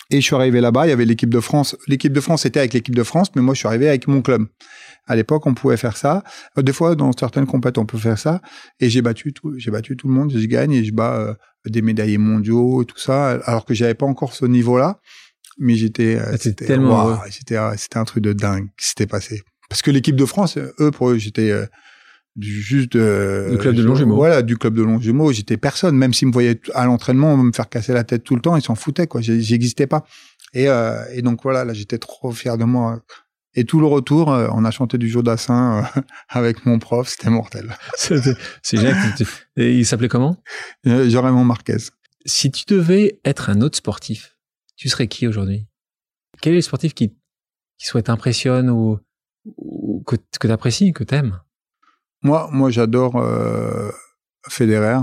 Et 0.10 0.20
je 0.20 0.26
suis 0.26 0.36
arrivé 0.36 0.62
là-bas, 0.62 0.88
il 0.88 0.90
y 0.90 0.94
avait 0.94 1.06
l'équipe 1.06 1.30
de 1.30 1.40
France. 1.40 1.76
L'équipe 1.88 2.12
de 2.12 2.20
France 2.20 2.46
était 2.46 2.60
avec 2.60 2.74
l'équipe 2.74 2.96
de 2.96 3.04
France, 3.04 3.30
mais 3.36 3.44
moi 3.44 3.54
je 3.54 3.60
suis 3.60 3.68
arrivé 3.68 3.88
avec 3.88 4.08
mon 4.08 4.24
club. 4.24 4.48
À 5.08 5.16
l'époque, 5.16 5.46
on 5.46 5.54
pouvait 5.54 5.78
faire 5.78 5.98
ça. 5.98 6.24
Euh, 6.58 6.64
Des 6.64 6.74
fois, 6.74 6.96
dans 6.96 7.12
certaines 7.12 7.46
compétitions, 7.46 7.84
on 7.84 7.86
peut 7.86 8.00
faire 8.00 8.18
ça. 8.18 8.42
Et 8.80 8.90
j'ai 8.90 9.04
battu 9.04 9.32
tout, 9.32 9.54
j'ai 9.58 9.70
battu 9.70 9.96
tout 9.96 10.08
le 10.08 10.14
monde. 10.14 10.32
Je 10.36 10.46
gagne 10.48 10.72
et 10.72 10.84
je 10.84 10.92
bats 10.92 11.18
euh, 11.18 11.34
des 11.68 11.84
médaillés 11.84 12.18
mondiaux 12.18 12.84
tout 12.84 12.98
ça, 12.98 13.40
alors 13.46 13.66
que 13.66 13.76
j'avais 13.76 13.94
pas 13.94 14.08
encore 14.08 14.34
ce 14.34 14.46
niveau-là. 14.46 15.00
Mais 15.58 15.76
j'étais, 15.76 16.18
euh, 16.18 16.32
Ah, 16.34 16.38
c'était, 16.38 16.66
tellement 16.66 17.18
c'était, 17.30 17.58
euh, 17.58 17.74
c'était 17.78 17.98
un 17.98 18.04
truc 18.06 18.24
de 18.24 18.34
dingue 18.34 18.68
qui 18.78 18.88
s'était 18.88 19.08
passé. 19.08 19.44
Parce 19.70 19.82
que 19.82 19.92
l'équipe 19.92 20.16
de 20.16 20.26
France, 20.26 20.58
euh, 20.58 20.74
eux, 20.80 20.92
pour 20.92 21.10
eux, 21.10 21.18
j'étais 21.18 21.50
euh, 21.52 21.66
juste 22.40 22.96
euh, 22.96 23.52
Du 23.52 23.58
club 23.58 23.76
de 23.76 23.84
Longjumeau. 23.84 24.16
Voilà, 24.16 24.42
du 24.42 24.58
club 24.58 24.76
de 24.76 24.84
Longjumeau. 24.84 25.32
J'étais 25.32 25.58
personne, 25.58 25.96
même 25.96 26.14
s'ils 26.14 26.28
me 26.28 26.34
voyaient 26.34 26.60
à 26.74 26.86
l'entraînement 26.86 27.38
me 27.38 27.52
faire 27.52 27.70
casser 27.70 27.94
la 27.94 28.04
tête 28.04 28.24
tout 28.24 28.36
le 28.36 28.42
temps, 28.42 28.56
ils 28.56 28.62
s'en 28.62 28.76
foutaient 28.76 29.08
quoi. 29.08 29.22
J'existais 29.22 29.88
pas. 29.88 30.06
Et, 30.54 30.70
euh, 30.70 31.04
et 31.14 31.22
donc 31.22 31.42
voilà, 31.44 31.66
là, 31.66 31.74
j'étais 31.74 31.98
trop 31.98 32.32
fier 32.32 32.58
de 32.58 32.66
moi. 32.66 33.02
Et 33.56 33.64
tout 33.64 33.80
le 33.80 33.86
retour, 33.86 34.34
euh, 34.34 34.50
on 34.52 34.66
a 34.66 34.72
chanté 34.72 34.98
du 34.98 35.08
Jodassin 35.08 35.86
euh, 35.96 36.02
avec 36.30 36.66
mon 36.66 36.78
prof, 36.78 37.08
c'était 37.08 37.30
mortel. 37.30 37.76
C'est 37.98 38.78
génial. 38.78 38.98
Et 39.56 39.78
il 39.78 39.86
s'appelait 39.86 40.10
comment? 40.10 40.38
Euh, 40.88 41.44
Marquez. 41.44 41.78
Si 42.26 42.52
tu 42.52 42.66
devais 42.68 43.20
être 43.24 43.50
un 43.50 43.62
autre 43.62 43.78
sportif, 43.78 44.35
tu 44.76 44.90
serais 44.90 45.08
qui 45.08 45.28
aujourd'hui? 45.28 45.68
Quel 46.42 46.54
est 46.54 46.58
le 46.58 46.62
sportif 46.62 46.94
qui, 46.94 47.10
qui 47.78 47.86
soit 47.86 48.04
t'impressionne 48.04 48.70
ou, 48.70 49.00
ou 49.58 50.04
que, 50.06 50.16
que 50.40 50.48
t'apprécies, 50.48 50.94
que 50.94 51.04
t'aimes? 51.04 51.40
Moi, 52.22 52.50
moi, 52.52 52.70
j'adore 52.70 53.18
euh, 53.18 53.92
Federer. 54.48 55.00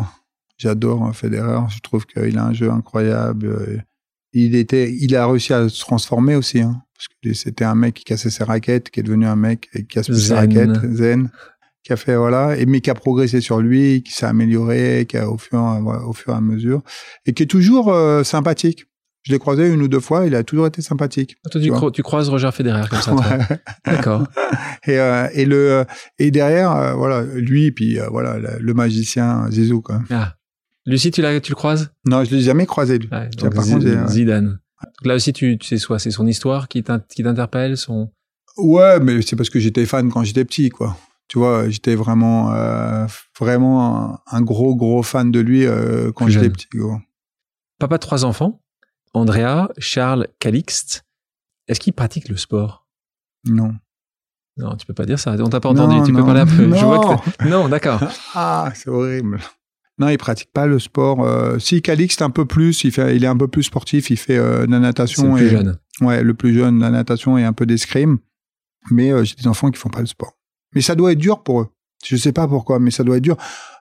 J'adore 0.58 1.08
euh, 1.08 1.12
Federer. 1.12 1.60
Je 1.70 1.80
trouve 1.80 2.06
qu'il 2.06 2.38
a 2.38 2.44
un 2.44 2.52
jeu 2.52 2.70
incroyable. 2.70 3.46
Euh, 3.46 3.78
Il 4.34 4.54
était, 4.54 4.90
il 4.90 5.14
a 5.14 5.26
réussi 5.26 5.52
à 5.52 5.68
se 5.68 5.78
transformer 5.80 6.36
aussi, 6.36 6.62
hein, 6.62 6.82
parce 6.94 7.06
que 7.22 7.34
c'était 7.34 7.66
un 7.66 7.74
mec 7.74 7.92
qui 7.96 8.04
cassait 8.04 8.30
ses 8.30 8.44
raquettes, 8.44 8.88
qui 8.88 9.00
est 9.00 9.02
devenu 9.02 9.26
un 9.26 9.36
mec 9.36 9.68
qui 9.70 9.86
casse 9.86 10.06
plus 10.06 10.28
ses 10.28 10.34
raquettes, 10.34 10.80
zen, 10.90 11.30
qui 11.84 11.92
a 11.92 11.96
fait 11.96 12.16
voilà, 12.16 12.56
et 12.56 12.64
mais 12.64 12.80
qui 12.80 12.88
a 12.88 12.94
progressé 12.94 13.42
sur 13.42 13.60
lui, 13.60 14.02
qui 14.02 14.12
s'est 14.14 14.24
amélioré, 14.24 15.04
qui 15.06 15.18
a 15.18 15.28
au 15.28 15.36
fur, 15.36 15.60
au 15.60 16.14
fur 16.14 16.32
et 16.32 16.36
à 16.36 16.40
mesure, 16.40 16.80
et 17.26 17.34
qui 17.34 17.42
est 17.42 17.46
toujours 17.46 17.92
euh, 17.92 18.24
sympathique. 18.24 18.86
Je 19.24 19.32
l'ai 19.32 19.38
croisé 19.38 19.68
une 19.72 19.80
ou 19.82 19.88
deux 19.88 20.00
fois, 20.00 20.26
il 20.26 20.34
a 20.34 20.42
toujours 20.42 20.66
été 20.66 20.82
sympathique. 20.82 21.36
Toi, 21.50 21.60
tu, 21.60 21.66
Tu 21.68 21.70
cro- 21.72 21.92
tu 21.92 22.02
croises 22.02 22.28
Roger 22.28 22.50
Federer 22.52 22.88
comme 22.88 23.00
ça. 23.00 23.14
Ouais. 23.14 23.38
D'accord. 23.86 24.26
Et, 24.86 24.98
euh, 24.98 25.28
et 25.32 25.44
le 25.44 25.84
et 26.18 26.32
derrière 26.32 26.72
euh, 26.72 26.94
voilà 26.94 27.22
lui 27.22 27.70
puis 27.70 28.00
euh, 28.00 28.08
voilà 28.10 28.36
le, 28.38 28.58
le 28.58 28.74
magicien 28.74 29.48
Zizou 29.48 29.80
quoi. 29.80 30.00
Ah. 30.10 30.34
Lucie, 30.86 31.12
tu, 31.12 31.22
tu 31.40 31.52
le 31.52 31.54
croises? 31.54 31.92
Non, 32.04 32.24
je 32.24 32.34
l'ai 32.34 32.40
jamais 32.42 32.66
croisé 32.66 32.98
lui. 32.98 33.08
Ouais, 33.12 33.30
Tiens, 33.30 33.44
donc 33.48 33.54
par 33.54 33.62
Zi- 33.64 33.72
contre, 33.74 33.86
j'ai- 33.86 33.94
ouais. 33.94 34.08
Zidane. 34.08 34.46
Donc 34.82 35.06
là 35.06 35.14
aussi, 35.14 35.32
tu, 35.32 35.56
tu 35.58 35.78
sais 35.78 35.98
c'est 35.98 36.10
son 36.10 36.26
histoire 36.26 36.66
qui 36.66 36.82
t'in- 36.82 36.98
qui 36.98 37.22
t'interpelle, 37.22 37.76
son. 37.76 38.10
Ouais, 38.56 38.98
mais 38.98 39.22
c'est 39.22 39.36
parce 39.36 39.50
que 39.50 39.60
j'étais 39.60 39.86
fan 39.86 40.10
quand 40.10 40.24
j'étais 40.24 40.44
petit 40.44 40.68
quoi. 40.70 40.96
Tu 41.28 41.38
vois, 41.38 41.68
j'étais 41.68 41.94
vraiment 41.94 42.52
euh, 42.52 43.06
vraiment 43.38 44.10
un, 44.10 44.18
un 44.32 44.40
gros 44.42 44.74
gros 44.74 45.04
fan 45.04 45.30
de 45.30 45.38
lui 45.38 45.64
euh, 45.64 46.10
quand 46.10 46.26
j'étais 46.26 46.50
petit. 46.50 46.66
Gros. 46.74 46.96
Papa 47.78 47.98
de 47.98 48.00
trois 48.00 48.24
enfants, 48.24 48.60
Andrea, 49.14 49.68
Charles, 49.78 50.28
Calixte. 50.38 51.04
Est-ce 51.68 51.80
qu'il 51.80 51.92
pratique 51.92 52.28
le 52.28 52.36
sport? 52.36 52.86
Non. 53.46 53.74
Non, 54.56 54.76
tu 54.76 54.86
peux 54.86 54.94
pas 54.94 55.06
dire 55.06 55.18
ça. 55.18 55.34
On 55.38 55.48
t'a 55.48 55.60
pas 55.60 55.70
entendu. 55.70 55.96
Non, 55.96 56.02
tu 56.04 56.12
peux 56.12 56.24
parler 56.24 56.40
un 56.40 56.46
peu. 56.46 56.52
Je 56.56 56.62
non. 56.64 56.86
vois 56.86 57.16
que 57.16 57.30
t'es- 57.30 57.48
non, 57.48 57.68
d'accord. 57.68 58.00
Ah, 58.34 58.70
c'est 58.74 58.88
horrible. 58.90 59.38
Non, 59.98 60.08
il 60.08 60.18
pratique 60.18 60.52
pas 60.52 60.66
le 60.66 60.78
sport. 60.78 61.24
Euh, 61.24 61.58
si 61.58 61.80
Calixte 61.82 62.22
un 62.22 62.30
peu 62.30 62.44
plus, 62.46 62.84
il 62.84 62.92
fait, 62.92 63.14
il 63.16 63.24
est 63.24 63.28
un 63.28 63.36
peu 63.36 63.48
plus 63.48 63.62
sportif. 63.64 64.10
Il 64.10 64.16
fait 64.16 64.36
euh, 64.36 64.66
de 64.66 64.70
la 64.70 64.76
C'est 64.78 64.82
natation 64.82 65.28
le 65.34 65.36
plus 65.38 65.46
et 65.46 65.50
jeune. 65.50 65.78
Ouais, 66.00 66.22
le 66.22 66.34
plus 66.34 66.54
jeune, 66.54 66.80
la 66.80 66.90
natation 66.90 67.38
et 67.38 67.44
un 67.44 67.52
peu 67.52 67.66
d'escrime. 67.66 68.18
Mais 68.90 69.12
euh, 69.12 69.24
j'ai 69.24 69.34
des 69.36 69.46
enfants 69.46 69.70
qui 69.70 69.78
font 69.78 69.90
pas 69.90 70.00
le 70.00 70.06
sport. 70.06 70.32
Mais 70.74 70.80
ça 70.80 70.94
doit 70.94 71.12
être 71.12 71.18
dur 71.18 71.42
pour 71.42 71.60
eux. 71.60 71.68
Je 72.04 72.16
sais 72.16 72.32
pas 72.32 72.48
pourquoi, 72.48 72.78
mais 72.78 72.90
ça 72.90 73.04
doit 73.04 73.18
être 73.18 73.22
dur. 73.22 73.36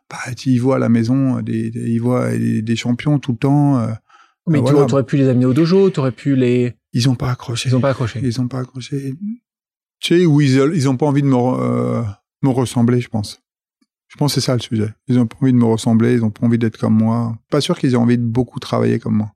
Bah, 0.10 0.18
y 0.46 0.58
vois 0.58 0.76
à 0.76 0.80
la 0.80 0.90
maison, 0.90 1.38
euh, 1.38 1.42
des, 1.42 1.72
des- 1.72 1.90
ils 1.90 2.00
voient 2.00 2.30
des, 2.32 2.62
des 2.62 2.76
champions 2.76 3.18
tout 3.18 3.32
le 3.32 3.38
temps. 3.38 3.80
Mais 4.48 4.60
bah, 4.60 4.66
tu 4.68 4.74
voilà. 4.74 4.92
aurais 4.94 5.06
pu 5.06 5.18
les 5.18 5.28
amener 5.30 5.46
au 5.46 5.54
dojo, 5.54 5.90
tu 5.92 6.00
aurais 6.00 6.12
pu 6.12 6.36
les. 6.36 6.76
ils 6.94 7.10
ont 7.10 7.16
pas 7.16 7.30
accroché. 7.32 7.70
Ils 7.70 7.76
ont 7.76 7.82
pas 7.82 7.90
accroché. 7.92 8.20
Ils 8.24 8.42
ont 8.42 8.48
pas 8.48 8.60
accroché. 8.60 9.14
Tu 10.00 10.18
sais, 10.18 10.26
où 10.26 10.42
ils, 10.42 10.56
ils 10.74 10.90
ont 10.90 10.98
pas 10.98 11.06
envie 11.06 11.22
de 11.22 11.28
me, 11.28 11.36
euh, 11.36 12.02
me 12.42 12.50
ressembler, 12.50 13.00
je 13.02 13.08
pense. 13.10 13.42
Je 14.08 14.18
pense 14.18 14.34
que 14.34 14.42
c'est 14.42 14.46
ça 14.46 14.54
le 14.56 14.60
sujet. 14.60 14.94
Ils 15.08 15.20
ont 15.20 15.28
pas 15.28 15.38
envie 15.42 15.54
de 15.54 15.58
me 15.58 15.66
ressembler, 15.66 16.14
ils 16.14 16.24
ont 16.26 16.32
pas 16.32 16.46
envie 16.46 16.58
d'être 16.58 16.78
comme 16.78 16.96
moi. 16.98 17.38
Pas 17.50 17.62
sûr 17.62 17.78
qu'ils 17.78 17.94
aient 17.94 17.98
envie 17.98 18.18
de 18.18 18.24
beaucoup 18.24 18.60
travailler 18.60 19.00
comme 19.00 19.16
moi. 19.16 19.32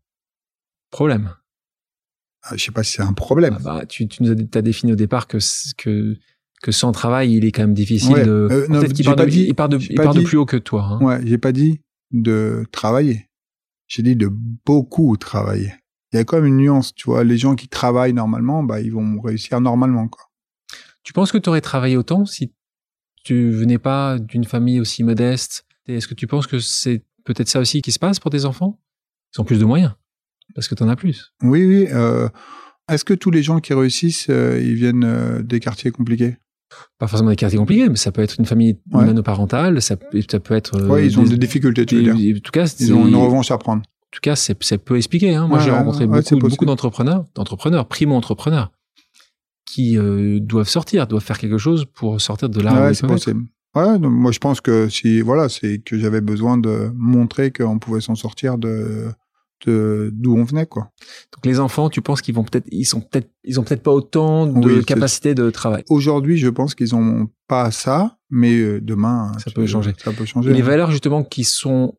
Problème. 0.91 1.31
Ah, 2.43 2.55
Je 2.57 2.63
sais 2.63 2.71
pas 2.71 2.83
si 2.83 2.93
c'est 2.93 3.01
un 3.01 3.13
problème. 3.13 3.55
Ah 3.59 3.63
bah, 3.63 3.85
tu, 3.85 4.07
tu 4.07 4.23
nous 4.23 4.31
as, 4.31 4.61
défini 4.61 4.91
au 4.91 4.95
départ 4.95 5.27
que, 5.27 5.37
que, 5.77 6.17
que 6.61 6.71
sans 6.71 6.91
travail, 6.91 7.33
il 7.35 7.45
est 7.45 7.51
quand 7.51 7.61
même 7.63 7.73
difficile 7.73 8.13
Ouais. 8.15 8.25
de. 8.25 8.47
Euh, 8.51 8.67
Peut-être 8.67 8.93
qu'il 8.93 9.05
part, 9.05 9.15
de, 9.15 9.25
dit- 9.25 9.45
il 9.47 9.55
part, 9.55 9.69
de, 9.69 9.77
il 9.77 10.23
plus 10.23 10.37
haut 10.37 10.45
que 10.45 10.57
toi. 10.57 10.83
hein. 10.83 10.99
Ouais, 11.01 11.21
j'ai 11.25 11.37
pas 11.37 11.51
dit 11.51 11.79
de 12.11 12.65
travailler. 12.71 13.27
J'ai 13.87 14.03
dit 14.03 14.15
de 14.15 14.29
beaucoup 14.65 15.15
travailler. 15.17 15.73
Il 16.11 16.17
y 16.17 16.19
a 16.19 16.23
quand 16.23 16.37
même 16.37 16.45
une 16.45 16.57
nuance, 16.57 16.93
tu 16.95 17.05
vois. 17.05 17.23
Les 17.23 17.37
gens 17.37 17.55
qui 17.55 17.67
travaillent 17.67 18.13
normalement, 18.13 18.63
bah, 18.63 18.79
ils 18.81 18.91
vont 18.91 19.19
réussir 19.21 19.59
normalement, 19.61 20.07
quoi. 20.07 20.23
Tu 21.03 21.13
penses 21.13 21.31
que 21.31 21.37
tu 21.37 21.49
aurais 21.49 21.61
travaillé 21.61 21.97
autant 21.97 22.25
si 22.25 22.53
tu 23.23 23.51
venais 23.51 23.77
pas 23.77 24.17
d'une 24.17 24.45
famille 24.45 24.79
aussi 24.79 25.03
modeste? 25.03 25.65
Est-ce 25.87 26.07
que 26.07 26.13
tu 26.15 26.25
penses 26.25 26.47
que 26.47 26.59
c'est 26.59 27.03
peut-être 27.25 27.47
ça 27.49 27.59
aussi 27.59 27.81
qui 27.81 27.91
se 27.91 27.99
passe 27.99 28.19
pour 28.19 28.31
tes 28.31 28.45
enfants? 28.45 28.79
Ils 29.35 29.41
ont 29.41 29.43
plus 29.43 29.59
de 29.59 29.65
moyens 29.65 29.93
parce 30.55 30.67
que 30.67 30.75
tu 30.75 30.83
en 30.83 30.89
as 30.89 30.95
plus. 30.95 31.33
Oui, 31.43 31.65
oui. 31.65 31.87
euh, 31.91 32.29
Est-ce 32.89 33.03
que 33.05 33.13
tous 33.13 33.29
les 33.31 33.43
gens 33.43 33.59
qui 33.59 33.73
réussissent, 33.73 34.27
euh, 34.29 34.59
ils 34.61 34.75
viennent 34.75 35.03
euh, 35.03 35.43
des 35.43 35.59
quartiers 35.59 35.91
compliqués? 35.91 36.37
Pas 36.97 37.07
forcément 37.07 37.29
des 37.29 37.35
quartiers 37.35 37.59
compliqués, 37.59 37.89
mais 37.89 37.95
ça 37.95 38.11
peut 38.11 38.21
être 38.21 38.35
une 38.39 38.45
famille 38.45 38.79
Ouais. 38.91 39.05
monoparentale, 39.05 39.81
ça, 39.81 39.95
peut- 39.97 40.21
ça 40.29 40.39
peut 40.39 40.55
être. 40.55 40.75
euh, 40.77 40.87
Oui, 40.89 41.05
ils 41.05 41.19
ont 41.19 41.23
des, 41.23 41.37
difficultés, 41.37 41.85
tu 41.85 41.95
veux 41.97 42.03
des- 42.03 42.13
dire. 42.13 42.37
En 42.37 42.39
tout 42.39 42.51
cas, 42.51 42.65
Ils 42.79 42.93
ont 42.93 43.07
une 43.07 43.15
revanche 43.15 43.51
à 43.51 43.57
prendre. 43.57 43.81
En 43.83 44.09
tout 44.11 44.19
cas, 44.21 44.35
c'est, 44.35 44.57
c'est 44.63 44.77
peu 44.77 44.95
expliqué. 44.97 45.35
Hein. 45.35 45.47
Moi, 45.47 45.57
Ouais, 45.59 45.63
j'ai 45.63 45.71
rencontré 45.71 46.07
beaucoup, 46.07 46.37
beaucoup 46.37 46.65
d'entrepreneurs, 46.65 47.25
d'entrepreneurs, 47.35 47.87
primo-entrepreneurs, 47.87 48.71
qui 49.65 49.97
euh, 49.97 50.39
doivent 50.39 50.69
sortir, 50.69 51.07
doivent 51.07 51.23
faire 51.23 51.37
quelque 51.39 51.57
chose 51.57 51.85
pour 51.85 52.19
sortir 52.21 52.49
de 52.49 52.61
là 52.61 52.87
ouais, 52.87 52.93
c'est 52.93 53.07
possible. 53.07 53.43
Ouais, 53.75 53.99
donc 53.99 54.13
moi 54.13 54.31
je 54.31 54.39
pense 54.39 54.61
que 54.61 54.87
si 54.87 55.19
voilà, 55.19 55.49
c'est 55.49 55.79
que 55.79 55.99
j'avais 55.99 56.21
besoin 56.21 56.57
de 56.57 56.91
montrer 56.95 57.51
qu'on 57.51 57.77
pouvait 57.77 57.99
s'en 57.99 58.15
sortir 58.15 58.57
de 58.57 59.07
de 59.65 60.11
d'où 60.13 60.37
on 60.37 60.43
venait 60.43 60.65
quoi. 60.65 60.91
Donc 61.33 61.45
les 61.45 61.59
enfants, 61.59 61.89
tu 61.89 62.01
penses 62.01 62.21
qu'ils 62.21 62.35
vont 62.35 62.43
peut-être, 62.43 62.67
ils 62.71 62.85
sont 62.85 63.01
peut-être, 63.01 63.29
ils 63.43 63.59
ont 63.59 63.63
peut-être 63.63 63.83
pas 63.83 63.91
autant 63.91 64.47
de 64.47 64.77
Oui, 64.77 64.85
capacité 64.85 65.35
de 65.35 65.49
travail. 65.49 65.83
Aujourd'hui, 65.89 66.37
je 66.37 66.49
pense 66.49 66.75
qu'ils 66.75 66.95
ont 66.95 67.29
pas 67.47 67.71
ça, 67.71 68.17
mais 68.29 68.57
euh, 68.57 68.81
demain 68.81 69.31
Ça 69.39 69.51
peut 69.51 69.65
changer. 69.65 69.93
Ça 69.97 70.11
peut 70.11 70.23
Et 70.23 70.27
changer. 70.27 70.53
les 70.53 70.61
hein. 70.61 70.65
valeurs 70.65 70.91
justement 70.91 71.23
qui 71.23 71.43
sont, 71.43 71.97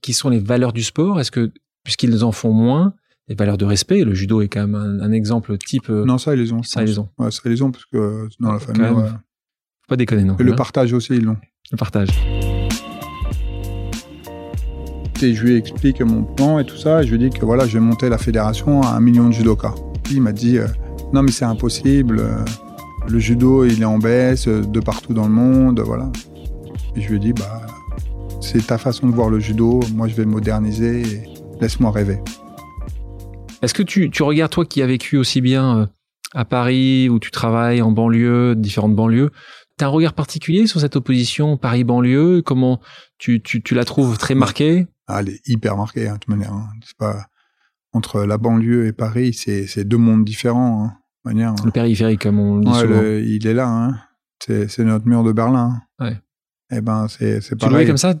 qui 0.00 0.12
sont 0.12 0.28
les 0.28 0.40
valeurs 0.40 0.72
du 0.72 0.82
sport, 0.82 1.20
est-ce 1.20 1.30
que 1.30 1.52
puisqu'ils 1.84 2.24
en 2.24 2.32
font 2.32 2.52
moins, 2.52 2.94
des 3.28 3.34
valeurs 3.34 3.58
de 3.58 3.64
respect. 3.64 4.04
Le 4.04 4.14
judo 4.14 4.40
est 4.40 4.48
quand 4.48 4.66
même 4.66 4.74
un, 4.74 5.12
exemple 5.12 5.56
type. 5.58 5.88
Euh, 5.90 6.04
non, 6.04 6.18
ça, 6.18 6.34
ils 6.34 6.40
les 6.40 6.52
ont. 6.52 6.62
Ça, 6.62 6.82
ils 6.82 6.86
les 6.86 6.98
ont. 6.98 7.08
Ouais, 7.18 7.30
ça, 7.30 7.40
ils 7.44 7.50
les 7.50 7.62
ont 7.62 7.70
parce 7.70 7.84
que 7.86 8.28
dans 8.40 8.52
la 8.52 8.58
famille. 8.58 8.82
Ouais. 8.82 9.08
Faut 9.08 9.88
pas 9.88 9.96
déconner, 9.96 10.24
non. 10.24 10.36
Et 10.38 10.44
le 10.44 10.54
partage 10.54 10.92
aussi, 10.92 11.14
ils 11.14 11.24
l'ont. 11.24 11.38
Le 11.70 11.76
partage. 11.76 12.08
Et 15.22 15.34
je 15.34 15.44
lui 15.44 15.56
explique 15.56 16.00
mon 16.00 16.24
plan 16.24 16.58
et 16.58 16.64
tout 16.64 16.76
ça. 16.76 17.02
Je 17.02 17.12
lui 17.12 17.18
dis 17.18 17.30
que 17.30 17.44
voilà, 17.44 17.66
je 17.66 17.74
vais 17.74 17.84
monter 17.84 18.08
la 18.08 18.18
fédération 18.18 18.82
à 18.82 18.88
un 18.88 19.00
million 19.00 19.28
de 19.28 19.32
judokas. 19.32 19.74
Il 20.10 20.20
m'a 20.20 20.32
dit 20.32 20.58
euh, 20.58 20.66
non, 21.12 21.22
mais 21.22 21.30
c'est 21.30 21.44
impossible. 21.44 22.18
Euh, 22.18 22.44
le 23.08 23.18
judo, 23.20 23.64
il 23.64 23.82
est 23.82 23.84
en 23.84 23.98
baisse 23.98 24.48
de 24.48 24.80
partout 24.80 25.14
dans 25.14 25.26
le 25.26 25.32
monde. 25.32 25.80
Voilà. 25.80 26.10
Et 26.96 27.00
je 27.00 27.08
lui 27.08 27.16
ai 27.16 27.18
dit 27.20 27.32
bah, 27.32 27.62
c'est 28.40 28.66
ta 28.66 28.78
façon 28.78 29.06
de 29.06 29.14
voir 29.14 29.30
le 29.30 29.38
judo. 29.38 29.80
Moi, 29.94 30.08
je 30.08 30.14
vais 30.16 30.24
moderniser. 30.24 31.02
Et 31.02 31.22
laisse-moi 31.60 31.92
rêver. 31.92 32.18
Est-ce 33.62 33.74
que 33.74 33.84
tu, 33.84 34.10
regardes, 34.22 34.50
toi 34.50 34.66
qui 34.66 34.82
as 34.82 34.86
vécu 34.86 35.16
aussi 35.16 35.40
bien 35.40 35.78
euh, 35.78 35.86
à 36.34 36.44
Paris, 36.44 37.08
où 37.08 37.20
tu 37.20 37.30
travailles 37.30 37.80
en 37.80 37.92
banlieue, 37.92 38.56
différentes 38.56 38.96
banlieues, 38.96 39.30
tu 39.78 39.84
as 39.84 39.86
un 39.86 39.90
regard 39.90 40.14
particulier 40.14 40.66
sur 40.66 40.80
cette 40.80 40.96
opposition 40.96 41.56
Paris-banlieue? 41.56 42.42
Comment 42.42 42.80
tu, 43.18 43.40
tu, 43.40 43.62
tu, 43.62 43.76
la 43.76 43.84
trouves 43.84 44.18
très 44.18 44.34
marquée? 44.34 44.88
Ah, 45.06 45.20
Elle 45.20 45.30
est 45.30 45.48
hyper 45.48 45.76
marquée, 45.76 46.08
hein, 46.08 46.14
de 46.14 46.18
toute 46.18 46.28
manière. 46.28 46.52
Hein. 46.52 46.68
C'est 46.84 46.96
pas 46.96 47.26
entre 47.92 48.24
la 48.24 48.38
banlieue 48.38 48.86
et 48.86 48.92
Paris, 48.92 49.34
c'est 49.34 49.84
deux 49.84 49.98
mondes 49.98 50.24
différents. 50.24 50.84
Hein, 50.84 50.96
manière, 51.24 51.54
le 51.64 51.70
périphérique, 51.70 52.22
comme 52.22 52.38
on 52.38 52.56
le 52.56 52.64
dit 52.64 52.74
souvent. 52.74 53.02
il 53.02 53.46
est 53.46 53.54
là. 53.54 53.68
Hein. 53.68 53.98
C'est 54.40 54.78
notre 54.80 55.06
mur 55.06 55.22
de 55.22 55.32
Berlin. 55.32 55.80
Ouais. 56.00 56.18
Eh 56.74 56.80
ben, 56.80 57.06
c'est 57.08 57.40
pareil. 57.56 57.58
Tu 57.58 57.68
jouais 57.68 57.86
comme 57.86 57.96
ça 57.98 58.14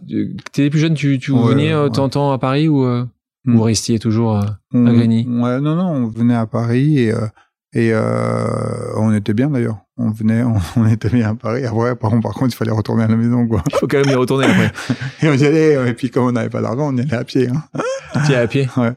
Tu 0.52 0.70
plus 0.70 0.78
jeune, 0.78 0.94
tu, 0.94 1.18
tu 1.18 1.32
ouais, 1.32 1.48
venais 1.48 1.72
euh, 1.72 1.88
de 1.88 2.08
temps 2.08 2.32
à 2.32 2.38
Paris 2.38 2.68
ou 2.68 2.84
euh... 2.84 3.06
Ou 3.44 3.50
hmm. 3.50 3.60
restiez 3.62 3.98
toujours 3.98 4.36
à, 4.36 4.60
on, 4.72 4.86
à 4.86 4.92
Grigny? 4.92 5.26
Ouais, 5.26 5.60
non, 5.60 5.74
non, 5.74 5.90
on 5.90 6.06
venait 6.06 6.36
à 6.36 6.46
Paris 6.46 6.98
et, 6.98 7.12
euh, 7.12 7.26
et 7.74 7.90
euh, 7.92 8.94
on 8.96 9.14
était 9.14 9.34
bien 9.34 9.50
d'ailleurs. 9.50 9.78
On 9.96 10.10
venait, 10.10 10.42
on, 10.76 10.86
était 10.86 11.08
bien 11.08 11.30
à 11.30 11.34
Paris. 11.34 11.64
Après, 11.64 11.96
par 11.96 12.10
contre, 12.10 12.22
par 12.22 12.32
contre, 12.34 12.54
il 12.54 12.56
fallait 12.56 12.70
retourner 12.70 13.04
à 13.04 13.08
la 13.08 13.16
maison, 13.16 13.46
quoi. 13.46 13.62
Il 13.70 13.76
faut 13.78 13.86
quand 13.86 13.98
même 13.98 14.10
y 14.10 14.14
retourner 14.14 14.46
après. 14.46 14.72
et 15.22 15.28
on 15.28 15.34
y 15.34 15.44
allait, 15.44 15.88
et 15.88 15.94
puis 15.94 16.10
comme 16.10 16.24
on 16.24 16.32
n'avait 16.32 16.50
pas 16.50 16.60
d'argent, 16.60 16.92
on 16.92 16.96
y 16.96 17.00
allait 17.00 17.14
à 17.14 17.24
pied. 17.24 17.48
Hein. 17.48 17.80
Tu 18.26 18.34
à 18.34 18.46
pied 18.46 18.68
Ouais. 18.76 18.92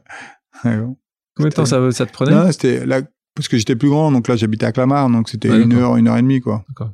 Combien 0.64 1.50
de 1.50 1.54
temps 1.54 1.66
ça, 1.66 1.92
ça 1.92 2.06
te 2.06 2.12
prenait 2.12 2.32
Non, 2.32 2.52
c'était 2.52 2.86
là, 2.86 3.02
parce 3.36 3.48
que 3.48 3.58
j'étais 3.58 3.76
plus 3.76 3.90
grand, 3.90 4.12
donc 4.12 4.28
là, 4.28 4.36
j'habitais 4.36 4.66
à 4.66 4.72
Clamart, 4.72 5.10
donc 5.10 5.30
c'était 5.30 5.50
une 5.50 5.74
heure, 5.74 5.98
une 5.98 6.08
heure 6.08 6.18
et 6.18 6.22
demie, 6.22 6.42
quoi. 6.42 6.64
D'accord. 6.70 6.92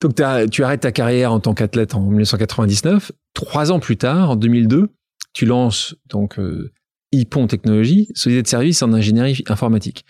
Donc, 0.00 0.16
tu 0.50 0.64
arrêtes 0.64 0.80
ta 0.80 0.92
carrière 0.92 1.32
en 1.32 1.40
tant 1.40 1.54
qu'athlète 1.54 1.94
en 1.94 2.00
1999. 2.00 3.12
Trois 3.32 3.72
ans 3.72 3.78
plus 3.78 3.96
tard, 3.96 4.30
en 4.30 4.36
2002, 4.36 4.88
tu 5.32 5.46
lances 5.46 5.94
donc 6.10 6.38
euh, 6.38 6.72
IPON 7.12 7.46
Technologies, 7.46 8.08
société 8.14 8.42
de 8.42 8.48
services 8.48 8.82
en 8.82 8.92
ingénierie 8.92 9.42
informatique. 9.48 10.04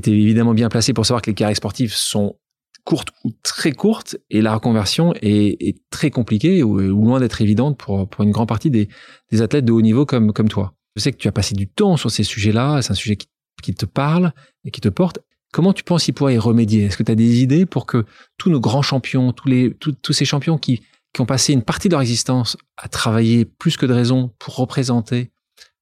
Tu 0.00 0.10
évidemment 0.10 0.54
bien 0.54 0.68
placé 0.68 0.92
pour 0.92 1.06
savoir 1.06 1.22
que 1.22 1.30
les 1.30 1.34
carrières 1.34 1.56
sportives 1.56 1.94
sont 1.94 2.36
courtes 2.84 3.10
ou 3.24 3.30
très 3.42 3.72
courtes 3.72 4.16
et 4.30 4.42
la 4.42 4.54
reconversion 4.54 5.14
est, 5.22 5.76
très 5.90 6.10
compliquée 6.10 6.62
ou, 6.62 6.78
loin 6.78 7.20
d'être 7.20 7.40
évidente 7.40 7.78
pour, 7.78 8.08
pour 8.08 8.24
une 8.24 8.30
grande 8.30 8.48
partie 8.48 8.70
des, 8.70 8.88
des, 9.30 9.42
athlètes 9.42 9.64
de 9.64 9.72
haut 9.72 9.82
niveau 9.82 10.06
comme, 10.06 10.32
comme 10.32 10.48
toi. 10.48 10.74
Je 10.96 11.02
sais 11.02 11.12
que 11.12 11.16
tu 11.16 11.28
as 11.28 11.32
passé 11.32 11.54
du 11.54 11.68
temps 11.68 11.96
sur 11.96 12.10
ces 12.10 12.24
sujets-là, 12.24 12.82
c'est 12.82 12.92
un 12.92 12.96
sujet 12.96 13.16
qui, 13.16 13.28
qui, 13.62 13.74
te 13.74 13.86
parle 13.86 14.32
et 14.64 14.70
qui 14.70 14.80
te 14.80 14.88
porte. 14.88 15.20
Comment 15.52 15.72
tu 15.72 15.84
penses 15.84 16.04
qu'il 16.04 16.14
pourrait 16.14 16.34
y 16.34 16.38
remédier? 16.38 16.84
Est-ce 16.84 16.96
que 16.96 17.02
tu 17.02 17.12
as 17.12 17.14
des 17.14 17.42
idées 17.42 17.66
pour 17.66 17.86
que 17.86 18.04
tous 18.38 18.50
nos 18.50 18.60
grands 18.60 18.82
champions, 18.82 19.32
tous, 19.32 19.48
les, 19.48 19.74
tous 19.74 20.12
ces 20.12 20.24
champions 20.24 20.58
qui, 20.58 20.82
qui 21.12 21.20
ont 21.20 21.26
passé 21.26 21.52
une 21.52 21.62
partie 21.62 21.88
de 21.88 21.92
leur 21.92 22.00
existence 22.00 22.56
à 22.76 22.88
travailler 22.88 23.44
plus 23.44 23.76
que 23.76 23.86
de 23.86 23.92
raison 23.92 24.32
pour 24.38 24.56
représenter 24.56 25.30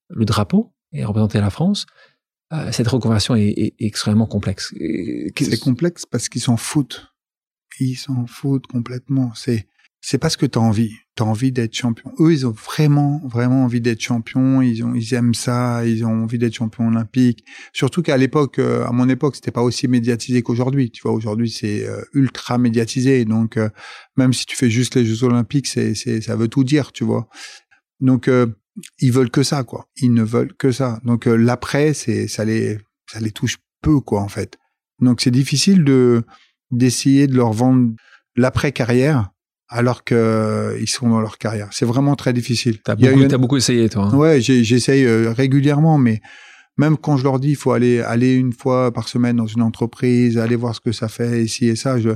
le 0.08 0.24
drapeau 0.24 0.72
et 0.92 1.04
représenter 1.04 1.40
la 1.40 1.50
France, 1.50 1.86
euh, 2.52 2.72
cette 2.72 2.88
reconversion 2.88 3.36
est, 3.36 3.48
est, 3.48 3.74
extrêmement 3.78 4.26
complexe. 4.26 4.74
C'est 5.36 5.60
complexe 5.60 6.06
parce 6.06 6.28
qu'ils 6.28 6.42
s'en 6.42 6.56
foutent. 6.56 7.06
Ils 7.78 7.96
s'en 7.96 8.26
foutent 8.26 8.66
complètement. 8.66 9.32
C'est 9.34 9.66
c'est 10.02 10.18
parce 10.18 10.36
que 10.36 10.46
tu 10.46 10.58
as 10.58 10.62
envie. 10.62 10.92
Tu 11.16 11.22
as 11.22 11.26
envie 11.26 11.52
d'être 11.52 11.74
champion. 11.74 12.10
Eux, 12.18 12.32
ils 12.32 12.46
ont 12.46 12.52
vraiment, 12.52 13.20
vraiment 13.24 13.64
envie 13.64 13.82
d'être 13.82 14.00
champion. 14.00 14.62
Ils 14.62 14.82
ont, 14.82 14.94
ils 14.94 15.12
aiment 15.12 15.34
ça. 15.34 15.84
Ils 15.84 16.04
ont 16.04 16.22
envie 16.22 16.38
d'être 16.38 16.54
champion 16.54 16.88
olympique. 16.88 17.44
Surtout 17.74 18.00
qu'à 18.02 18.16
l'époque, 18.16 18.58
euh, 18.58 18.86
à 18.86 18.92
mon 18.92 19.08
époque, 19.08 19.36
c'était 19.36 19.50
pas 19.50 19.62
aussi 19.62 19.88
médiatisé 19.88 20.42
qu'aujourd'hui. 20.42 20.90
Tu 20.90 21.02
vois, 21.02 21.12
aujourd'hui, 21.12 21.50
c'est 21.50 21.86
euh, 21.86 22.02
ultra 22.14 22.56
médiatisé. 22.56 23.26
Donc, 23.26 23.58
euh, 23.58 23.68
même 24.16 24.32
si 24.32 24.46
tu 24.46 24.56
fais 24.56 24.70
juste 24.70 24.94
les 24.94 25.04
Jeux 25.04 25.22
olympiques, 25.24 25.66
c'est, 25.66 25.94
ça 25.94 26.34
veut 26.34 26.48
tout 26.48 26.64
dire, 26.64 26.92
tu 26.92 27.04
vois. 27.04 27.28
Donc, 28.00 28.30
ils 28.98 29.12
veulent 29.12 29.30
que 29.30 29.42
ça, 29.42 29.64
quoi. 29.64 29.86
Ils 29.96 30.12
ne 30.12 30.22
veulent 30.22 30.54
que 30.54 30.72
ça. 30.72 31.00
Donc, 31.04 31.26
l'après, 31.26 31.94
c'est, 31.94 32.28
ça 32.28 32.44
les, 32.44 32.78
ça 33.10 33.20
les 33.20 33.30
touche 33.30 33.58
peu, 33.82 34.00
quoi, 34.00 34.20
en 34.22 34.28
fait. 34.28 34.58
Donc, 35.00 35.20
c'est 35.20 35.30
difficile 35.30 35.84
de, 35.84 36.22
d'essayer 36.70 37.26
de 37.26 37.36
leur 37.36 37.52
vendre 37.52 37.92
l'après 38.36 38.72
carrière 38.72 39.30
alors 39.70 40.02
que 40.02 40.14
euh, 40.14 40.78
ils 40.80 40.88
sont 40.88 41.08
dans 41.08 41.20
leur 41.20 41.38
carrière. 41.38 41.68
C'est 41.70 41.86
vraiment 41.86 42.16
très 42.16 42.32
difficile. 42.32 42.80
T'as 42.82 42.96
beaucoup, 42.96 43.22
as 43.22 43.38
beaucoup 43.38 43.56
essayé, 43.56 43.88
toi. 43.88 44.10
Hein. 44.12 44.16
Ouais, 44.16 44.40
j'essaye 44.40 45.04
euh, 45.04 45.32
régulièrement, 45.32 45.96
mais 45.96 46.20
même 46.76 46.96
quand 46.96 47.16
je 47.16 47.24
leur 47.24 47.38
dis, 47.38 47.50
il 47.50 47.56
faut 47.56 47.72
aller 47.72 48.00
aller 48.00 48.34
une 48.34 48.52
fois 48.52 48.92
par 48.92 49.08
semaine 49.08 49.36
dans 49.36 49.46
une 49.46 49.62
entreprise, 49.62 50.38
aller 50.38 50.56
voir 50.56 50.74
ce 50.74 50.80
que 50.80 50.92
ça 50.92 51.08
fait 51.08 51.44
ici 51.44 51.68
et 51.68 51.76
ça. 51.76 52.00
Je, 52.00 52.10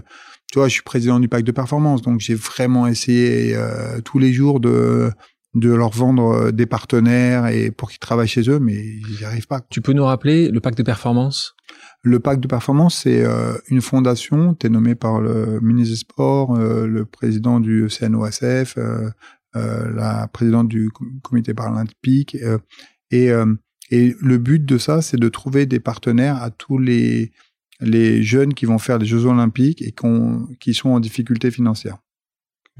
tu 0.50 0.58
vois, 0.58 0.66
je 0.66 0.74
suis 0.74 0.82
président 0.82 1.20
du 1.20 1.28
pacte 1.28 1.46
de 1.46 1.52
performance, 1.52 2.02
donc 2.02 2.20
j'ai 2.20 2.34
vraiment 2.34 2.88
essayé 2.88 3.54
euh, 3.54 4.00
tous 4.00 4.18
les 4.18 4.32
jours 4.32 4.58
de 4.58 5.12
de 5.54 5.70
leur 5.70 5.90
vendre 5.90 6.50
des 6.50 6.66
partenaires 6.66 7.46
et 7.46 7.70
pour 7.70 7.90
qu'ils 7.90 8.00
travaillent 8.00 8.28
chez 8.28 8.48
eux, 8.50 8.58
mais 8.58 8.74
ils 9.08 9.24
arrivent 9.24 9.46
pas. 9.46 9.60
Tu 9.70 9.80
peux 9.80 9.92
nous 9.92 10.04
rappeler 10.04 10.48
le 10.50 10.60
pacte 10.60 10.78
de 10.78 10.82
performance? 10.82 11.54
Le 12.02 12.20
pacte 12.20 12.42
de 12.42 12.48
performance, 12.48 13.02
c'est 13.02 13.24
euh, 13.24 13.54
une 13.68 13.80
fondation, 13.80 14.54
tu 14.54 14.66
es 14.66 14.70
nommé 14.70 14.94
par 14.94 15.20
le 15.20 15.60
ministre 15.60 15.92
des 15.92 15.98
Sports, 15.98 16.56
euh, 16.56 16.86
le 16.86 17.04
président 17.04 17.60
du 17.60 17.88
CNOSF, 17.88 18.76
euh, 18.76 19.10
la 19.54 20.28
présidente 20.32 20.68
du 20.68 20.90
comité 21.22 21.54
paralympique. 21.54 22.36
et, 23.10 23.30
et 23.90 24.16
le 24.20 24.38
but 24.38 24.64
de 24.64 24.78
ça, 24.78 25.02
c'est 25.02 25.16
de 25.16 25.28
trouver 25.28 25.66
des 25.66 25.78
partenaires 25.78 26.42
à 26.42 26.50
tous 26.50 26.78
les, 26.78 27.30
les 27.80 28.22
jeunes 28.22 28.54
qui 28.54 28.66
vont 28.66 28.78
faire 28.78 28.98
les 28.98 29.06
Jeux 29.06 29.26
olympiques 29.26 29.82
et 29.82 29.94
qui 30.58 30.74
sont 30.74 30.90
en 30.90 31.00
difficulté 31.00 31.50
financière, 31.50 31.98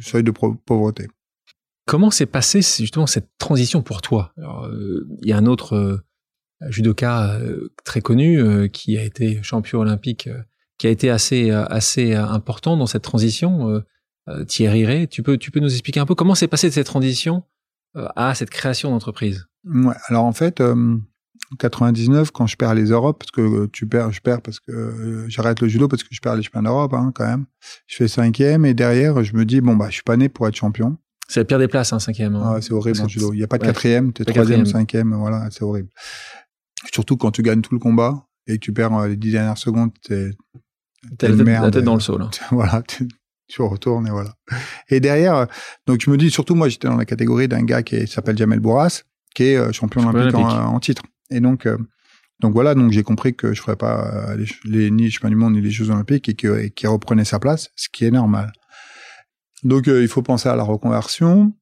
seuil 0.01 0.25
de 0.25 0.33
pauvreté. 0.33 1.09
Comment 1.87 2.11
s'est 2.11 2.27
passée 2.27 2.63
justement 2.63 3.07
cette 3.07 3.29
transition 3.39 3.83
pour 3.83 4.03
toi? 4.03 4.33
Il 4.39 5.29
y 5.29 5.33
a 5.33 5.37
un 5.37 5.47
autre 5.47 6.03
judoka 6.69 7.35
euh, 7.35 7.73
très 7.85 8.01
connu 8.01 8.41
euh, 8.41 8.69
qui 8.69 8.99
a 8.99 9.03
été 9.03 9.43
champion 9.43 9.81
olympique, 9.81 10.27
euh, 10.27 10.43
qui 10.79 10.87
a 10.87 10.91
été 10.91 11.11
assez 11.11 11.51
assez 11.51 12.15
important 12.15 12.77
dans 12.77 12.87
cette 12.87 13.03
transition. 13.03 13.81
Thierry 14.49 14.85
Ray, 14.85 15.07
tu 15.07 15.23
peux 15.23 15.39
tu 15.39 15.53
peux 15.53 15.61
nous 15.61 15.73
expliquer 15.73 16.01
un 16.01 16.07
peu 16.07 16.17
comment 16.17 16.35
s'est 16.35 16.49
passée 16.49 16.69
cette 16.71 16.87
transition 16.87 17.45
à 17.95 18.35
cette 18.35 18.51
création 18.51 18.91
d'entreprise? 18.91 19.47
Alors 20.09 20.25
en 20.25 20.33
fait, 20.33 20.61
en 20.61 20.99
99, 21.61 22.33
quand 22.33 22.49
je 22.49 22.57
perds 22.57 22.75
les 22.75 22.87
Europes, 22.87 23.21
parce 23.21 23.31
que 23.31 23.67
tu 23.67 23.87
perds, 23.87 24.11
je 24.11 24.21
perds 24.21 24.43
parce 24.43 24.59
que 24.59 25.27
j'arrête 25.29 25.61
le 25.61 25.69
judo 25.69 25.87
parce 25.87 26.03
que 26.03 26.13
je 26.13 26.21
perds 26.21 26.35
les 26.35 26.43
championnats 26.43 26.71
d'Europe 26.71 26.95
hein, 26.95 27.13
quand 27.15 27.27
même. 27.27 27.47
Je 27.87 27.95
fais 27.95 28.09
cinquième 28.09 28.65
et 28.65 28.75
derrière, 28.75 29.23
je 29.23 29.37
me 29.37 29.45
dis 29.45 29.61
bon 29.61 29.77
bah 29.77 29.87
je 29.91 29.95
suis 29.95 30.03
pas 30.03 30.17
né 30.17 30.29
pour 30.29 30.49
être 30.49 30.57
champion. 30.57 30.99
C'est 31.29 31.41
la 31.41 31.45
pire 31.45 31.59
des 31.59 31.69
places, 31.69 31.93
hein, 31.93 31.99
cinquième. 31.99 32.35
Hein. 32.35 32.55
Ah, 32.57 32.61
c'est 32.61 32.73
horrible 32.73 33.01
en 33.01 33.09
judo. 33.09 33.33
Il 33.33 33.39
n'y 33.39 33.45
a 33.45 33.49
pas 33.49 33.59
de 33.59 33.65
quatrième, 33.65 34.13
tu 34.13 34.23
es 34.23 34.25
troisième, 34.25 34.67
cinquième, 34.67 35.15
voilà, 35.15 35.49
c'est 35.51 35.63
horrible. 35.63 35.89
Surtout 36.93 37.17
quand 37.17 37.31
tu 37.31 37.43
gagnes 37.43 37.63
tout 37.63 37.75
le 37.75 37.81
combat 37.81 38.27
et 38.47 38.55
que 38.55 38.59
tu 38.59 38.73
perds 38.73 38.95
euh, 38.95 39.09
les 39.09 39.17
dix 39.17 39.33
dernières 39.33 39.59
secondes, 39.59 39.91
t'es 40.03 40.31
T'as 41.19 41.29
la, 41.29 41.71
tête 41.71 41.85
dans 41.85 41.95
le 41.95 42.01
saut, 42.01 42.17
là. 42.17 42.31
Voilà, 42.51 42.83
tu 42.87 43.61
retournes 43.61 44.07
et 44.07 44.11
voilà. 44.11 44.35
Et 44.89 45.01
derrière, 45.01 45.37
euh, 45.37 45.47
donc 45.87 46.01
je 46.01 46.11
me 46.11 46.17
dis, 46.17 46.31
surtout 46.31 46.55
moi, 46.55 46.71
j'étais 46.71 46.89
dans 46.89 46.97
la 46.97 47.05
catégorie 47.05 47.47
d'un 47.47 47.63
gars 47.63 47.83
qui 47.83 48.07
s'appelle 48.07 48.39
Jamel 48.39 48.61
Bourras, 48.61 49.03
qui 49.35 49.45
est 49.45 49.57
euh, 49.57 49.71
champion 49.73 50.09
olympique, 50.09 50.35
En, 50.35 50.81
titre. 50.81 51.03
Et 51.31 51.41
donc, 51.41 51.69
donc 52.41 52.55
voilà, 52.55 52.75
donc 52.75 52.91
j'ai 52.91 53.03
compris 53.03 53.35
que 53.35 53.53
je 53.53 53.61
ferais 53.61 53.77
pas 53.77 54.35
les, 54.37 54.47
les, 54.65 54.91
ni 54.91 55.11
les 55.11 55.29
du 55.29 55.37
monde 55.37 55.53
ni 55.53 55.61
les 55.61 55.71
Jeux 55.71 55.91
olympiques 55.91 56.29
et 56.31 56.35
qu'il 56.35 56.71
qui 56.73 56.87
reprenait 56.87 57.27
sa 57.27 57.39
place, 57.39 57.71
ce 57.77 57.89
qui 57.91 58.07
est 58.07 58.11
normal. 58.11 58.51
Donc 59.65 59.87
il 59.87 60.09
faut 60.09 60.23
penser 60.23 60.49
à 60.49 60.57
la 60.57 60.63
reconversion. 60.63 61.53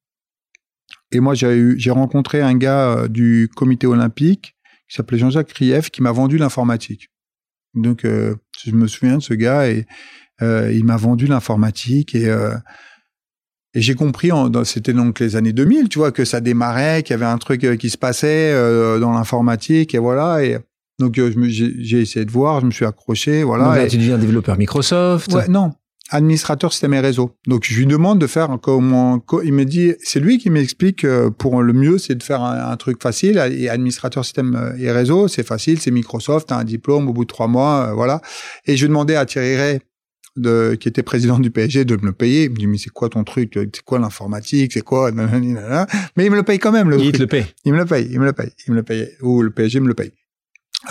Et 1.11 1.19
moi, 1.19 1.33
j'ai 1.35 1.91
rencontré 1.91 2.41
un 2.41 2.55
gars 2.55 3.07
du 3.07 3.49
comité 3.55 3.87
olympique 3.87 4.55
qui 4.89 4.95
s'appelait 4.95 5.17
Jean-Jacques 5.17 5.47
Krief, 5.47 5.89
qui 5.89 6.01
m'a 6.01 6.11
vendu 6.11 6.37
l'informatique. 6.37 7.09
Donc, 7.73 8.05
euh, 8.05 8.35
je 8.63 8.71
me 8.71 8.87
souviens 8.87 9.17
de 9.17 9.23
ce 9.23 9.33
gars 9.33 9.67
et 9.67 9.85
euh, 10.41 10.71
il 10.71 10.85
m'a 10.85 10.97
vendu 10.97 11.27
l'informatique 11.27 12.15
et 12.15 12.29
euh, 12.29 12.55
et 13.75 13.81
j'ai 13.81 13.95
compris, 13.95 14.29
c'était 14.65 14.93
donc 14.93 15.19
les 15.19 15.35
années 15.35 15.51
2000, 15.51 15.89
tu 15.89 15.97
vois, 15.97 16.11
que 16.11 16.25
ça 16.25 16.41
démarrait, 16.41 17.01
qu'il 17.01 17.15
y 17.15 17.15
avait 17.15 17.25
un 17.25 17.39
truc 17.39 17.65
qui 17.79 17.89
se 17.89 17.97
passait 17.97 18.53
dans 18.99 19.11
l'informatique 19.11 19.95
et 19.95 19.97
voilà. 19.97 20.45
Et 20.45 20.59
donc 20.99 21.15
j'ai 21.15 21.99
essayé 21.99 22.23
de 22.23 22.29
voir, 22.29 22.61
je 22.61 22.67
me 22.67 22.71
suis 22.71 22.85
accroché, 22.85 23.41
voilà. 23.41 23.63
Donc 23.65 23.75
là, 23.77 23.87
tu 23.87 23.97
deviens 23.97 24.19
développeur 24.19 24.59
Microsoft? 24.59 25.33
Ouais, 25.33 25.47
non. 25.47 25.73
Administrateur 26.13 26.71
système 26.71 26.93
et 26.93 26.99
réseau. 26.99 27.35
Donc 27.47 27.63
je 27.65 27.75
lui 27.77 27.87
demande 27.87 28.19
de 28.19 28.27
faire 28.27 28.57
comment 28.61 29.23
il 29.43 29.51
me 29.51 29.65
dit 29.65 29.93
c'est 29.99 30.19
lui 30.19 30.37
qui 30.37 30.51
m'explique 30.51 31.05
euh, 31.05 31.31
pour 31.31 31.61
le 31.61 31.73
mieux 31.73 31.97
c'est 31.97 32.13
de 32.13 32.21
faire 32.21 32.43
un, 32.43 32.77
truc 32.77 33.01
facile 33.01 33.37
et 33.51 33.67
administrateur 33.67 34.23
système 34.23 34.55
euh, 34.55 34.77
et 34.77 34.91
réseau 34.91 35.27
c'est 35.27 35.45
facile 35.45 35.79
c'est 35.79 35.91
Microsoft 35.91 36.49
t'as 36.49 36.57
un 36.57 36.63
diplôme 36.63 37.09
au 37.09 37.13
bout 37.13 37.23
de 37.23 37.29
trois 37.29 37.47
mois 37.47 37.89
euh, 37.89 37.93
voilà. 37.93 38.21
Et 38.65 38.77
je 38.77 38.85
demandais 38.85 39.15
à 39.15 39.25
Thierry 39.25 39.57
Ray 39.57 39.79
de 40.35 40.77
qui 40.79 40.87
était 40.87 41.03
président 41.03 41.39
du 41.39 41.49
PSG 41.49 41.83
de 41.83 41.95
me 41.95 42.07
le 42.07 42.13
payer. 42.13 42.43
Il 42.43 42.51
me 42.51 42.55
dit 42.57 42.67
mais 42.67 42.77
c'est 42.77 42.91
quoi 42.91 43.09
ton 43.09 43.23
truc 43.23 43.53
c'est 43.55 43.83
quoi 43.83 43.97
l'informatique 43.97 44.71
c'est 44.73 44.81
quoi 44.81 45.11
mais 45.11 45.23
il 46.25 46.31
me 46.31 46.35
le 46.35 46.43
paye 46.43 46.59
quand 46.59 46.71
même 46.71 46.91
le 46.91 46.99
il 46.99 47.11
te 47.11 47.17
le 47.17 47.27
paye. 47.27 47.45
Il 47.65 47.73
me 47.73 47.79
le 47.79 47.85
paye 47.85 48.07
il 48.11 48.19
me 48.19 48.25
le 48.25 48.33
paye 48.33 48.51
il 48.67 48.71
me 48.71 48.75
le 48.75 48.83
paye. 48.83 49.07
Ou 49.21 49.41
le 49.41 49.49
PSG 49.49 49.79
me 49.79 49.87
le 49.87 49.95
paye. 49.95 50.11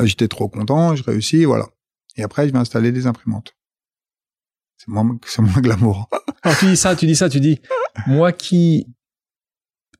J'étais 0.02 0.26
trop 0.26 0.48
content 0.48 0.96
je 0.96 1.04
réussis 1.04 1.44
voilà. 1.44 1.68
Et 2.16 2.24
après 2.24 2.48
je 2.48 2.52
vais 2.52 2.58
installer 2.58 2.90
des 2.90 3.06
imprimantes 3.06 3.54
c'est 4.84 4.92
moins, 4.92 5.18
c'est 5.26 5.42
moins 5.42 5.60
glamour. 5.60 6.08
Alors 6.42 6.58
tu 6.58 6.66
dis 6.66 6.76
ça, 6.76 6.96
tu 6.96 7.06
dis 7.06 7.14
ça, 7.14 7.28
tu 7.28 7.40
dis, 7.40 7.60
moi 8.06 8.32
qui 8.32 8.86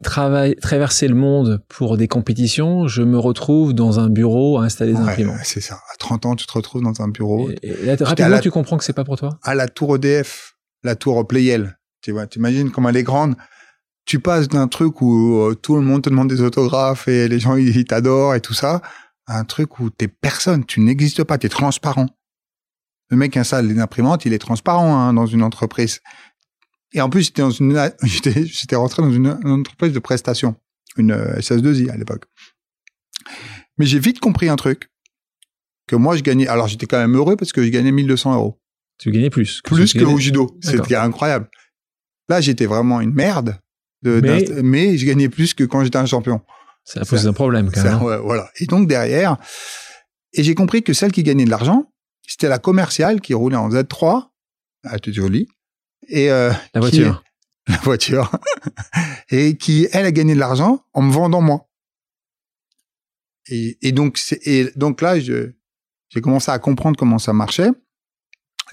travaille, 0.03 0.57
traverser 0.57 1.07
le 1.07 1.15
monde 1.15 1.63
pour 1.69 1.97
des 1.97 2.09
compétitions, 2.09 2.89
je 2.89 3.03
me 3.03 3.19
retrouve 3.19 3.75
dans 3.75 4.01
un 4.01 4.09
bureau 4.09 4.59
à 4.59 4.65
installer 4.65 4.93
des 4.93 4.99
imprimantes. 4.99 5.39
C'est 5.45 5.61
ça. 5.61 5.77
À 5.77 5.97
30 5.99 6.27
ans, 6.27 6.37
tu 6.37 6.47
te 6.47 6.53
retrouves 6.53 6.83
dans 6.83 7.01
un 7.01 7.09
bureau. 7.09 7.49
Et, 7.63 7.95
rapidement, 8.01 8.41
tu 8.41 8.51
comprends 8.51 8.77
que 8.77 8.85
c'est 8.85 8.93
pas 8.93 9.05
pour 9.05 9.17
toi? 9.17 9.39
À 9.43 9.55
la 9.55 9.69
tour 9.69 9.95
EDF, 9.95 10.57
la 10.83 10.97
tour 10.97 11.27
Playel. 11.29 11.79
Tu 12.01 12.11
vois, 12.11 12.27
tu 12.27 12.41
imagines 12.41 12.73
comment 12.73 12.89
elle 12.89 12.97
est 12.97 13.05
grande. 13.05 13.37
Tu 14.05 14.19
passes 14.19 14.49
d'un 14.49 14.67
truc 14.67 15.01
où 15.01 15.37
euh, 15.37 15.55
tout 15.55 15.77
le 15.77 15.83
monde 15.83 16.03
te 16.03 16.11
demande 16.11 16.29
des 16.29 16.41
autographes 16.41 17.07
et 17.07 17.29
les 17.29 17.39
gens, 17.39 17.55
ils 17.55 17.85
t'adorent 17.85 18.35
et 18.35 18.41
tout 18.41 18.55
ça, 18.55 18.83
à 19.27 19.39
un 19.39 19.45
truc 19.45 19.79
où 19.79 19.91
t'es 19.91 20.09
personne, 20.09 20.65
tu 20.65 20.81
n'existes 20.81 21.23
pas, 21.23 21.39
tu 21.39 21.47
es 21.47 21.49
transparent. 21.49 22.09
Le 23.13 23.19
mec 23.19 23.35
qui 23.35 23.39
installe 23.39 23.67
les 23.67 23.79
imprimantes, 23.79 24.25
il 24.25 24.33
est 24.33 24.39
transparent 24.39 24.97
hein, 24.97 25.13
dans 25.13 25.27
une 25.27 25.43
entreprise. 25.43 26.01
Et 26.95 27.03
en 27.03 27.11
plus, 27.11 27.25
j'étais 27.25 27.43
dans 27.43 27.51
une, 27.51 27.79
j'étais, 28.03 28.75
rentré 28.75 29.03
dans 29.03 29.13
une, 29.13 29.29
entreprise 29.45 29.93
de 29.93 29.99
prestation, 29.99 30.57
une 30.97 31.13
euh, 31.13 31.37
SS2I 31.37 31.91
à 31.91 31.97
l'époque. 31.99 32.25
Mais 33.77 33.85
j'ai 33.85 33.99
vite 33.99 34.19
compris 34.19 34.49
un 34.49 34.57
truc 34.57 34.91
que 35.87 35.95
moi 35.95 36.17
je 36.17 36.23
gagnais. 36.23 36.47
Alors 36.47 36.69
j'étais 36.69 36.87
quand 36.87 36.99
même 36.99 37.15
heureux 37.15 37.37
parce 37.37 37.53
que 37.53 37.63
je 37.63 37.69
gagnais 37.69 37.93
1200 37.93 38.35
euros. 38.35 38.59
Tu 38.99 39.11
gagnais 39.11 39.29
plus. 39.29 39.61
Que 39.61 39.75
plus 39.75 39.93
que 39.93 40.05
au 40.05 40.17
judo. 40.17 40.59
C'était 40.63 40.97
incroyable. 40.97 41.51
Là, 42.31 42.41
j'étais 42.41 42.65
vraiment 42.65 43.03
une 43.03 43.13
merde. 43.13 43.59
De, 44.01 44.23
mais... 44.23 44.47
mais 44.63 44.97
je 44.97 45.05
gagnais 45.05 45.29
plus 45.29 45.53
que 45.53 45.65
quand 45.65 45.85
j'étais 45.85 45.99
un 45.99 46.07
champion. 46.07 46.41
Ça 46.85 47.03
a 47.03 47.05
posé 47.05 47.29
un 47.29 47.35
problème 47.35 47.71
quand 47.71 47.85
même. 47.85 47.93
Hein. 47.93 48.21
voilà. 48.25 48.51
Et 48.59 48.65
donc 48.65 48.89
derrière, 48.89 49.37
et 50.33 50.43
j'ai 50.43 50.55
compris 50.55 50.83
que 50.83 50.95
celle 50.95 51.13
qui 51.13 51.23
gagnait 51.23 51.45
de 51.45 51.51
l'argent, 51.51 51.92
c'était 52.33 52.49
la 52.49 52.59
commerciale 52.59 53.21
qui 53.21 53.35
roulait 53.35 53.57
en 53.57 53.69
Z3, 53.69 54.31
à 54.85 54.97
joli. 55.07 55.49
Et 56.09 56.31
euh, 56.31 56.51
la 56.73 56.81
voiture. 56.81 57.23
la 57.69 57.77
voiture. 57.77 58.33
et 59.31 59.59
qui, 59.59 59.87
elle, 59.93 60.07
a 60.07 60.13
gagné 60.13 60.35
de 60.35 60.39
l'argent 60.39 60.83
en 60.95 61.03
me 61.03 61.13
vendant 61.13 61.43
moi. 61.43 61.69
Et, 63.49 63.77
et 63.83 63.93
donc, 63.93 64.19
et 64.47 64.73
donc 64.77 65.03
là, 65.03 65.21
je, 65.21 65.53
j'ai 66.09 66.21
commencé 66.23 66.51
à 66.51 66.59
comprendre 66.59 66.97
comment 66.97 67.19
ça 67.19 67.35
marchait. 67.35 67.71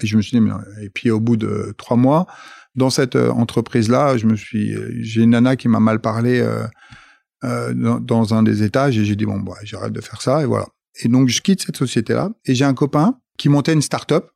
Et 0.00 0.06
je 0.06 0.16
me 0.16 0.22
suis 0.22 0.38
dit, 0.38 0.40
mais, 0.40 0.52
et 0.82 0.88
puis 0.88 1.10
au 1.10 1.20
bout 1.20 1.36
de 1.36 1.74
trois 1.76 1.98
mois, 1.98 2.26
dans 2.76 2.88
cette 2.88 3.16
euh, 3.16 3.30
entreprise-là, 3.30 4.16
je 4.16 4.26
me 4.26 4.36
suis, 4.36 4.74
j'ai 5.02 5.20
une 5.20 5.30
nana 5.30 5.56
qui 5.56 5.68
m'a 5.68 5.80
mal 5.80 6.00
parlé 6.00 6.40
euh, 6.40 6.64
euh, 7.44 7.74
dans, 7.74 8.00
dans, 8.00 8.32
un 8.32 8.42
des 8.42 8.62
étages 8.62 8.96
et 8.96 9.04
j'ai 9.04 9.16
dit 9.16 9.26
bon, 9.26 9.38
bah, 9.40 9.52
j'arrête 9.64 9.92
de 9.92 10.00
faire 10.00 10.22
ça 10.22 10.40
et 10.40 10.46
voilà. 10.46 10.66
Et 11.02 11.08
donc 11.08 11.28
je 11.28 11.42
quitte 11.42 11.62
cette 11.62 11.76
société-là 11.76 12.30
et 12.46 12.54
j'ai 12.54 12.64
un 12.64 12.74
copain 12.74 13.19
qui 13.40 13.48
montait 13.48 13.72
une 13.72 13.82
start-up. 13.82 14.30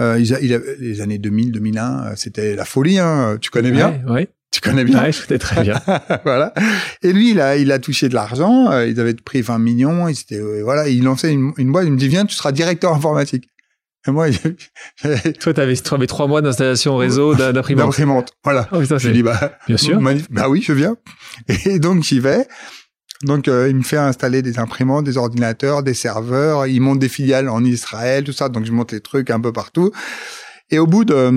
Euh, 0.00 0.18
il, 0.18 0.34
a, 0.34 0.40
il 0.40 0.62
les 0.78 1.00
années 1.00 1.18
2000, 1.18 1.52
2001, 1.52 2.06
euh, 2.06 2.12
c'était 2.16 2.56
la 2.56 2.64
folie. 2.64 2.98
Hein, 2.98 3.38
tu 3.40 3.50
connais 3.50 3.70
bien 3.70 4.02
Oui. 4.08 4.26
Tu 4.50 4.60
connais 4.60 4.84
bien 4.84 5.04
Oui, 5.04 5.14
connais 5.28 5.38
très 5.38 5.62
bien. 5.62 5.80
voilà. 6.24 6.52
Et 7.02 7.12
lui, 7.12 7.30
il 7.30 7.40
a, 7.40 7.56
il 7.56 7.70
a 7.70 7.78
touché 7.78 8.08
de 8.08 8.14
l'argent. 8.14 8.70
Euh, 8.72 8.88
ils 8.88 8.98
avaient 8.98 9.14
pris 9.14 9.42
20 9.42 9.58
millions. 9.60 10.08
Il 10.08 10.16
euh, 10.32 10.62
voilà, 10.64 10.88
il 10.88 11.04
lançait 11.04 11.32
une, 11.32 11.52
une, 11.56 11.70
boîte. 11.70 11.86
Il 11.86 11.92
me 11.92 11.98
dit 11.98 12.08
viens, 12.08 12.26
tu 12.26 12.34
seras 12.34 12.50
directeur 12.50 12.92
informatique. 12.92 13.48
Et 14.08 14.10
moi, 14.10 14.26
toi, 15.40 15.54
tu 15.54 15.60
avais 15.60 16.06
trois 16.06 16.26
mois 16.26 16.42
d'installation 16.42 16.96
réseau 16.96 17.34
d'imprimante. 17.34 17.86
D'imprimante, 17.86 18.32
voilà. 18.42 18.66
Oh, 18.72 18.82
je 18.82 19.06
lui 19.06 19.14
dis 19.14 19.22
bah, 19.22 19.58
bien 19.68 19.76
sûr. 19.76 20.00
Bah 20.30 20.48
oui, 20.48 20.62
je 20.62 20.72
viens. 20.72 20.96
Et 21.66 21.78
donc 21.78 22.02
j'y 22.02 22.18
vais. 22.18 22.48
Donc, 23.22 23.48
euh, 23.48 23.68
il 23.68 23.76
me 23.76 23.82
fait 23.82 23.98
installer 23.98 24.40
des 24.40 24.58
imprimantes, 24.58 25.04
des 25.04 25.18
ordinateurs, 25.18 25.82
des 25.82 25.94
serveurs. 25.94 26.66
Il 26.66 26.80
monte 26.80 26.98
des 26.98 27.08
filiales 27.08 27.48
en 27.48 27.62
Israël, 27.62 28.24
tout 28.24 28.32
ça. 28.32 28.48
Donc, 28.48 28.64
je 28.64 28.72
monte 28.72 28.92
les 28.92 29.00
trucs 29.00 29.30
un 29.30 29.40
peu 29.40 29.52
partout. 29.52 29.90
Et 30.70 30.78
au 30.78 30.86
bout 30.86 31.04
de, 31.04 31.30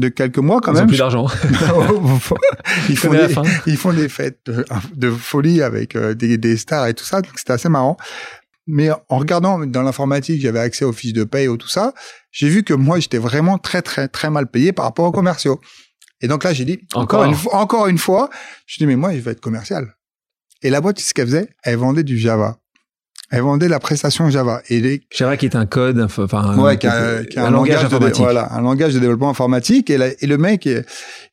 de 0.00 0.08
quelques 0.08 0.38
mois, 0.38 0.60
quand 0.60 0.72
ils 0.72 0.76
même, 0.76 0.84
ont 0.84 0.88
plus 0.88 0.98
d'argent. 0.98 1.26
ils, 2.88 2.96
font 2.96 3.12
des, 3.12 3.34
ils 3.66 3.76
font 3.76 3.92
des 3.92 4.08
fêtes 4.08 4.50
de, 4.94 5.10
folie 5.10 5.62
avec 5.62 5.94
euh, 5.94 6.14
des, 6.14 6.36
des, 6.36 6.56
stars 6.56 6.88
et 6.88 6.94
tout 6.94 7.04
ça. 7.04 7.22
Donc, 7.22 7.32
c'était 7.36 7.52
assez 7.52 7.68
marrant. 7.68 7.96
Mais 8.66 8.90
en 9.08 9.18
regardant 9.18 9.64
dans 9.64 9.82
l'informatique, 9.82 10.42
j'avais 10.42 10.58
accès 10.58 10.84
aux 10.84 10.92
fiches 10.92 11.12
de 11.12 11.24
paye 11.24 11.50
et 11.50 11.56
tout 11.56 11.68
ça. 11.68 11.94
J'ai 12.32 12.48
vu 12.48 12.64
que 12.64 12.74
moi, 12.74 12.98
j'étais 12.98 13.18
vraiment 13.18 13.58
très, 13.58 13.80
très, 13.80 14.08
très 14.08 14.28
mal 14.28 14.48
payé 14.48 14.72
par 14.72 14.84
rapport 14.84 15.06
aux 15.06 15.12
commerciaux. 15.12 15.60
Et 16.20 16.28
donc 16.28 16.44
là, 16.44 16.52
j'ai 16.52 16.64
dit, 16.64 16.80
encore, 16.94 17.24
une, 17.24 17.34
encore 17.52 17.86
une 17.86 17.98
fois, 17.98 18.28
je 18.66 18.76
dis, 18.78 18.86
mais 18.86 18.96
moi, 18.96 19.14
je 19.14 19.20
vais 19.20 19.30
être 19.30 19.40
commercial. 19.40 19.94
Et 20.62 20.70
la 20.70 20.80
boîte, 20.80 20.98
ce 20.98 21.14
qu'elle 21.14 21.26
faisait, 21.26 21.48
elle 21.62 21.76
vendait 21.76 22.02
du 22.02 22.18
Java. 22.18 22.58
Elle 23.30 23.42
vendait 23.42 23.68
la 23.68 23.78
prestation 23.78 24.28
Java. 24.28 24.60
Et 24.68 24.80
les... 24.80 25.02
Java 25.12 25.36
qui 25.36 25.46
est 25.46 25.54
un 25.54 25.66
code, 25.66 26.00
enfin, 26.00 26.58
ouais, 26.58 26.78
qui 26.78 26.86
a, 26.88 27.22
un, 27.36 27.50
langage, 27.50 27.84
informatique. 27.84 28.18
De, 28.18 28.24
voilà, 28.24 28.52
un 28.52 28.60
langage 28.60 28.94
de 28.94 28.98
développement 28.98 29.30
informatique. 29.30 29.88
Et, 29.88 30.16
et 30.20 30.26
le 30.26 30.36
mec, 30.36 30.66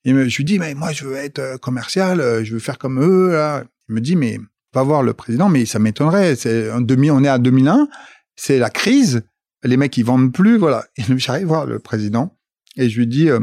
il 0.04 0.14
me, 0.14 0.30
je 0.30 0.38
lui 0.38 0.44
dis, 0.44 0.60
mais 0.60 0.76
moi, 0.76 0.92
je 0.92 1.06
veux 1.06 1.16
être 1.16 1.40
euh, 1.40 1.58
commercial, 1.58 2.22
euh, 2.22 2.44
je 2.44 2.54
veux 2.54 2.60
faire 2.60 2.78
comme 2.78 3.02
eux. 3.02 3.32
Là. 3.32 3.64
Il 3.90 3.96
me 3.96 4.02
dit, 4.02 4.16
mais 4.16 4.40
va 4.74 4.84
voir 4.84 5.02
le 5.02 5.14
président, 5.14 5.50
mais 5.50 5.66
ça 5.66 5.80
m'étonnerait. 5.80 6.36
C'est 6.36 6.72
en 6.72 6.82
demi, 6.82 7.10
on 7.10 7.24
est 7.24 7.30
à 7.30 7.40
2001, 7.40 7.88
c'est 8.36 8.60
la 8.60 8.70
crise. 8.70 9.24
Les 9.64 9.76
mecs, 9.76 9.98
ils 9.98 10.06
vendent 10.06 10.32
plus, 10.32 10.58
voilà. 10.58 10.86
Et 10.98 11.04
j'arrive 11.18 11.48
voir 11.48 11.66
le 11.66 11.80
président 11.80 12.38
et 12.78 12.90
je 12.90 13.00
lui 13.00 13.08
dis, 13.08 13.30
euh, 13.30 13.40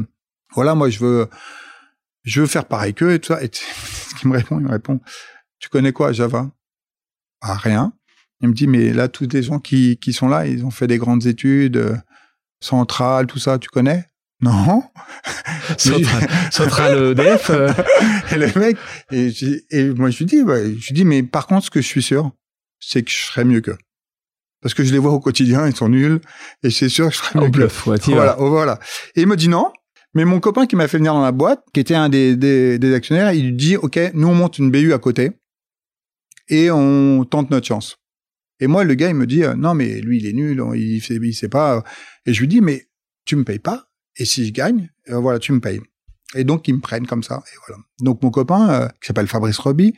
voilà, 0.54 0.74
moi, 0.74 0.88
je 0.88 1.00
veux, 1.00 1.28
je 2.22 2.40
veux 2.40 2.46
faire 2.46 2.64
pareil 2.64 2.94
qu'eux 2.94 3.14
et 3.14 3.18
tout 3.18 3.34
ça. 3.34 3.42
Et 3.42 3.50
ce 3.52 4.14
qu'il 4.14 4.30
me 4.30 4.36
répond, 4.36 4.58
il 4.58 4.64
me 4.64 4.70
répond, 4.70 5.00
tu 5.64 5.70
connais 5.70 5.92
quoi 5.92 6.12
Java? 6.12 6.50
Ah, 7.40 7.54
rien. 7.54 7.94
Il 8.42 8.48
me 8.50 8.52
dit, 8.52 8.66
mais 8.66 8.92
là, 8.92 9.08
tous 9.08 9.26
les 9.32 9.42
gens 9.42 9.58
qui, 9.58 9.96
qui 9.96 10.12
sont 10.12 10.28
là, 10.28 10.46
ils 10.46 10.62
ont 10.66 10.70
fait 10.70 10.86
des 10.86 10.98
grandes 10.98 11.24
études, 11.24 11.78
euh, 11.78 11.96
centrales, 12.60 13.26
tout 13.26 13.38
ça, 13.38 13.58
tu 13.58 13.70
connais? 13.70 14.04
Non. 14.42 14.82
Centrale 16.50 17.12
EDF 17.12 17.48
euh. 17.48 17.72
Et 18.32 18.34
le 18.34 18.60
mec, 18.60 18.76
et, 19.10 19.32
et, 19.70 19.84
moi 19.94 20.10
je 20.10 20.18
lui 20.18 20.26
dis, 20.26 20.42
bah, 20.42 20.62
je 20.62 20.88
lui 20.88 20.92
dis, 20.92 21.06
mais 21.06 21.22
par 21.22 21.46
contre, 21.46 21.64
ce 21.64 21.70
que 21.70 21.80
je 21.80 21.86
suis 21.86 22.02
sûr, 22.02 22.30
c'est 22.78 23.02
que 23.02 23.10
je 23.10 23.24
serais 23.24 23.46
mieux 23.46 23.62
qu'eux. 23.62 23.78
Parce 24.60 24.74
que 24.74 24.84
je 24.84 24.92
les 24.92 24.98
vois 24.98 25.12
au 25.12 25.20
quotidien, 25.20 25.66
ils 25.66 25.74
sont 25.74 25.88
nuls, 25.88 26.20
et 26.62 26.70
c'est 26.70 26.90
sûr 26.90 27.08
que 27.08 27.14
je 27.14 27.18
serais 27.20 27.40
mieux 27.40 27.50
qu'eux. 27.50 27.68
Voilà, 28.08 28.38
oh, 28.38 28.50
voilà. 28.50 28.78
Et 29.16 29.22
il 29.22 29.26
me 29.26 29.36
dit 29.36 29.48
non, 29.48 29.72
mais 30.12 30.26
mon 30.26 30.40
copain 30.40 30.66
qui 30.66 30.76
m'a 30.76 30.88
fait 30.88 30.98
venir 30.98 31.14
dans 31.14 31.22
la 31.22 31.32
boîte, 31.32 31.64
qui 31.72 31.80
était 31.80 31.94
un 31.94 32.10
des, 32.10 32.36
des, 32.36 32.78
des 32.78 32.94
actionnaires, 32.94 33.32
il 33.32 33.46
lui 33.46 33.54
dit, 33.54 33.76
OK, 33.78 33.98
nous 34.12 34.28
on 34.28 34.34
monte 34.34 34.58
une 34.58 34.70
BU 34.70 34.92
à 34.92 34.98
côté 34.98 35.32
et 36.48 36.70
on 36.70 37.24
tente 37.24 37.50
notre 37.50 37.66
chance. 37.66 37.98
Et 38.60 38.66
moi, 38.66 38.84
le 38.84 38.94
gars, 38.94 39.08
il 39.08 39.14
me 39.14 39.26
dit, 39.26 39.44
euh, 39.44 39.54
non, 39.54 39.74
mais 39.74 40.00
lui, 40.00 40.18
il 40.18 40.26
est 40.26 40.32
nul, 40.32 40.62
il 40.74 40.96
il 40.96 41.34
sait 41.34 41.48
pas. 41.48 41.82
Et 42.26 42.32
je 42.32 42.40
lui 42.40 42.48
dis, 42.48 42.60
mais 42.60 42.86
tu 43.24 43.36
me 43.36 43.44
payes 43.44 43.58
pas. 43.58 43.86
Et 44.16 44.24
si 44.24 44.46
je 44.46 44.52
gagne, 44.52 44.90
euh, 45.10 45.18
voilà, 45.18 45.38
tu 45.38 45.52
me 45.52 45.60
payes. 45.60 45.80
Et 46.36 46.44
donc, 46.44 46.68
ils 46.68 46.74
me 46.74 46.80
prennent 46.80 47.06
comme 47.06 47.22
ça. 47.22 47.42
Et 47.52 47.56
voilà. 47.66 47.82
Donc, 48.00 48.22
mon 48.22 48.30
copain, 48.30 48.70
euh, 48.70 48.88
qui 49.00 49.06
s'appelle 49.06 49.26
Fabrice 49.26 49.58
Roby, 49.58 49.94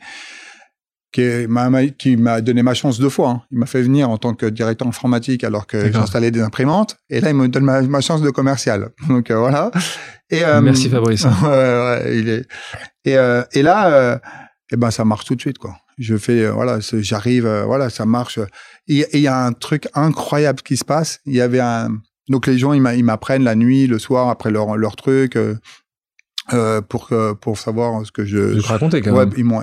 qui 1.11 2.17
m'a 2.17 2.41
donné 2.41 2.61
ma 2.63 2.73
chance 2.73 2.99
deux 2.99 3.09
fois. 3.09 3.29
Hein. 3.29 3.41
Il 3.51 3.59
m'a 3.59 3.65
fait 3.65 3.81
venir 3.81 4.09
en 4.09 4.17
tant 4.17 4.33
que 4.33 4.45
directeur 4.45 4.87
informatique 4.87 5.43
alors 5.43 5.65
que 5.65 5.91
j'installais 5.91 6.31
des 6.31 6.41
imprimantes. 6.41 6.97
Et 7.09 7.21
là, 7.21 7.29
il 7.29 7.35
me 7.35 7.47
donne 7.47 7.63
ma, 7.63 8.01
chance 8.01 8.21
de 8.21 8.29
commercial. 8.29 8.89
Donc 9.07 9.31
voilà. 9.31 9.71
Et 10.29 10.41
merci 10.61 10.89
Fabrice. 10.89 11.23
ouais, 11.43 11.47
ouais, 11.47 12.19
il 12.19 12.29
est. 12.29 12.45
Et, 13.05 13.13
et 13.53 13.63
là, 13.63 14.19
et 14.71 14.75
ben 14.75 14.91
ça 14.91 15.05
marche 15.05 15.25
tout 15.25 15.35
de 15.35 15.41
suite 15.41 15.57
quoi 15.57 15.77
je 15.97 16.15
fais 16.15 16.45
euh, 16.45 16.51
voilà 16.51 16.79
j'arrive 16.79 17.45
euh, 17.45 17.65
voilà 17.65 17.89
ça 17.89 18.05
marche 18.05 18.39
et 18.87 19.05
il 19.13 19.19
y 19.21 19.27
a 19.27 19.45
un 19.45 19.53
truc 19.53 19.87
incroyable 19.93 20.61
qui 20.61 20.77
se 20.77 20.85
passe 20.85 21.19
il 21.25 21.33
y 21.33 21.41
avait 21.41 21.59
un 21.59 21.89
donc 22.29 22.47
les 22.47 22.57
gens 22.57 22.73
ils 22.73 23.03
m'apprennent 23.03 23.43
la 23.43 23.55
nuit 23.55 23.87
le 23.87 23.99
soir 23.99 24.29
après 24.29 24.51
leur 24.51 24.77
leur 24.77 24.95
truc 24.95 25.37
euh, 25.37 26.81
pour 26.81 27.11
pour 27.41 27.57
savoir 27.57 28.05
ce 28.05 28.11
que 28.11 28.25
je, 28.25 28.59
je 28.59 28.65
raconter 28.65 29.01
quand 29.01 29.17
même. 29.17 29.33
Ils 29.35 29.43
m'ont, 29.43 29.61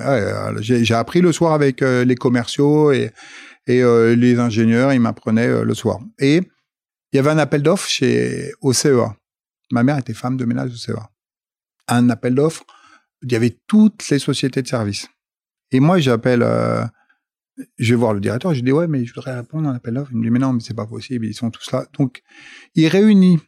j'ai, 0.61 0.93
appris 0.93 1.23
le 1.23 1.33
soir 1.33 1.55
avec 1.55 1.81
les 1.81 2.15
commerciaux 2.15 2.93
et 2.93 3.11
et 3.67 3.83
les 4.15 4.39
ingénieurs, 4.39 4.93
ils 4.93 5.01
m'apprenaient 5.01 5.65
le 5.65 5.75
soir. 5.75 6.01
Et 6.19 6.43
il 7.11 7.17
y 7.17 7.19
avait 7.19 7.31
un 7.31 7.39
appel 7.39 7.63
d'offres 7.63 7.89
chez 7.89 8.53
au 8.61 8.75
CEA. 8.75 9.17
Ma 9.71 9.83
mère 9.83 9.97
était 9.97 10.13
femme 10.13 10.37
de 10.37 10.45
ménage 10.45 10.73
au 10.73 10.77
CEA. 10.77 11.09
Un 11.89 12.11
appel 12.11 12.35
d'offres, 12.35 12.65
il 13.23 13.33
y 13.33 13.37
avait 13.37 13.57
toutes 13.67 14.07
les 14.11 14.19
sociétés 14.19 14.61
de 14.61 14.69
services. 14.69 15.09
Et 15.75 15.81
moi, 15.81 15.99
j'appelle, 15.99 16.45
euh, 16.45 16.85
je 17.79 17.95
vais 17.95 17.99
voir 17.99 18.15
le 18.15 18.21
directeur, 18.21 18.55
je 18.55 18.61
dis 18.61 18.71
ouais, 18.71 18.87
mais 18.87 19.05
je 19.05 19.13
voudrais 19.13 19.35
répondre 19.35 19.69
à 19.69 19.73
un 19.73 19.75
appel 19.75 19.95
d'offres. 19.95 20.13
Il 20.13 20.19
me 20.19 20.23
dit 20.23 20.31
mais 20.31 20.39
non, 20.39 20.53
mais 20.53 20.61
c'est 20.61 20.73
pas 20.73 20.87
possible, 20.87 21.27
ils 21.27 21.35
sont 21.35 21.51
tous 21.51 21.73
là. 21.73 21.85
Donc, 21.99 22.23
il 22.77 22.87
réunit 22.87 23.41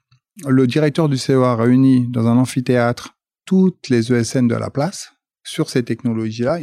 le 0.44 0.66
directeur 0.66 1.08
du 1.08 1.18
CEA 1.18 1.52
a 1.52 1.54
réuni 1.54 2.08
dans 2.08 2.26
un 2.26 2.36
amphithéâtre 2.36 3.16
toutes 3.44 3.88
les 3.90 4.12
ESN 4.12 4.48
de 4.48 4.56
la 4.56 4.70
place 4.70 5.12
sur 5.44 5.70
ces 5.70 5.84
technologies-là. 5.84 6.54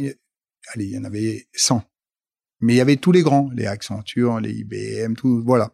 Allez, 0.74 0.84
il 0.84 0.90
y 0.90 0.98
en 0.98 1.04
avait 1.04 1.48
100. 1.54 1.82
Mais 2.60 2.74
il 2.74 2.76
y 2.76 2.82
avait 2.82 2.96
tous 2.96 3.12
les 3.12 3.22
grands, 3.22 3.48
les 3.54 3.64
Accenture, 3.64 4.40
les 4.40 4.52
IBM, 4.52 5.14
tout, 5.14 5.42
voilà. 5.46 5.72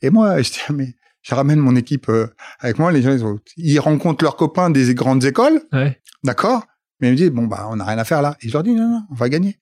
Et 0.00 0.08
moi, 0.08 0.40
je 0.42 0.50
dis, 0.50 0.60
mais 0.72 0.94
je 1.20 1.34
ramène 1.34 1.58
mon 1.58 1.76
équipe 1.76 2.08
euh, 2.08 2.28
avec 2.58 2.78
moi, 2.78 2.90
les 2.90 3.02
gens, 3.02 3.36
ils, 3.58 3.80
rencontrent 3.80 4.24
leurs 4.24 4.36
copains 4.36 4.70
des 4.70 4.94
grandes 4.94 5.24
écoles, 5.24 5.60
ouais. 5.74 6.00
d'accord? 6.24 6.66
Mais 7.00 7.08
ils 7.08 7.12
me 7.12 7.16
disent, 7.16 7.30
bon, 7.30 7.46
bah, 7.46 7.66
on 7.70 7.76
n'a 7.76 7.84
rien 7.84 7.98
à 7.98 8.04
faire 8.04 8.22
là. 8.22 8.36
Et 8.40 8.48
je 8.48 8.52
leur 8.52 8.62
dis, 8.62 8.74
non, 8.74 8.88
non, 8.88 9.02
on 9.10 9.14
va 9.14 9.28
gagner. 9.28 9.58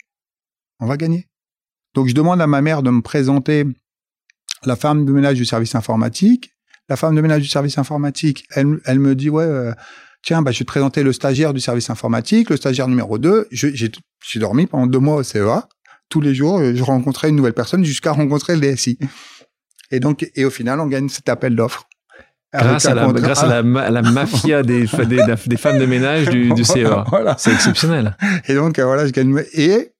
On 0.80 0.86
va 0.86 0.96
gagner. 0.96 1.28
Donc, 1.94 2.08
je 2.08 2.14
demande 2.14 2.40
à 2.40 2.46
ma 2.46 2.62
mère 2.62 2.82
de 2.82 2.90
me 2.90 3.02
présenter 3.02 3.64
la 4.64 4.76
femme 4.76 5.04
de 5.04 5.12
ménage 5.12 5.36
du 5.36 5.44
service 5.44 5.74
informatique. 5.74 6.50
La 6.88 6.96
femme 6.96 7.14
de 7.14 7.20
ménage 7.20 7.42
du 7.42 7.48
service 7.48 7.78
informatique, 7.78 8.46
elle, 8.50 8.98
me 8.98 9.14
dit, 9.14 9.30
ouais, 9.30 9.44
euh, 9.44 9.72
tiens, 10.22 10.42
bah, 10.42 10.52
je 10.52 10.58
vais 10.58 10.64
te 10.64 10.70
présenter 10.70 11.02
le 11.02 11.12
stagiaire 11.12 11.54
du 11.54 11.60
service 11.60 11.90
informatique, 11.90 12.50
le 12.50 12.56
stagiaire 12.56 12.88
numéro 12.88 13.18
2. 13.18 13.48
J'ai 13.50 13.90
dormi 14.36 14.66
pendant 14.66 14.86
deux 14.86 14.98
mois 14.98 15.16
au 15.16 15.22
CEA. 15.22 15.68
Tous 16.08 16.20
les 16.20 16.34
jours, 16.34 16.62
je 16.62 16.82
rencontrais 16.82 17.30
une 17.30 17.36
nouvelle 17.36 17.54
personne 17.54 17.84
jusqu'à 17.84 18.12
rencontrer 18.12 18.54
le 18.54 18.60
DSI. 18.60 18.98
Et 19.90 20.00
donc, 20.00 20.28
et 20.34 20.44
au 20.44 20.50
final, 20.50 20.80
on 20.80 20.86
gagne 20.86 21.08
cet 21.08 21.28
appel 21.28 21.56
d'offres. 21.56 21.88
Grâce, 22.54 22.86
à 22.86 22.94
la, 22.94 23.12
grâce 23.12 23.42
à, 23.42 23.62
la, 23.62 24.02
mafia 24.02 24.62
des, 24.62 24.86
des, 24.86 25.56
femmes 25.56 25.78
de 25.78 25.86
ménage 25.86 26.28
du, 26.28 26.52
du 26.52 26.64
CEA. 26.64 27.04
Voilà. 27.08 27.34
C'est 27.36 27.52
exceptionnel. 27.52 28.16
Et 28.46 28.54
donc, 28.54 28.78
euh, 28.78 28.84
voilà, 28.84 29.06
je 29.06 29.12
gagne. 29.12 29.42
Et 29.54 29.92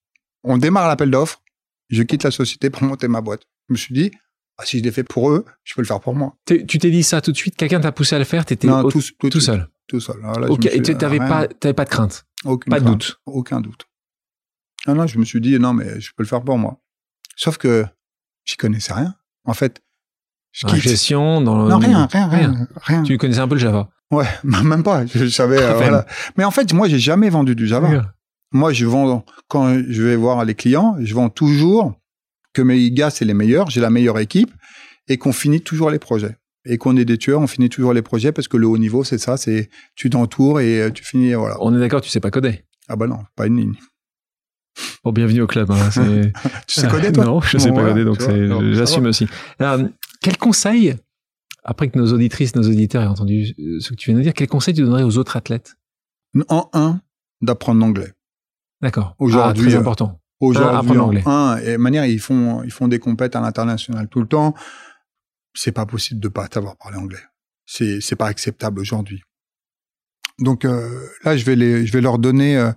on 0.44 0.56
démarre 0.56 0.86
l'appel 0.86 1.10
d'offres. 1.10 1.42
Je 1.90 2.02
quitte 2.02 2.22
la 2.22 2.30
société 2.30 2.70
pour 2.70 2.84
monter 2.84 3.08
ma 3.08 3.20
boîte. 3.20 3.42
Je 3.68 3.74
me 3.74 3.76
suis 3.76 3.92
dit, 3.92 4.12
ah, 4.56 4.64
si 4.64 4.78
je 4.78 4.84
l'ai 4.84 4.92
fait 4.92 5.02
pour 5.02 5.30
eux, 5.30 5.44
je 5.64 5.74
peux 5.74 5.82
le 5.82 5.86
faire 5.86 6.00
pour 6.00 6.14
moi. 6.14 6.36
Tu 6.46 6.64
t'es 6.66 6.90
dit 6.90 7.02
ça 7.02 7.20
tout 7.20 7.32
de 7.32 7.36
suite? 7.36 7.56
Quelqu'un 7.56 7.80
t'a 7.80 7.92
poussé 7.92 8.14
à 8.14 8.18
le 8.18 8.24
faire? 8.24 8.44
T'étais 8.44 8.68
tout, 8.68 8.90
tout, 8.90 9.30
tout, 9.30 9.40
seul 9.40 9.68
Tout 9.88 10.00
seul. 10.00 10.16
et 10.72 10.82
tu 10.82 10.94
n'avais 10.94 11.18
pas, 11.18 11.48
pas 11.48 11.84
de 11.84 11.90
crainte? 11.90 12.24
Aucune 12.44 12.70
Pas 12.70 12.80
de 12.80 12.84
doute 12.84 13.20
Aucun 13.26 13.60
doute. 13.60 13.88
Non, 14.86 14.94
non, 14.94 15.06
je 15.06 15.18
me 15.18 15.24
suis 15.24 15.40
dit, 15.40 15.58
non, 15.58 15.72
mais 15.72 16.00
je 16.00 16.10
peux 16.14 16.22
le 16.22 16.28
faire 16.28 16.42
pour 16.42 16.58
moi. 16.58 16.78
Sauf 17.36 17.56
que 17.56 17.84
j'y 18.44 18.56
connaissais 18.56 18.92
rien. 18.92 19.14
En 19.44 19.54
fait, 19.54 19.82
je 20.54 20.68
dans 20.68 20.74
gestion, 20.76 21.40
dans 21.40 21.68
non, 21.68 21.78
rien, 21.78 22.06
rien, 22.06 22.28
rien, 22.28 22.68
rien, 22.76 23.02
Tu 23.02 23.18
connaissais 23.18 23.40
un 23.40 23.48
peu 23.48 23.56
le 23.56 23.60
Java 23.60 23.88
Ouais, 24.12 24.26
même 24.44 24.84
pas. 24.84 25.04
Je, 25.04 25.26
savais. 25.26 25.60
Euh, 25.60 25.74
voilà. 25.74 26.06
Mais 26.38 26.44
en 26.44 26.52
fait, 26.52 26.72
moi, 26.72 26.86
j'ai 26.88 27.00
jamais 27.00 27.28
vendu 27.28 27.56
du 27.56 27.66
Java. 27.66 28.14
Moi, 28.52 28.72
je 28.72 28.86
vends 28.86 29.24
quand 29.48 29.74
je 29.88 30.02
vais 30.02 30.14
voir 30.14 30.44
les 30.44 30.54
clients, 30.54 30.94
je 31.00 31.12
vends 31.12 31.28
toujours 31.28 31.94
que 32.52 32.62
mes 32.62 32.92
gars 32.92 33.10
c'est 33.10 33.24
les 33.24 33.34
meilleurs, 33.34 33.68
j'ai 33.68 33.80
la 33.80 33.90
meilleure 33.90 34.20
équipe 34.20 34.52
et 35.08 35.18
qu'on 35.18 35.32
finit 35.32 35.60
toujours 35.60 35.90
les 35.90 35.98
projets. 35.98 36.36
Et 36.66 36.78
qu'on 36.78 36.96
est 36.96 37.04
des 37.04 37.18
tueurs, 37.18 37.40
on 37.40 37.48
finit 37.48 37.68
toujours 37.68 37.92
les 37.92 38.00
projets 38.00 38.30
parce 38.30 38.46
que 38.46 38.56
le 38.56 38.68
haut 38.68 38.78
niveau, 38.78 39.02
c'est 39.02 39.18
ça, 39.18 39.36
c'est 39.36 39.68
tu 39.96 40.08
t'entoures 40.08 40.60
et 40.60 40.82
euh, 40.82 40.90
tu 40.90 41.04
finis, 41.04 41.34
voilà. 41.34 41.56
On 41.60 41.74
est 41.76 41.80
d'accord, 41.80 42.00
tu 42.00 42.10
sais 42.10 42.20
pas 42.20 42.30
coder. 42.30 42.64
Ah 42.88 42.94
bah 42.94 43.08
non, 43.08 43.18
pas 43.34 43.48
une 43.48 43.56
ligne. 43.56 43.74
Bon, 45.02 45.10
bienvenue 45.10 45.42
au 45.42 45.46
club. 45.48 45.70
Hein, 45.72 45.90
tu 46.66 46.80
sais 46.80 46.88
coder, 46.88 47.10
toi 47.10 47.24
Non, 47.26 47.40
je 47.40 47.58
sais 47.58 47.72
pas 47.72 47.84
coder, 47.84 48.04
donc 48.04 48.20
j'assume 48.72 49.06
aussi. 49.06 49.26
Euh, 49.60 49.88
quel 50.24 50.38
conseil, 50.38 50.96
après 51.64 51.90
que 51.90 51.98
nos 51.98 52.10
auditrices, 52.14 52.56
nos 52.56 52.62
auditeurs 52.62 53.02
aient 53.02 53.06
entendu 53.06 53.54
euh, 53.58 53.78
ce 53.78 53.90
que 53.90 53.94
tu 53.94 54.08
viens 54.08 54.18
de 54.18 54.22
dire, 54.22 54.32
quel 54.32 54.48
conseil 54.48 54.72
tu 54.72 54.80
donnerais 54.80 55.02
aux 55.02 55.18
autres 55.18 55.36
athlètes? 55.36 55.74
En 56.48 56.70
un, 56.72 57.02
d'apprendre 57.42 57.80
l'anglais. 57.80 58.14
D'accord. 58.80 59.14
Aujourd'hui, 59.18 59.64
ah, 59.66 59.68
très 59.68 59.78
important. 59.78 60.22
Aujourd'hui, 60.40 60.96
en 60.96 61.26
un, 61.26 61.58
et 61.58 61.76
manière, 61.76 62.06
ils 62.06 62.18
font, 62.18 62.62
ils 62.62 62.72
font 62.72 62.88
des 62.88 62.98
compètes 62.98 63.36
à 63.36 63.40
l'international 63.42 64.08
tout 64.08 64.20
le 64.20 64.26
temps. 64.26 64.54
C'est 65.52 65.72
pas 65.72 65.84
possible 65.84 66.20
de 66.20 66.28
pas 66.28 66.48
t'avoir 66.48 66.78
parlé 66.78 66.96
anglais. 66.96 67.22
C'est, 67.66 68.00
c'est 68.00 68.16
pas 68.16 68.26
acceptable 68.26 68.80
aujourd'hui. 68.80 69.20
Donc 70.38 70.64
euh, 70.64 71.06
là, 71.24 71.36
je 71.36 71.44
vais 71.44 71.54
les, 71.54 71.86
je 71.86 71.92
vais 71.92 72.00
leur 72.00 72.18
donner 72.18 72.56
euh, 72.56 72.72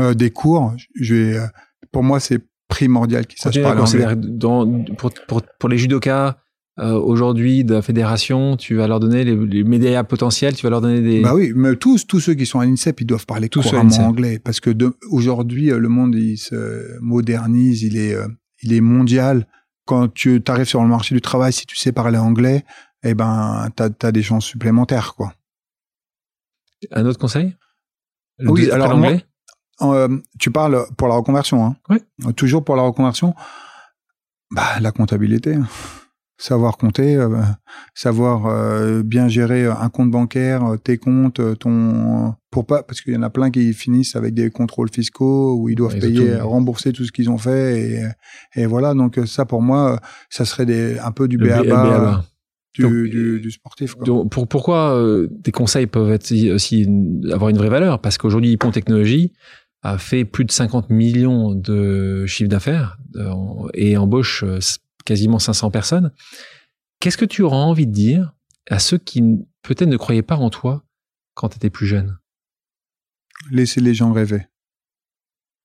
euh, 0.00 0.14
des 0.14 0.30
cours. 0.30 0.74
Je 0.98 1.14
vais, 1.14 1.46
pour 1.92 2.02
moi, 2.02 2.20
c'est 2.20 2.42
primordial 2.68 3.26
qu'ils 3.26 3.38
sachent 3.38 3.60
parler 3.60 3.82
anglais. 3.82 4.16
Dans, 4.16 4.84
pour, 4.96 5.12
pour, 5.28 5.42
pour 5.42 5.68
les 5.68 5.76
judokas, 5.76 6.38
euh, 6.78 6.92
aujourd'hui 6.92 7.64
de 7.64 7.74
la 7.74 7.82
fédération, 7.82 8.56
tu 8.56 8.74
vas 8.74 8.86
leur 8.86 9.00
donner 9.00 9.24
les, 9.24 9.34
les, 9.34 9.64
médias 9.64 10.04
potentiels, 10.04 10.54
tu 10.54 10.62
vas 10.64 10.70
leur 10.70 10.82
donner 10.82 11.00
des... 11.00 11.22
Bah 11.22 11.34
oui, 11.34 11.52
mais 11.54 11.74
tous, 11.76 12.06
tous 12.06 12.20
ceux 12.20 12.34
qui 12.34 12.44
sont 12.44 12.60
à 12.60 12.66
l'INSEP, 12.66 13.00
ils 13.00 13.06
doivent 13.06 13.24
parler 13.24 13.48
tous 13.48 13.62
couramment 13.62 13.96
anglais, 13.98 14.38
parce 14.38 14.60
que 14.60 14.70
aujourd'hui, 15.10 15.70
euh, 15.70 15.78
le 15.78 15.88
monde, 15.88 16.14
il 16.14 16.36
se 16.36 16.98
modernise, 17.00 17.82
il 17.82 17.96
est, 17.96 18.14
euh, 18.14 18.28
il 18.62 18.74
est 18.74 18.82
mondial. 18.82 19.46
Quand 19.86 20.12
tu 20.12 20.42
arrives 20.48 20.66
sur 20.66 20.82
le 20.82 20.88
marché 20.88 21.14
du 21.14 21.22
travail, 21.22 21.52
si 21.52 21.64
tu 21.64 21.76
sais 21.76 21.92
parler 21.92 22.18
anglais, 22.18 22.64
eh 23.02 23.14
ben, 23.14 23.68
t'as 23.74 23.88
as 24.02 24.12
des 24.12 24.22
chances 24.22 24.44
supplémentaires, 24.44 25.14
quoi. 25.14 25.32
Un 26.90 27.06
autre 27.06 27.18
conseil? 27.18 27.56
Oui, 28.40 28.70
alors 28.70 28.96
moi, 28.98 29.12
euh, 29.82 30.18
tu 30.38 30.50
parles 30.50 30.84
pour 30.96 31.08
la 31.08 31.14
reconversion, 31.14 31.64
hein 31.64 31.76
Oui. 31.88 31.98
Toujours 32.34 32.64
pour 32.64 32.76
la 32.76 32.82
reconversion? 32.82 33.34
Bah, 34.50 34.78
la 34.80 34.92
comptabilité 34.92 35.56
savoir 36.38 36.76
compter, 36.76 37.16
euh, 37.16 37.28
savoir 37.94 38.46
euh, 38.46 39.02
bien 39.02 39.28
gérer 39.28 39.66
un 39.66 39.88
compte 39.88 40.10
bancaire, 40.10 40.64
euh, 40.64 40.76
tes 40.76 40.98
comptes, 40.98 41.40
ton 41.58 42.34
pour 42.50 42.66
pas 42.66 42.82
parce 42.82 43.00
qu'il 43.00 43.14
y 43.14 43.16
en 43.16 43.22
a 43.22 43.30
plein 43.30 43.50
qui 43.50 43.72
finissent 43.72 44.16
avec 44.16 44.34
des 44.34 44.50
contrôles 44.50 44.90
fiscaux 44.90 45.56
où 45.58 45.68
ils 45.68 45.74
doivent 45.74 45.98
payer, 45.98 46.36
rembourser 46.36 46.92
tout 46.92 47.04
ce 47.04 47.12
qu'ils 47.12 47.30
ont 47.30 47.38
fait 47.38 47.80
et, 47.80 48.60
et 48.60 48.66
voilà 48.66 48.94
donc 48.94 49.18
ça 49.26 49.44
pour 49.44 49.60
moi 49.62 50.00
ça 50.30 50.44
serait 50.44 50.66
des 50.66 50.98
un 50.98 51.12
peu 51.12 51.28
du 51.28 51.38
BABA. 51.38 52.24
Du, 52.78 53.08
du, 53.08 53.40
du, 53.40 53.50
sportif. 53.50 53.94
Quoi. 53.94 54.04
Donc, 54.04 54.30
pour, 54.30 54.46
pourquoi 54.46 55.02
des 55.30 55.50
conseils 55.50 55.86
peuvent 55.86 56.12
être 56.12 56.30
aussi 56.52 56.86
avoir 57.32 57.48
une 57.48 57.56
vraie 57.56 57.70
valeur? 57.70 58.02
Parce 58.02 58.18
qu'aujourd'hui, 58.18 58.50
Hippon 58.50 58.70
Technologie 58.70 59.32
a 59.80 59.96
fait 59.96 60.26
plus 60.26 60.44
de 60.44 60.52
50 60.52 60.90
millions 60.90 61.54
de 61.54 62.26
chiffres 62.26 62.50
d'affaires 62.50 62.98
et 63.72 63.96
embauche 63.96 64.44
quasiment 65.06 65.38
500 65.38 65.70
personnes. 65.70 66.12
Qu'est-ce 67.00 67.16
que 67.16 67.24
tu 67.24 67.42
auras 67.42 67.56
envie 67.56 67.86
de 67.86 67.92
dire 67.92 68.34
à 68.68 68.78
ceux 68.78 68.98
qui 68.98 69.22
peut-être 69.62 69.88
ne 69.88 69.96
croyaient 69.96 70.22
pas 70.22 70.36
en 70.36 70.50
toi 70.50 70.84
quand 71.34 71.48
tu 71.48 71.56
étais 71.56 71.70
plus 71.70 71.86
jeune? 71.86 72.18
Laissez 73.50 73.80
les 73.80 73.94
gens 73.94 74.12
rêver. 74.12 74.46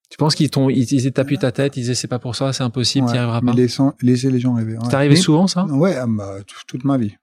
Tu 0.10 0.18
penses 0.18 0.36
qu'ils 0.36 0.50
t'ont, 0.50 0.70
ils, 0.70 1.14
tapé 1.14 1.38
ta 1.38 1.54
tête, 1.54 1.78
ils 1.78 1.82
disaient 1.82 1.96
c'est 1.96 2.08
pas 2.08 2.20
pour 2.20 2.36
ça, 2.36 2.52
c'est 2.52 2.64
impossible, 2.64 3.08
tu 3.08 3.14
n'y 3.14 3.18
arriveras 3.18 3.42
pas. 3.42 3.54
Laissez, 4.02 4.30
les 4.30 4.40
gens 4.40 4.54
rêver. 4.56 4.78
C'est 4.84 4.94
arrivé 4.94 5.16
souvent 5.16 5.48
ça? 5.48 5.66
Ouais, 5.66 5.96
ah 5.96 6.06
bah, 6.08 6.40
toute 6.68 6.84
ma 6.84 6.98
vie. 6.98 7.16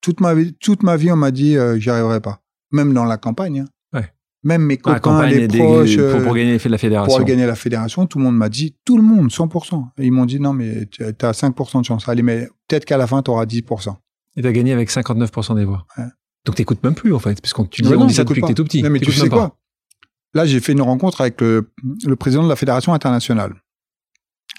Toute 0.00 0.20
ma 0.20 0.34
vie, 0.34 0.54
toute 0.54 0.82
ma 0.82 0.96
vie, 0.96 1.12
on 1.12 1.16
m'a 1.16 1.30
dit 1.30 1.56
euh, 1.56 1.78
j'y 1.78 1.90
arriverai 1.90 2.20
pas. 2.20 2.42
Même 2.70 2.94
dans 2.94 3.04
la 3.04 3.18
campagne. 3.18 3.60
Hein. 3.60 3.68
Même 4.44 4.62
mes 4.62 4.76
copains, 4.76 5.26
les 5.26 5.46
proches, 5.46 5.96
pour, 5.96 6.22
pour, 6.22 6.34
gagner 6.34 6.58
la 6.58 6.78
fédération. 6.78 7.16
Pour 7.16 7.24
gagner 7.24 7.46
la 7.46 7.54
fédération, 7.54 8.06
tout 8.06 8.18
le 8.18 8.24
monde 8.24 8.36
m'a 8.36 8.48
dit, 8.48 8.76
tout 8.84 8.96
le 8.96 9.02
monde, 9.02 9.28
100%. 9.28 9.84
Et 9.98 10.06
ils 10.06 10.12
m'ont 10.12 10.26
dit, 10.26 10.40
non, 10.40 10.52
mais 10.52 10.86
tu 10.86 11.04
as 11.04 11.12
5% 11.12 11.80
de 11.80 11.84
chance. 11.84 12.08
Allez, 12.08 12.22
mais 12.22 12.48
peut-être 12.66 12.84
qu'à 12.84 12.96
la 12.96 13.06
fin, 13.06 13.22
tu 13.22 13.30
auras 13.30 13.44
10%. 13.44 13.94
Et 14.36 14.42
tu 14.42 14.48
as 14.48 14.52
gagné 14.52 14.72
avec 14.72 14.90
59% 14.90 15.54
des 15.54 15.64
voix. 15.64 15.86
Ouais. 15.96 16.04
Donc 16.44 16.56
t'écoutes 16.56 16.82
même 16.82 16.94
plus, 16.94 17.14
en 17.14 17.20
fait, 17.20 17.40
parce 17.40 17.52
qu'on 17.52 17.66
tu 17.66 17.82
dis, 17.82 17.94
on 17.94 18.04
dit 18.04 18.14
ça 18.14 18.24
depuis 18.24 18.40
que 18.40 18.48
t'es 18.48 18.54
tout 18.54 18.64
petit. 18.64 18.82
Non, 18.82 18.90
mais 18.90 18.98
tu 18.98 19.12
sais 19.12 19.28
quoi? 19.28 19.56
Là, 20.34 20.46
j'ai 20.46 20.60
fait 20.60 20.72
une 20.72 20.82
rencontre 20.82 21.20
avec 21.20 21.40
le, 21.40 21.70
le, 22.06 22.16
président 22.16 22.42
de 22.42 22.48
la 22.48 22.56
fédération 22.56 22.94
internationale. 22.94 23.54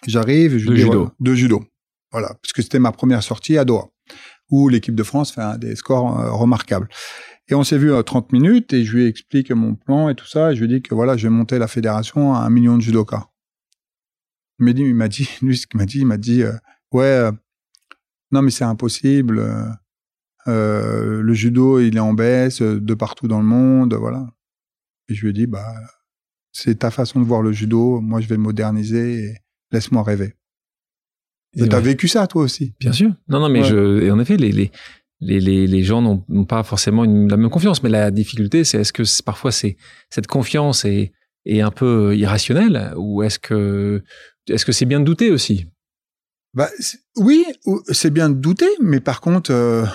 J'arrive, 0.05 0.57
je 0.57 0.69
de 0.69 0.75
judo. 0.75 1.11
de 1.19 1.33
judo. 1.33 1.63
Voilà, 2.11 2.27
parce 2.41 2.53
que 2.53 2.61
c'était 2.61 2.77
ma 2.77 2.91
première 2.91 3.23
sortie 3.23 3.57
à 3.57 3.65
Doha, 3.65 3.89
où 4.51 4.69
l'équipe 4.69 4.93
de 4.93 5.01
France 5.01 5.31
fait 5.31 5.41
un, 5.41 5.57
des 5.57 5.75
scores 5.75 6.19
euh, 6.19 6.31
remarquables. 6.31 6.87
Et 7.49 7.55
on 7.55 7.63
s'est 7.63 7.77
vu 7.77 7.93
à 7.93 8.03
30 8.03 8.31
minutes 8.31 8.73
et 8.73 8.85
je 8.85 8.95
lui 8.95 9.05
explique 9.05 9.51
mon 9.51 9.75
plan 9.75 10.09
et 10.09 10.15
tout 10.15 10.27
ça. 10.27 10.51
Et 10.51 10.55
je 10.55 10.61
lui 10.61 10.67
dis 10.67 10.81
que 10.81 10.95
voilà, 10.95 11.17
je 11.17 11.27
vais 11.27 11.33
monter 11.33 11.59
la 11.59 11.67
fédération 11.67 12.33
à 12.33 12.39
un 12.39 12.49
million 12.49 12.77
de 12.77 12.81
judokas. 12.81 13.29
Il 14.59 14.65
m'a 14.65 14.73
dit, 14.73 14.83
il 14.83 14.95
m'a 14.95 15.07
dit, 15.07 15.29
lui, 15.41 15.57
ce 15.57 15.67
qu'il 15.67 15.77
m'a 15.77 15.85
dit, 15.85 15.99
il 15.99 16.05
m'a 16.05 16.17
dit, 16.17 16.43
euh, 16.43 16.53
ouais, 16.91 17.03
euh, 17.03 17.31
non, 18.31 18.41
mais 18.41 18.51
c'est 18.51 18.63
impossible. 18.63 19.43
Euh, 20.47 21.21
le 21.21 21.33
judo, 21.33 21.79
il 21.79 21.97
est 21.97 22.01
en 22.01 22.13
baisse 22.13 22.61
de 22.61 22.93
partout 22.93 23.27
dans 23.27 23.39
le 23.39 23.45
monde, 23.45 23.93
voilà. 23.93 24.27
Et 25.09 25.13
je 25.13 25.23
lui 25.23 25.29
ai 25.29 25.33
dit, 25.33 25.47
bah, 25.47 25.73
c'est 26.51 26.79
ta 26.79 26.91
façon 26.91 27.19
de 27.19 27.25
voir 27.25 27.41
le 27.41 27.51
judo. 27.51 27.99
Moi, 27.99 28.21
je 28.21 28.27
vais 28.27 28.35
le 28.35 28.41
moderniser 28.41 29.23
et 29.23 29.37
laisse-moi 29.71 30.03
rêver. 30.03 30.35
Tu 31.55 31.69
as 31.69 31.79
vécu 31.79 32.07
ça, 32.07 32.25
toi 32.25 32.43
aussi? 32.43 32.73
Bien 32.79 32.93
sûr. 32.93 33.11
Non, 33.27 33.39
non, 33.39 33.49
mais 33.49 33.63
je, 33.63 34.01
et 34.01 34.09
en 34.09 34.19
effet, 34.19 34.37
les, 34.37 34.51
les, 34.51 34.71
les, 35.25 35.39
les, 35.39 35.67
les 35.67 35.83
gens 35.83 36.01
n'ont 36.01 36.45
pas 36.45 36.63
forcément 36.63 37.03
la 37.03 37.37
même 37.37 37.49
confiance. 37.49 37.83
Mais 37.83 37.89
la 37.89 38.11
difficulté, 38.11 38.63
c'est 38.63 38.79
est-ce 38.79 38.93
que 38.93 39.03
parfois 39.23 39.51
c'est 39.51 39.77
cette 40.09 40.27
confiance 40.27 40.85
est, 40.85 41.11
est 41.45 41.61
un 41.61 41.71
peu 41.71 42.15
irrationnelle 42.15 42.93
ou 42.97 43.23
est-ce 43.23 43.39
que 43.39 44.03
est-ce 44.49 44.71
c'est 44.71 44.85
bien 44.85 44.99
de 44.99 45.05
douter 45.05 45.31
aussi? 45.31 45.67
Bah, 46.53 46.69
Oui, 47.17 47.45
c'est 47.89 48.11
bien 48.11 48.29
de 48.29 48.35
douter, 48.35 48.69
mais 48.81 48.99
par 48.99 49.21
contre, 49.21 49.51
euh, 49.51 49.85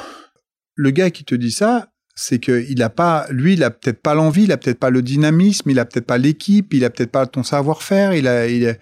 le 0.75 0.91
gars 0.91 1.11
qui 1.11 1.25
te 1.25 1.35
dit 1.35 1.53
ça, 1.53 1.93
c'est 2.15 2.41
qu'il 2.41 2.83
a 2.83 2.91
pas, 2.91 3.27
lui, 3.31 3.53
il 3.53 3.63
a 3.63 3.71
peut-être 3.71 4.03
pas 4.03 4.15
l'envie, 4.15 4.45
il 4.45 4.53
a 4.53 4.57
peut-être 4.57 4.81
pas 4.81 4.91
le 4.91 5.03
dynamisme, 5.03 5.71
il 5.71 5.79
a 5.79 5.85
peut-être 5.85 6.07
pas 6.07 6.19
l'équipe, 6.19 6.75
il 6.75 6.85
a 6.85 6.91
peut-être 6.91 7.13
pas 7.13 7.27
ton 7.27 7.45
savoir-faire, 7.45 8.13
il 8.13 8.27
a, 8.27 8.49
il 8.49 8.67
a, 8.67 8.75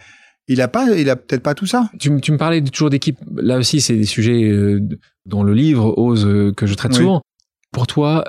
il 0.48 0.60
a 0.60 0.68
pas, 0.68 0.96
il 0.96 1.10
a 1.10 1.16
peut-être 1.16 1.42
pas 1.42 1.54
tout 1.54 1.66
ça. 1.66 1.90
Tu, 1.98 2.20
tu 2.20 2.32
me 2.32 2.36
parlais 2.36 2.62
toujours 2.62 2.90
d'équipe. 2.90 3.18
Là 3.34 3.58
aussi, 3.58 3.80
c'est 3.80 3.96
des 3.96 4.04
sujets 4.04 4.44
euh, 4.44 4.80
dans 5.24 5.42
le 5.42 5.52
livre 5.54 5.98
Ose 5.98 6.26
euh, 6.26 6.52
que 6.52 6.66
je 6.66 6.74
traite 6.74 6.94
souvent. 6.94 7.22
Pour 7.72 7.86
toi, 7.86 8.24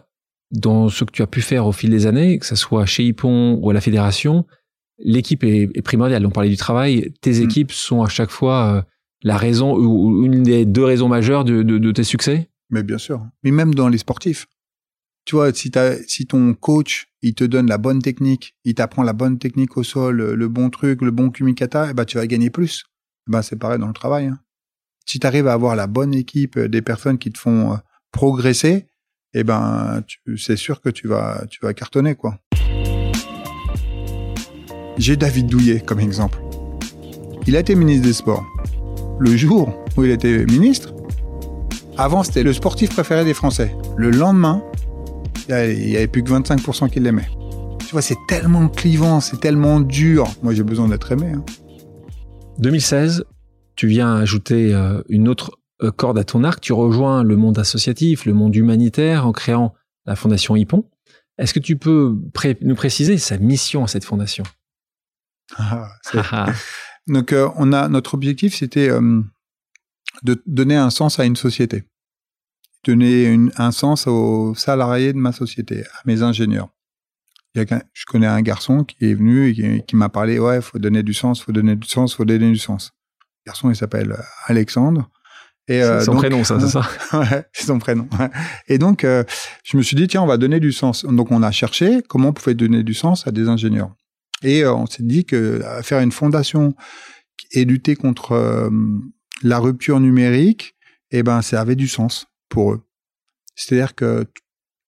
dans 0.51 0.89
ce 0.89 1.03
que 1.03 1.11
tu 1.11 1.21
as 1.21 1.27
pu 1.27 1.41
faire 1.41 1.65
au 1.65 1.71
fil 1.71 1.89
des 1.89 2.07
années, 2.07 2.39
que 2.39 2.45
ce 2.45 2.55
soit 2.55 2.85
chez 2.85 3.03
Hippon 3.03 3.59
ou 3.61 3.69
à 3.69 3.73
la 3.73 3.81
fédération, 3.81 4.45
l'équipe 4.97 5.43
est, 5.43 5.81
primordiale. 5.83 6.25
On 6.25 6.31
parlait 6.31 6.49
du 6.49 6.57
travail. 6.57 7.13
Tes 7.21 7.39
mm. 7.39 7.43
équipes 7.43 7.71
sont 7.71 8.01
à 8.01 8.09
chaque 8.09 8.31
fois 8.31 8.77
euh, 8.77 8.81
la 9.23 9.37
raison 9.37 9.75
ou 9.75 10.25
une 10.25 10.43
des 10.43 10.65
deux 10.65 10.83
raisons 10.83 11.07
majeures 11.07 11.43
de, 11.43 11.91
tes 11.91 12.03
succès? 12.03 12.49
Mais 12.69 12.83
bien 12.83 12.97
sûr. 12.97 13.25
Mais 13.43 13.51
même 13.51 13.75
dans 13.75 13.89
les 13.89 13.99
sportifs. 13.99 14.47
Tu 15.27 15.35
vois, 15.35 15.51
si, 15.53 16.25
ton 16.25 16.53
coach, 16.53 17.09
il 17.21 17.35
te 17.35 17.43
donne 17.43 17.67
la 17.67 17.77
bonne 17.77 18.01
technique, 18.01 18.55
il 18.63 18.75
t'apprend 18.75 19.03
la 19.03 19.11
bonne 19.11 19.39
technique 19.39 19.75
au 19.75 19.83
sol, 19.83 20.21
le 20.21 20.47
bon 20.47 20.69
truc, 20.69 21.01
le 21.01 21.11
bon 21.11 21.31
kumikata, 21.31 21.89
eh 21.89 21.93
ben, 21.93 22.05
tu 22.05 22.17
vas 22.17 22.25
gagner 22.27 22.49
plus. 22.49 22.85
Eh 23.27 23.33
ben, 23.33 23.41
c'est 23.41 23.57
pareil 23.57 23.77
dans 23.77 23.89
le 23.89 23.93
travail. 23.93 24.27
Hein. 24.27 24.39
Si 25.05 25.19
tu 25.19 25.27
arrives 25.27 25.49
à 25.49 25.51
avoir 25.51 25.75
la 25.75 25.85
bonne 25.85 26.13
équipe, 26.13 26.57
des 26.57 26.81
personnes 26.81 27.17
qui 27.17 27.29
te 27.29 27.37
font 27.37 27.73
euh, 27.73 27.75
progresser, 28.13 28.87
eh 29.33 29.43
ben, 29.43 30.01
c'est 30.37 30.55
sûr 30.55 30.79
que 30.79 30.87
tu 30.87 31.09
vas, 31.09 31.43
tu 31.49 31.59
vas 31.61 31.73
cartonner, 31.73 32.15
quoi. 32.15 32.39
J'ai 34.97 35.17
David 35.17 35.47
Douillet 35.47 35.81
comme 35.81 35.99
exemple. 35.99 36.39
Il 37.47 37.57
a 37.57 37.59
été 37.59 37.75
ministre 37.75 38.07
des 38.07 38.13
Sports. 38.13 38.45
Le 39.19 39.35
jour 39.35 39.77
où 39.97 40.05
il 40.05 40.11
était 40.11 40.45
ministre, 40.45 40.93
avant 41.97 42.23
c'était 42.23 42.43
le 42.43 42.53
sportif 42.53 42.91
préféré 42.91 43.25
des 43.25 43.33
Français. 43.33 43.75
Le 43.97 44.09
lendemain, 44.09 44.63
il 45.49 45.87
n'y 45.87 45.95
avait 45.95 46.07
plus 46.07 46.23
que 46.23 46.31
25% 46.31 46.89
qui 46.89 46.99
l'aimaient. 46.99 47.29
Tu 47.79 47.91
vois, 47.91 48.01
c'est 48.01 48.17
tellement 48.27 48.67
clivant, 48.67 49.21
c'est 49.21 49.39
tellement 49.39 49.79
dur. 49.79 50.27
Moi, 50.43 50.53
j'ai 50.53 50.63
besoin 50.63 50.87
d'être 50.87 51.11
aimé. 51.11 51.33
2016, 52.59 53.21
hein. 53.25 53.31
tu 53.75 53.87
viens 53.87 54.15
ajouter 54.15 54.73
euh, 54.73 55.01
une 55.09 55.27
autre 55.27 55.57
euh, 55.83 55.91
corde 55.91 56.17
à 56.17 56.23
ton 56.23 56.43
arc. 56.43 56.59
Tu 56.59 56.73
rejoins 56.73 57.23
le 57.23 57.37
monde 57.37 57.59
associatif, 57.59 58.25
le 58.25 58.33
monde 58.33 58.55
humanitaire 58.55 59.25
en 59.25 59.31
créant 59.31 59.73
la 60.05 60.15
fondation 60.15 60.55
Hippon. 60.55 60.85
Est-ce 61.37 61.53
que 61.53 61.59
tu 61.59 61.77
peux 61.77 62.15
nous 62.61 62.75
préciser 62.75 63.17
sa 63.17 63.37
mission 63.37 63.83
à 63.83 63.87
cette 63.87 64.03
fondation? 64.03 64.43
Ah, 65.55 65.87
Donc, 67.07 67.31
euh, 67.31 67.49
on 67.55 67.71
a 67.73 67.87
notre 67.87 68.15
objectif, 68.15 68.55
c'était 68.55 68.89
euh, 68.89 69.21
de 70.23 70.41
donner 70.45 70.75
un 70.75 70.89
sens 70.89 71.19
à 71.19 71.25
une 71.25 71.35
société, 71.35 71.83
donner 72.83 73.37
un 73.57 73.71
sens 73.71 74.07
aux 74.07 74.55
salariés 74.55 75.13
de 75.13 75.17
ma 75.17 75.31
société, 75.31 75.83
à 75.83 76.01
mes 76.05 76.21
ingénieurs. 76.21 76.69
je 77.55 78.05
connais 78.07 78.27
un 78.27 78.41
garçon 78.41 78.83
qui 78.83 78.97
est 79.01 79.13
venu 79.13 79.49
et 79.49 79.83
qui, 79.85 79.95
m'a 79.95 80.09
parlé, 80.09 80.39
ouais, 80.39 80.61
faut 80.61 80.79
donner 80.79 81.03
du 81.03 81.13
sens, 81.13 81.41
faut 81.41 81.51
donner 81.51 81.75
du 81.75 81.87
sens, 81.87 82.15
faut 82.15 82.25
donner 82.25 82.51
du 82.51 82.57
sens. 82.57 82.93
Le 83.45 83.49
garçon, 83.49 83.69
il 83.69 83.75
s'appelle 83.75 84.15
Alexandre. 84.45 85.09
Et 85.69 85.81
c'est 85.81 86.05
son 86.05 86.15
prénom, 86.15 86.45
ça, 86.45 86.59
c'est 86.61 86.69
ça 86.69 86.87
Ouais, 87.19 87.45
c'est 87.51 87.65
son 87.65 87.79
prénom. 87.79 88.07
Et 88.67 88.77
donc, 88.77 89.03
euh, 89.03 89.25
je 89.65 89.75
me 89.75 89.81
suis 89.81 89.97
dit, 89.97 90.07
tiens, 90.07 90.21
on 90.21 90.27
va 90.27 90.37
donner 90.37 90.61
du 90.61 90.71
sens. 90.71 91.03
Donc, 91.03 91.29
on 91.31 91.43
a 91.43 91.51
cherché 91.51 92.01
comment 92.07 92.29
on 92.29 92.33
pouvait 92.33 92.55
donner 92.55 92.83
du 92.83 92.93
sens 92.93 93.27
à 93.27 93.31
des 93.31 93.49
ingénieurs. 93.49 93.91
Et 94.43 94.63
euh, 94.63 94.73
on 94.73 94.85
s'est 94.85 95.03
dit 95.03 95.25
que 95.25 95.35
euh, 95.35 95.81
faire 95.81 95.99
une 95.99 96.11
fondation 96.11 96.75
et 97.51 97.65
lutter 97.65 97.95
contre 97.95 98.33
euh, 98.33 98.69
la 99.41 99.59
rupture 99.59 99.99
numérique, 99.99 100.75
eh 101.11 101.23
ben, 101.23 101.41
ça 101.41 101.61
avait 101.61 101.75
du 101.75 101.87
sens 101.87 102.27
pour 102.49 102.73
eux. 102.73 102.81
C'est-à-dire 103.55 103.95
que 103.95 104.25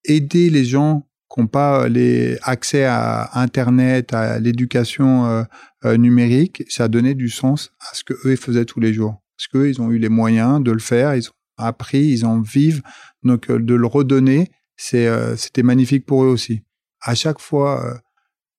aider 0.06 0.50
les 0.50 0.66
gens 0.66 1.08
qui 1.34 1.40
n'ont 1.40 1.48
pas 1.48 1.88
les 1.88 2.38
accès 2.42 2.86
à 2.86 3.40
Internet, 3.40 4.14
à 4.14 4.40
l'éducation 4.40 5.46
numérique, 5.84 6.64
ça 6.70 6.86
a 6.86 6.88
donné 6.88 7.14
du 7.14 7.30
sens 7.30 7.72
à 7.80 7.94
ce 7.94 8.04
que 8.04 8.14
eux 8.26 8.36
faisaient 8.36 8.66
tous 8.66 8.80
les 8.80 8.94
jours. 8.94 9.22
Parce 9.38 9.48
qu'eux, 9.48 9.70
ils 9.70 9.82
ont 9.82 9.92
eu 9.92 10.00
les 10.00 10.10
moyens 10.10 10.64
de 10.64 10.72
le 10.72 10.80
faire, 10.80 11.16
ils 11.16 11.28
ont 11.30 11.34
appris, 11.58 12.08
ils 12.08 12.26
en 12.26 12.42
vivent. 12.42 12.82
Donc, 13.24 13.52
de 13.52 13.74
le 13.76 13.86
redonner, 13.88 14.50
c'était 14.76 15.64
magnifique 15.64 16.06
pour 16.06 16.24
eux 16.24 16.30
aussi. 16.30 16.64
À 17.02 17.16
chaque 17.16 17.40
fois 17.40 18.02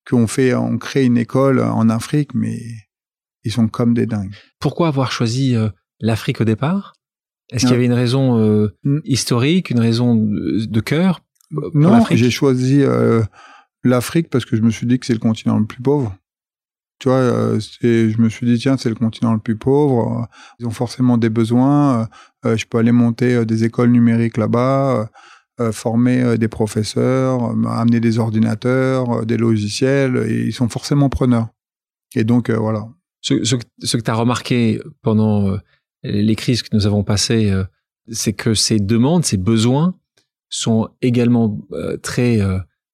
qu'on 0.09 0.27
fait, 0.27 0.55
on 0.55 0.79
crée 0.79 1.05
une 1.05 1.19
école 1.19 1.61
en 1.61 1.89
Afrique, 1.89 2.35
mais 2.35 2.61
ils 3.45 3.53
sont 3.53 3.69
comme 3.69 3.95
des 3.95 4.07
dingues. 4.07 4.35
Pourquoi 4.59 4.89
avoir 4.89 5.13
choisi 5.13 5.57
euh, 5.57 5.69
l'Afrique 6.01 6.41
au 6.41 6.45
départ? 6.45 6.95
Est-ce 7.53 7.65
qu'il 7.65 7.73
y 7.73 7.75
avait 7.75 7.87
une 7.87 7.93
raison 7.93 8.39
euh, 8.39 8.77
mm. 8.85 8.99
historique, 9.05 9.71
une 9.71 9.81
raison 9.81 10.15
de, 10.15 10.81
cœur 10.81 11.21
Non, 11.75 12.05
j'ai 12.11 12.31
choisi 12.31 12.83
euh, 12.83 13.23
l'Afrique 13.83 14.29
parce 14.31 14.45
que 14.45 14.57
je 14.57 14.63
me 14.63 14.71
suis 14.71 14.87
dit 14.87 14.99
que 14.99 15.07
c'est 15.07 15.13
le 15.13 15.19
continent 15.19 15.59
le 15.59 15.67
plus 15.67 15.83
pauvre. 15.83 16.17
Tu 16.99 17.09
vois, 17.09 17.59
je 17.59 18.21
me 18.21 18.29
suis 18.29 18.47
dit 18.47 18.59
tiens, 18.59 18.77
c'est 18.77 18.91
le 18.91 18.95
continent 18.95 19.33
le 19.33 19.39
plus 19.39 19.57
pauvre. 19.57 20.29
Ils 20.59 20.67
ont 20.67 20.71
forcément 20.71 21.17
des 21.17 21.31
besoins. 21.31 22.09
je 22.45 22.65
peux 22.67 22.77
aller 22.77 22.93
monter 22.93 23.47
des 23.47 23.65
écoles 23.65 23.91
numériques 23.91 24.37
là-bas. 24.37 25.09
Euh, 25.61 25.73
former 25.73 26.23
euh, 26.23 26.37
des 26.39 26.49
professeurs, 26.49 27.51
euh, 27.51 27.69
amener 27.69 28.01
des 28.01 28.19
ordinateurs, 28.19 29.27
des 29.27 29.37
logiciels, 29.37 30.17
et 30.27 30.47
ils 30.47 30.55
sont 30.55 30.71
forcément 30.71 31.11
preneurs. 31.11 31.49
Et 32.15 32.25
donc, 32.25 32.51
voilà. 32.51 32.89
Ce, 33.21 33.35
que 33.35 34.03
tu 34.03 34.11
as 34.11 34.15
remarqué 34.15 34.81
pendant 35.03 35.59
les 36.03 36.37
crises 36.37 36.63
que 36.63 36.75
nous 36.75 36.87
avons 36.87 37.05
passées, 37.05 37.53
c'est 38.11 38.33
que 38.33 38.55
ces 38.55 38.79
demandes, 38.79 39.25
ces 39.25 39.37
besoins 39.37 39.95
sont 40.49 40.89
également 41.03 41.59
très 42.03 42.41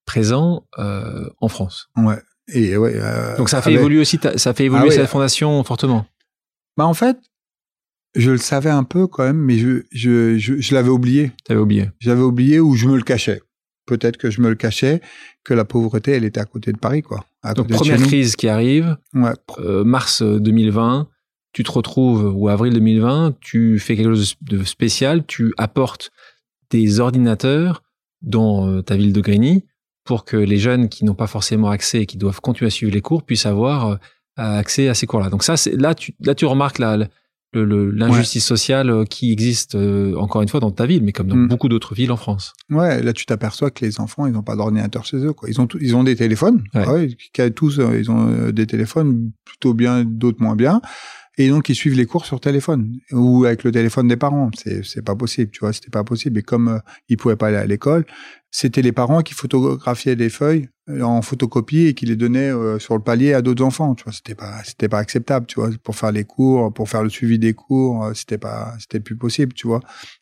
présents 0.05 0.67
en 0.77 1.49
France. 1.49 1.89
Ouais. 1.97 2.19
Et 2.53 2.77
ouais. 2.77 3.01
Donc 3.37 3.49
ça 3.49 3.63
fait 3.63 3.73
évoluer 3.73 4.01
aussi, 4.01 4.19
ça 4.37 4.55
fait 4.55 4.65
évoluer 4.65 4.89
ah 4.91 4.95
cette 4.95 5.09
fondation 5.09 5.63
fortement. 5.65 6.07
Bah 6.77 6.87
en 6.87 6.95
fait, 6.95 7.19
je 8.17 8.31
le 8.31 8.39
savais 8.39 8.71
un 8.71 8.83
peu 8.83 9.07
quand 9.07 9.25
même, 9.25 9.39
mais 9.39 9.59
je, 9.59 9.83
je, 9.93 10.39
je, 10.39 10.75
l'avais 10.75 10.89
oublié. 10.89 11.33
T'avais 11.45 11.61
oublié. 11.61 11.91
J'avais 12.01 12.23
oublié 12.23 12.61
ou 12.61 12.75
je 12.75 12.89
me 12.89 12.97
le 12.97 13.03
cachais. 13.03 13.43
Peut-être 13.87 14.17
que 14.17 14.31
je 14.31 14.41
me 14.41 14.49
le 14.49 14.57
cachais, 14.57 15.01
que 15.45 15.55
la 15.55 15.65
pauvreté, 15.65 16.13
elle 16.13 16.25
était 16.25 16.41
à 16.41 16.45
côté 16.45 16.73
de 16.73 16.79
Paris, 16.79 17.03
quoi. 17.03 17.25
Donc, 17.55 17.69
première 17.69 18.03
crise 18.03 18.35
qui 18.35 18.49
arrive, 18.49 18.97
ouais. 19.15 19.35
Euh, 19.61 19.85
mars 19.85 20.23
2020, 20.23 21.09
tu 21.57 21.63
te 21.63 21.73
retrouves, 21.73 22.35
ou 22.37 22.49
avril 22.51 22.75
2020, 22.75 23.37
tu 23.41 23.79
fais 23.79 23.97
quelque 23.97 24.11
chose 24.11 24.35
de 24.43 24.63
spécial, 24.63 25.25
tu 25.25 25.55
apportes 25.57 26.11
des 26.69 27.01
ordinateurs 27.01 27.83
dans 28.21 28.69
euh, 28.69 28.83
ta 28.83 28.95
ville 28.95 29.15
de 29.15 29.23
Grigny 29.23 29.65
pour 30.05 30.27
que 30.27 30.37
les 30.37 30.59
jeunes 30.59 30.91
qui 30.91 31.07
n'ont 31.07 31.15
pas 31.15 31.27
forcément 31.27 31.71
accès 31.71 32.03
et 32.03 32.07
qui 32.07 32.19
doivent 32.19 32.43
continuer 32.43 32.67
à 32.67 32.71
suivre 32.71 32.93
les 32.93 33.01
cours 33.01 33.23
puissent 33.23 33.47
avoir 33.47 33.87
euh, 33.89 33.97
accès 34.37 34.89
à 34.89 34.95
ces 34.95 35.07
cours-là. 35.07 35.31
Donc 35.31 35.45
ça, 35.45 35.55
là, 35.73 35.95
tu, 35.95 36.15
là, 36.21 36.35
tu 36.35 36.45
remarques 36.45 36.79
la, 36.79 37.09
l'injustice 37.61 38.45
sociale 38.45 38.91
euh, 38.91 39.05
qui 39.05 39.33
existe 39.33 39.75
euh, 39.75 40.15
encore 40.17 40.43
une 40.43 40.49
fois 40.49 40.61
dans 40.61 40.71
ta 40.71 40.87
ville, 40.87 41.03
mais 41.03 41.13
comme 41.13 41.29
dans 41.29 41.37
mm. 41.37 41.49
beaucoup 41.49 41.69
d'autres 41.69 41.95
villes 41.95 42.13
en 42.13 42.17
France. 42.17 42.53
Ouais, 42.71 43.03
là 43.03 43.13
tu 43.13 43.27
t'aperçois 43.27 43.71
que 43.71 43.85
les 43.85 44.01
enfants 44.01 44.27
ils 44.27 44.33
n'ont 44.33 44.43
pas 44.43 44.57
d'ordinateur 44.57 45.05
chez 45.05 45.19
eux. 45.19 45.33
Quoi. 45.33 45.49
Ils 45.49 45.61
ont 45.61 45.69
ils 45.81 45.97
ont 45.97 46.05
des 46.05 46.17
téléphones. 46.17 46.65
Ouais. 46.75 47.17
tous 47.55 47.79
euh, 47.79 47.99
ils 47.99 48.11
ont 48.11 48.51
des 48.51 48.67
téléphones 48.67 49.31
plutôt 49.45 49.75
bien, 49.75 50.05
d'autres 50.05 50.43
moins 50.43 50.57
bien. 50.57 50.81
Et 51.39 51.49
donc 51.49 51.68
ils 51.68 51.74
suivent 51.74 51.97
les 51.97 52.07
cours 52.07 52.24
sur 52.24 52.41
téléphone 52.41 52.99
ou 53.12 53.45
avec 53.45 53.62
le 53.64 53.72
téléphone 53.72 54.09
des 54.09 54.16
parents. 54.16 54.51
C'est 54.57 54.84
c'est 54.84 55.03
pas 55.03 55.14
possible, 55.14 55.51
tu 55.51 55.61
vois, 55.61 55.72
c'était 55.72 55.91
pas 55.91 56.05
possible. 56.05 56.39
Et 56.39 56.43
comme 56.43 56.80
ils 57.09 57.16
pouvaient 57.16 57.37
pas 57.37 57.49
aller 57.49 57.57
à 57.57 57.66
l'école, 57.66 58.07
c'était 58.59 58.80
les 58.80 58.93
parents 58.93 59.20
qui 59.20 59.34
photographiaient 59.34 60.16
des 60.16 60.30
feuilles 60.30 60.70
euh, 60.89 61.03
en 61.03 61.20
photocopie 61.20 61.89
et 61.89 61.95
qui 61.95 62.07
les 62.07 62.16
donnaient 62.16 62.51
euh, 62.51 62.78
sur 62.78 62.95
le 62.95 63.03
palier 63.03 63.34
à 63.34 63.43
d'autres 63.43 63.62
enfants. 63.62 63.95
Tu 63.95 64.05
vois, 64.05 64.14
c'était 64.14 64.34
pas, 64.34 64.62
c'était 64.64 64.89
pas 64.89 64.99
acceptable, 64.99 65.45
tu 65.45 65.61
vois, 65.61 65.68
pour 65.82 65.95
faire 65.95 66.11
les 66.11 66.24
cours, 66.24 66.72
pour 66.72 66.89
faire 66.89 67.03
le 67.03 67.11
suivi 67.11 67.39
des 67.39 67.53
cours, 67.53 68.05
euh, 68.05 68.14
c'était 68.14 68.39
pas, 68.39 68.72
c'était 68.78 69.01
plus 69.01 69.16
possible, 69.16 69.53
tu 69.53 69.66
vois. 69.66 69.80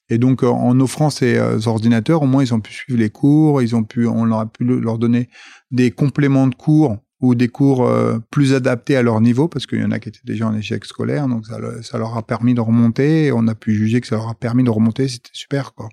Et 0.09 0.19
donc, 0.19 0.43
en 0.43 0.81
offrant 0.81 1.11
ces 1.11 1.39
ordinateurs, 1.67 2.23
au 2.23 2.27
moins, 2.27 2.43
ils 2.43 2.53
ont 2.53 2.61
pu 2.61 2.73
suivre 2.73 2.99
les 2.99 3.11
cours, 3.11 3.63
ils 3.63 3.77
ont 3.77 3.85
pu, 3.85 4.07
on 4.07 4.25
leur 4.25 4.41
a 4.41 4.47
pu 4.47 4.65
leur 4.65 4.99
donner 4.99 5.29
des 5.71 5.91
compléments 5.91 6.49
de 6.49 6.55
cours 6.55 6.99
ou 7.25 7.35
des 7.35 7.49
cours 7.49 7.91
plus 8.31 8.53
adaptés 8.53 8.97
à 8.97 9.03
leur 9.03 9.21
niveau, 9.21 9.49
parce 9.49 9.67
qu'il 9.67 9.81
y 9.81 9.85
en 9.85 9.91
a 9.91 9.99
qui 9.99 10.11
étaient 10.11 10.21
déjà 10.25 10.47
en 10.47 10.55
échec 10.55 10.85
scolaire, 10.85 11.27
donc 11.27 11.47
ça, 11.47 11.59
ça 11.83 11.97
leur 11.97 12.17
a 12.17 12.23
permis 12.23 12.53
de 12.53 12.61
remonter, 12.61 13.27
et 13.27 13.33
on 13.33 13.49
a 13.49 13.55
pu 13.55 13.75
juger 13.75 14.01
que 14.01 14.07
ça 14.07 14.17
leur 14.17 14.29
a 14.29 14.35
permis 14.35 14.63
de 14.63 14.71
remonter, 14.71 15.09
c'était 15.09 15.31
super, 15.33 15.75
quoi. 15.75 15.89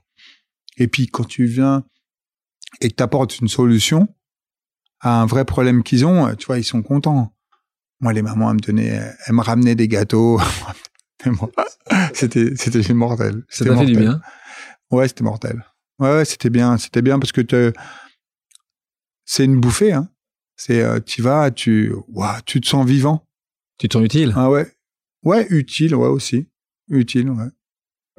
Et 0.78 0.88
puis, 0.88 1.08
quand 1.08 1.24
tu 1.24 1.46
viens 1.46 1.86
et 2.82 2.90
que 2.90 2.96
tu 2.96 3.04
apportes 3.04 3.40
une 3.40 3.48
solution 3.48 4.08
à 5.00 5.22
un 5.22 5.26
vrai 5.26 5.46
problème 5.46 5.84
qu'ils 5.84 6.06
ont, 6.06 6.36
tu 6.36 6.48
vois, 6.48 6.58
ils 6.60 6.64
sont 6.64 6.82
contents. 6.82 7.34
Moi, 8.00 8.14
les 8.14 8.22
mamans, 8.22 8.50
elles 8.50 8.56
me 8.56 8.60
donnaient, 8.60 9.02
elles 9.26 9.34
me 9.34 9.42
ramenaient 9.42 9.76
des 9.76 9.88
gâteaux. 9.88 10.40
c'était, 12.14 12.56
c'était 12.56 12.94
mortel. 12.94 13.44
Ça 13.48 13.64
t'a 13.64 13.78
fait 13.78 13.86
du 13.86 13.96
bien? 13.96 14.22
Ouais, 14.90 15.08
c'était 15.08 15.24
mortel. 15.24 15.66
Ouais, 16.00 16.16
ouais 16.16 16.26
c'était 16.26 16.50
bien, 16.50 16.78
c'était 16.78 17.02
bien 17.02 17.20
parce 17.20 17.32
que 17.32 17.74
c'est 19.26 19.46
une 19.46 19.60
bouffée, 19.60 19.94
hein. 19.94 20.10
C'est, 20.64 20.84
euh, 20.84 21.00
tu 21.04 21.24
vas, 21.24 21.50
tu, 21.50 21.92
tu 22.46 22.62
te 22.62 22.68
sens 22.68 22.86
vivant. 22.86 23.28
Tu 23.80 23.88
te 23.88 23.94
sens 23.94 24.06
utile. 24.06 24.32
Ah 24.36 24.52
ouais. 24.52 24.72
Ouais, 25.24 25.48
utile, 25.50 25.96
ouais, 25.96 26.08
aussi. 26.08 26.50
Utile, 26.88 27.32
ouais. 27.32 27.48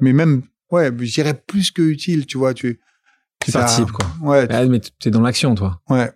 Mais 0.01 0.11
même, 0.11 0.41
ouais, 0.69 0.87
je 0.87 1.13
dirais 1.13 1.35
plus 1.35 1.71
que 1.71 1.81
utile, 1.81 2.25
tu 2.25 2.37
vois, 2.37 2.53
tu, 2.53 2.81
tu 3.39 3.53
participes, 3.53 3.93
quoi. 3.93 4.07
Ouais. 4.21 4.45
Ah, 4.49 4.65
mais 4.65 4.81
tu 4.81 5.07
es 5.07 5.09
dans 5.09 5.21
l'action, 5.21 5.55
toi. 5.55 5.81
Ouais. 5.87 6.11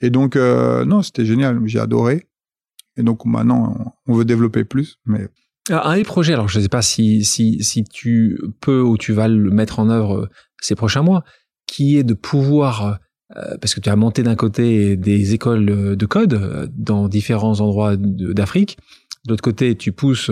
Et 0.00 0.10
donc, 0.10 0.34
euh, 0.34 0.84
non, 0.84 1.02
c'était 1.02 1.24
génial. 1.24 1.60
J'ai 1.66 1.78
adoré. 1.78 2.28
Et 2.96 3.04
donc, 3.04 3.24
maintenant, 3.24 3.94
on 4.08 4.14
veut 4.14 4.24
développer 4.24 4.64
plus. 4.64 4.98
Mais... 5.06 5.28
un 5.70 5.94
des 5.94 6.02
projets, 6.02 6.32
alors 6.32 6.48
je 6.48 6.58
ne 6.58 6.64
sais 6.64 6.68
pas 6.68 6.82
si, 6.82 7.24
si, 7.24 7.62
si 7.62 7.84
tu 7.84 8.40
peux 8.60 8.82
ou 8.82 8.98
tu 8.98 9.12
vas 9.12 9.28
le 9.28 9.52
mettre 9.52 9.78
en 9.78 9.88
œuvre 9.88 10.16
euh, 10.16 10.28
ces 10.60 10.74
prochains 10.74 11.02
mois, 11.02 11.22
qui 11.68 11.96
est 11.96 12.02
de 12.02 12.14
pouvoir, 12.14 12.98
parce 13.34 13.74
que 13.74 13.80
tu 13.80 13.88
as 13.88 13.96
monté 13.96 14.22
d'un 14.22 14.36
côté 14.36 14.96
des 14.96 15.34
écoles 15.34 15.96
de 15.96 16.06
code 16.06 16.70
dans 16.76 17.08
différents 17.08 17.60
endroits 17.60 17.96
d'Afrique, 17.96 18.78
de 19.26 19.32
l'autre 19.32 19.42
côté 19.42 19.74
tu 19.74 19.92
pousses 19.92 20.30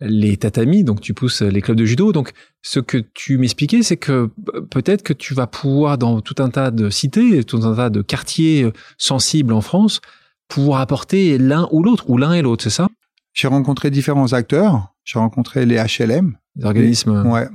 les 0.00 0.38
tatamis, 0.38 0.82
donc 0.82 1.00
tu 1.02 1.12
pousses 1.12 1.42
les 1.42 1.60
clubs 1.60 1.76
de 1.76 1.84
judo. 1.84 2.12
Donc, 2.12 2.32
ce 2.62 2.80
que 2.80 2.96
tu 2.96 3.36
m'expliquais, 3.36 3.82
c'est 3.82 3.98
que 3.98 4.30
peut-être 4.70 5.02
que 5.02 5.12
tu 5.12 5.34
vas 5.34 5.46
pouvoir, 5.46 5.98
dans 5.98 6.22
tout 6.22 6.36
un 6.42 6.48
tas 6.48 6.70
de 6.70 6.88
cités, 6.88 7.44
tout 7.44 7.58
un 7.64 7.76
tas 7.76 7.90
de 7.90 8.00
quartiers 8.00 8.66
sensibles 8.96 9.52
en 9.52 9.60
France, 9.60 10.00
pouvoir 10.48 10.80
apporter 10.80 11.36
l'un 11.36 11.68
ou 11.70 11.82
l'autre, 11.82 12.08
ou 12.08 12.16
l'un 12.16 12.32
et 12.32 12.40
l'autre, 12.40 12.64
c'est 12.64 12.70
ça? 12.70 12.88
J'ai 13.34 13.48
rencontré 13.48 13.90
différents 13.90 14.32
acteurs. 14.32 14.94
J'ai 15.04 15.18
rencontré 15.18 15.66
les 15.66 15.76
HLM. 15.76 16.36
L'organisme. 16.56 17.30
Ouais. 17.30 17.48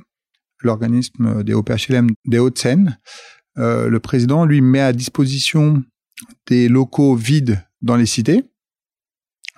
L'organisme 0.61 1.43
des 1.43 1.53
OPHLM 1.53 2.09
des 2.25 2.39
Hauts-de-Seine. 2.39 2.99
Euh, 3.57 3.89
le 3.89 3.99
président, 3.99 4.45
lui, 4.45 4.61
met 4.61 4.81
à 4.81 4.93
disposition 4.93 5.83
des 6.47 6.67
locaux 6.67 7.15
vides 7.15 7.63
dans 7.81 7.95
les 7.95 8.05
cités. 8.05 8.45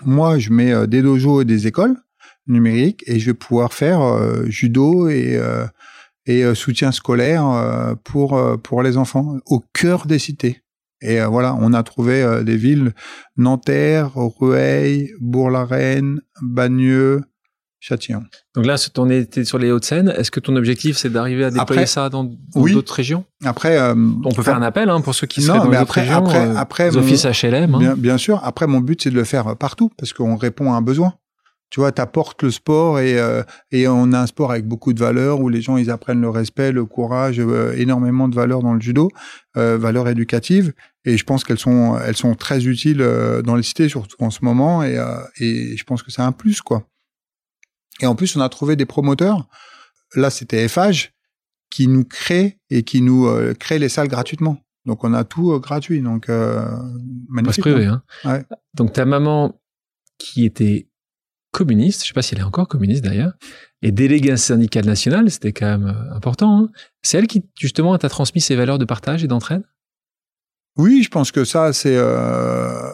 Moi, 0.05 0.37
je 0.37 0.51
mets 0.51 0.71
euh, 0.71 0.85
des 0.85 1.01
dojos 1.01 1.41
et 1.41 1.45
des 1.45 1.67
écoles 1.67 1.95
numérique 2.45 3.03
et 3.07 3.19
je 3.19 3.25
vais 3.25 3.33
pouvoir 3.33 3.73
faire 3.73 4.01
euh, 4.01 4.45
judo 4.47 5.09
et 5.09 5.39
et 6.29 6.43
soutien 6.55 6.91
scolaire 6.91 7.95
pour 8.03 8.41
pour 8.61 8.83
les 8.83 8.97
enfants 8.97 9.37
au 9.45 9.63
cœur 9.73 10.07
des 10.07 10.19
cités. 10.19 10.61
Et 10.99 11.21
voilà, 11.21 11.55
on 11.57 11.71
a 11.71 11.83
trouvé 11.83 12.43
des 12.43 12.57
villes 12.57 12.93
Nanterre, 13.37 14.11
Rueil, 14.15 15.13
Bourg-la-Reine, 15.21 16.19
Bagneux, 16.41 17.21
Châtillon. 17.79 18.23
Donc 18.55 18.65
là, 18.65 18.75
on 18.97 19.09
était 19.09 19.45
sur 19.45 19.59
les 19.59 19.71
Hauts-de-Seine. 19.71 20.09
Est-ce 20.17 20.31
que 20.31 20.39
ton 20.39 20.55
objectif, 20.55 20.97
c'est 20.97 21.11
d'arriver 21.11 21.45
à 21.45 21.51
déployer 21.51 21.85
ça 21.85 22.09
dans, 22.09 22.23
d'autres 22.55 22.93
régions? 22.93 23.23
Après, 23.45 23.79
on 23.91 24.31
peut 24.35 24.43
faire 24.43 24.57
un 24.57 24.63
appel 24.63 24.89
hein, 24.89 25.01
pour 25.01 25.13
ceux 25.13 25.27
qui 25.27 25.41
seraient 25.41 25.59
dans 25.59 25.65
d'autres 25.65 25.93
régions. 25.93 26.25
Après, 26.25 26.55
après, 26.55 26.89
les 26.89 26.97
offices 26.97 27.25
HLM. 27.25 27.75
Hein. 27.75 27.79
Bien, 27.79 27.95
bien, 27.95 28.17
sûr. 28.17 28.39
Après, 28.43 28.65
mon 28.65 28.79
but, 28.79 29.03
c'est 29.03 29.11
de 29.11 29.15
le 29.15 29.23
faire 29.23 29.55
partout 29.55 29.91
parce 29.97 30.11
qu'on 30.13 30.35
répond 30.35 30.73
à 30.73 30.77
un 30.77 30.81
besoin 30.81 31.13
tu 31.69 31.81
vois, 31.81 31.91
t'apportes 31.91 32.43
le 32.43 32.51
sport 32.51 32.99
et, 32.99 33.19
euh, 33.19 33.43
et 33.71 33.87
on 33.87 34.13
a 34.13 34.19
un 34.19 34.27
sport 34.27 34.51
avec 34.51 34.65
beaucoup 34.65 34.93
de 34.93 34.99
valeurs 34.99 35.41
où 35.41 35.49
les 35.49 35.61
gens 35.61 35.77
ils 35.77 35.91
apprennent 35.91 36.21
le 36.21 36.29
respect, 36.29 36.71
le 36.71 36.85
courage, 36.85 37.39
euh, 37.39 37.73
énormément 37.75 38.27
de 38.29 38.35
valeurs 38.35 38.61
dans 38.61 38.73
le 38.73 38.79
judo, 38.79 39.09
euh, 39.57 39.77
valeurs 39.77 40.07
éducatives. 40.07 40.73
Et 41.03 41.17
je 41.17 41.23
pense 41.23 41.43
qu'elles 41.43 41.59
sont 41.59 41.97
elles 41.99 42.15
sont 42.15 42.35
très 42.35 42.65
utiles 42.65 43.01
euh, 43.01 43.41
dans 43.41 43.55
les 43.55 43.63
cités 43.63 43.89
surtout 43.89 44.17
en 44.19 44.29
ce 44.29 44.39
moment 44.43 44.83
et, 44.83 44.97
et 45.39 45.77
je 45.77 45.83
pense 45.83 46.03
que 46.03 46.11
c'est 46.11 46.21
un 46.21 46.31
plus 46.31 46.61
quoi. 46.61 46.83
Et 48.01 48.05
en 48.05 48.15
plus 48.15 48.35
on 48.35 48.41
a 48.41 48.49
trouvé 48.49 48.75
des 48.75 48.85
promoteurs. 48.85 49.47
Là 50.15 50.29
c'était 50.29 50.67
FH 50.67 51.11
qui 51.69 51.87
nous 51.87 52.05
crée 52.05 52.59
et 52.69 52.83
qui 52.83 53.01
nous 53.01 53.29
crée 53.59 53.79
les 53.79 53.89
salles 53.89 54.07
gratuitement. 54.07 54.57
Donc 54.85 55.03
on 55.03 55.13
a 55.13 55.23
tout 55.23 55.59
gratuit 55.59 56.01
donc 56.01 56.29
magnifique. 57.29 57.61
Privé, 57.61 57.85
hein. 57.85 58.03
Ouais. 58.23 58.45
Donc 58.73 58.93
ta 58.93 59.05
maman 59.05 59.59
qui 60.17 60.45
était 60.45 60.87
communiste, 61.51 62.03
je 62.03 62.07
sais 62.07 62.13
pas 62.13 62.21
si 62.21 62.35
elle 62.35 62.41
est 62.41 62.45
encore 62.45 62.67
communiste 62.67 63.03
d'ailleurs, 63.03 63.33
et 63.81 63.91
déléguée 63.91 64.37
syndical 64.37 64.85
national, 64.85 65.29
c'était 65.31 65.53
quand 65.53 65.65
même 65.65 65.87
euh, 65.87 66.15
important. 66.15 66.59
Hein. 66.59 66.69
C'est 67.01 67.17
elle 67.17 67.27
qui 67.27 67.43
justement 67.59 67.97
t'a 67.97 68.09
transmis 68.09 68.41
ces 68.41 68.55
valeurs 68.55 68.77
de 68.77 68.85
partage 68.85 69.23
et 69.23 69.27
d'entraide? 69.27 69.63
Oui, 70.77 71.01
je 71.01 71.09
pense 71.09 71.31
que 71.31 71.43
ça, 71.43 71.73
c'est, 71.73 71.97
euh, 71.97 72.91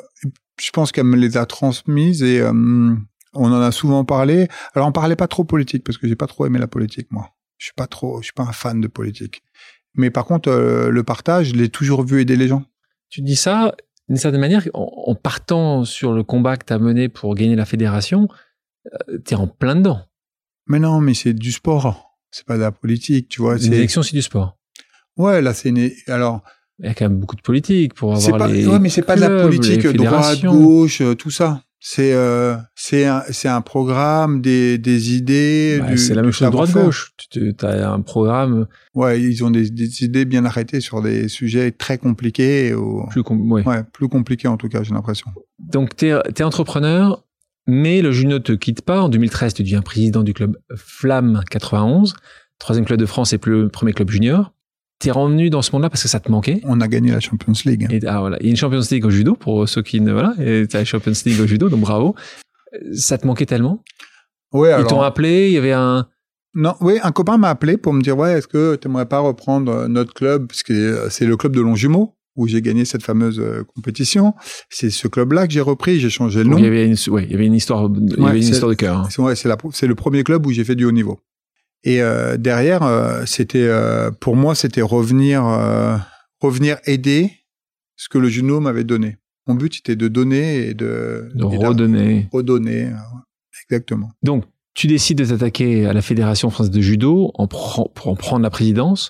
je 0.62 0.72
pense 0.72 0.92
qu'elle 0.92 1.06
me 1.06 1.18
les 1.18 1.36
a 1.36 1.46
transmises 1.46 2.24
et 2.24 2.40
euh, 2.40 2.96
on 3.34 3.52
en 3.52 3.62
a 3.62 3.72
souvent 3.72 4.06
parlé. 4.06 4.48
Alors 4.74 4.88
on 4.88 4.92
parlait 4.92 5.16
pas 5.16 5.28
trop 5.28 5.44
politique 5.44 5.84
parce 5.84 5.98
que 5.98 6.08
j'ai 6.08 6.16
pas 6.16 6.28
trop 6.28 6.46
aimé 6.46 6.60
la 6.60 6.68
politique 6.68 7.08
moi. 7.12 7.30
Je 7.58 7.66
suis 7.66 7.74
pas 7.76 7.88
trop, 7.88 8.20
je 8.22 8.26
suis 8.26 8.34
pas 8.34 8.44
un 8.44 8.52
fan 8.52 8.82
de 8.82 8.88
politique. 8.88 9.44
Mais 9.96 10.10
par 10.10 10.26
contre, 10.26 10.50
le 10.50 11.04
partage, 11.04 11.50
je 11.50 11.56
l'ai 11.56 11.70
toujours 11.70 12.04
vu 12.04 12.20
aider 12.20 12.36
les 12.36 12.48
gens. 12.48 12.64
Tu 13.10 13.22
dis 13.22 13.36
ça 13.36 13.76
d'une 14.10 14.18
certaine 14.18 14.42
manière, 14.42 14.68
en, 14.74 15.16
partant 15.16 15.86
sur 15.86 16.14
le 16.14 16.24
combat 16.24 16.58
que 16.58 16.66
tu 16.66 16.74
as 16.74 16.80
mené 16.80 17.10
pour 17.10 17.36
gagner 17.36 17.56
la 17.56 17.66
fédération, 17.66 18.28
euh, 19.10 19.18
t'es 19.20 19.36
en 19.36 19.48
plein 19.48 19.76
dedans. 19.76 20.02
Mais 20.68 20.80
non, 20.80 21.00
mais 21.02 21.14
c'est 21.14 21.34
du 21.34 21.52
sport. 21.52 22.18
C'est 22.32 22.46
pas 22.46 22.58
de 22.58 22.62
la 22.62 22.72
politique, 22.72 23.30
tu 23.30 23.42
vois. 23.42 23.58
Une 23.58 23.74
élection, 23.74 24.02
c'est 24.04 24.16
du 24.16 24.22
sport. 24.22 24.58
Ouais, 25.18 25.42
là, 25.42 25.54
c'est 25.54 25.70
une... 25.70 25.90
alors. 26.08 26.42
Il 26.80 26.88
y 26.88 26.90
a 26.90 26.96
quand 26.96 27.08
même 27.08 27.20
beaucoup 27.20 27.36
de 27.36 27.42
politique 27.42 27.94
pour 27.94 28.16
avoir 28.16 28.40
pas... 28.40 28.48
les. 28.48 28.68
Ouais, 28.68 28.80
mais 28.80 28.90
c'est 28.90 29.04
pas 29.04 29.16
de 29.16 29.22
la 29.22 29.44
politique, 29.44 29.86
droite, 29.88 30.42
gauche, 30.44 31.02
euh, 31.02 31.14
tout 31.14 31.30
ça. 31.30 31.64
C'est 31.86 32.14
euh, 32.14 32.56
c'est 32.76 33.06
un 33.06 33.24
un 33.44 33.62
programme 33.62 34.40
des 34.40 34.78
des 34.78 35.16
idées. 35.16 35.80
Bah, 35.82 35.98
c'est 35.98 36.16
la 36.16 36.22
même 36.22 36.32
chose 36.32 36.50
droite 36.50 36.72
gauche. 36.72 37.12
Tu 37.30 37.54
as 37.62 37.92
un 37.92 38.00
programme. 38.00 38.68
Ouais, 38.94 39.22
ils 39.22 39.44
ont 39.44 39.52
des, 39.52 39.70
des, 39.70 40.06
idées 40.06 40.24
bien 40.24 40.46
arrêtées 40.46 40.80
sur 40.80 41.02
des 41.02 41.28
sujets 41.28 41.72
très 41.72 41.98
compliqués. 41.98 42.74
Ou... 42.74 43.06
Plus 43.10 43.22
com 43.22 43.52
ouais. 43.52 43.68
ouais. 43.68 43.84
plus 43.92 44.08
compliqués 44.08 44.48
en 44.48 44.56
tout 44.56 44.70
cas, 44.70 44.82
j'ai 44.84 44.94
l'impression. 44.94 45.30
Donc 45.60 45.98
tu 45.98 46.08
es 46.08 46.44
entrepreneur, 46.44 47.26
mais 47.68 48.02
le 48.02 48.14
juno 48.14 48.40
te 48.40 48.54
quitte 48.54 48.82
pas. 48.82 49.02
En 49.02 49.10
2013, 49.10 49.54
tu 49.54 49.64
deviens 49.64 49.82
président 49.82 50.24
du 50.24 50.34
club 50.34 50.58
Flamme 50.78 51.44
91, 51.50 52.16
troisième 52.60 52.86
club 52.86 52.98
de 52.98 53.06
France 53.06 53.34
et 53.34 53.40
le 53.44 53.68
premier 53.68 53.92
club 53.92 54.10
junior. 54.10 54.54
T'es 55.04 55.12
revenu 55.12 55.50
dans 55.50 55.62
ce 55.62 55.72
monde-là 55.74 55.90
parce 55.90 56.02
que 56.02 56.08
ça 56.08 56.22
te 56.22 56.32
manquait. 56.32 56.62
On 56.64 56.80
a 56.80 56.88
gagné 56.88 57.12
la 57.12 57.20
Champions 57.20 57.52
League. 57.66 57.88
Et, 57.92 58.00
ah, 58.08 58.22
voilà. 58.22 58.38
Il 58.40 58.46
y 58.46 58.48
a 58.48 58.52
une 58.52 58.56
Champions 58.56 58.80
League 58.90 59.06
au 59.06 59.10
judo 59.10 59.36
pour 59.36 59.68
ceux 59.68 59.82
qui 59.82 60.00
ne, 60.00 60.14
voilà. 60.14 60.34
Et 60.40 60.66
t'as 60.66 60.80
la 60.80 60.86
Champions 60.86 61.12
League 61.26 61.42
au 61.42 61.46
judo, 61.46 61.68
donc 61.68 61.82
bravo. 61.82 62.16
Ça 62.94 63.18
te 63.18 63.28
manquait 63.28 63.46
tellement? 63.46 63.84
Ouais, 64.54 64.72
alors... 64.72 64.88
Ils 64.88 64.90
t'ont 64.90 65.02
appelé, 65.02 65.48
il 65.48 65.54
y 65.54 65.58
avait 65.58 65.74
un, 65.74 66.08
non, 66.56 66.76
oui, 66.82 67.00
un 67.02 67.12
copain 67.12 67.38
m'a 67.38 67.50
appelé 67.50 67.78
pour 67.78 67.94
me 67.94 68.02
dire, 68.02 68.18
ouais, 68.18 68.38
est-ce 68.38 68.48
que 68.48 68.76
tu 68.76 68.88
aimerais 68.88 69.08
pas 69.08 69.20
reprendre 69.20 69.88
notre 69.88 70.14
club, 70.14 70.48
parce 70.48 70.64
que 70.64 71.08
c'est 71.10 71.26
le 71.26 71.36
club 71.36 71.56
de 71.56 71.62
Longjumeau, 71.62 72.16
où 72.36 72.48
j'ai 72.48 72.62
gagné 72.62 72.86
cette 72.86 73.04
fameuse 73.04 73.40
euh, 73.40 73.64
compétition. 73.76 74.34
C'est 74.70 74.90
ce 74.90 75.08
club-là 75.08 75.48
que 75.48 75.54
j'ai 75.54 75.62
repris, 75.62 76.00
j'ai 76.00 76.10
changé 76.10 76.44
le 76.44 76.50
nom. 76.50 76.58
il 76.58 76.64
y 76.64 76.68
avait 76.68 76.86
une, 76.86 76.96
ouais, 77.10 77.26
il 77.26 77.32
y 77.32 77.36
avait 77.36 77.46
une 77.46 77.54
histoire, 77.54 77.90
il 77.94 78.12
y 78.12 78.26
avait 78.26 78.38
une 78.38 78.44
histoire 78.44 78.70
de 78.70 78.76
cœur. 78.76 79.00
Hein. 79.00 79.72
C'est 79.72 79.88
le 79.88 79.96
premier 79.96 80.24
club 80.24 80.46
où 80.46 80.52
j'ai 80.52 80.64
fait 80.64 80.76
du 80.76 80.86
haut 80.86 80.92
niveau. 80.92 81.20
Et 81.84 82.02
euh, 82.02 82.38
derrière, 82.38 82.84
euh, 82.84 83.24
c'était 83.26 83.68
euh, 83.68 84.10
pour 84.12 84.36
moi, 84.36 84.56
c'était 84.56 84.82
revenir, 84.82 85.44
revenir 86.40 86.78
aider 86.86 87.32
ce 87.96 88.10
que 88.10 88.18
le 88.18 88.30
juno 88.30 88.60
m'avait 88.60 88.84
donné. 88.84 89.18
Mon 89.48 89.56
but 89.56 89.78
était 89.78 89.98
de 89.98 90.08
donner 90.08 90.68
et 90.68 90.74
de, 90.74 91.30
de 91.36 91.44
redonner. 91.44 92.30
Redonner, 92.32 92.92
exactement. 93.70 94.12
Donc, 94.24 94.46
tu 94.74 94.88
décides 94.88 95.18
de 95.18 95.26
t'attaquer 95.26 95.86
à 95.86 95.94
la 95.94 96.02
Fédération 96.02 96.50
française 96.50 96.72
de 96.72 96.82
judo 96.82 97.32
en 97.36 97.48
pour 97.48 98.08
en 98.08 98.16
prendre 98.16 98.44
la 98.44 98.50
présidence. 98.50 99.10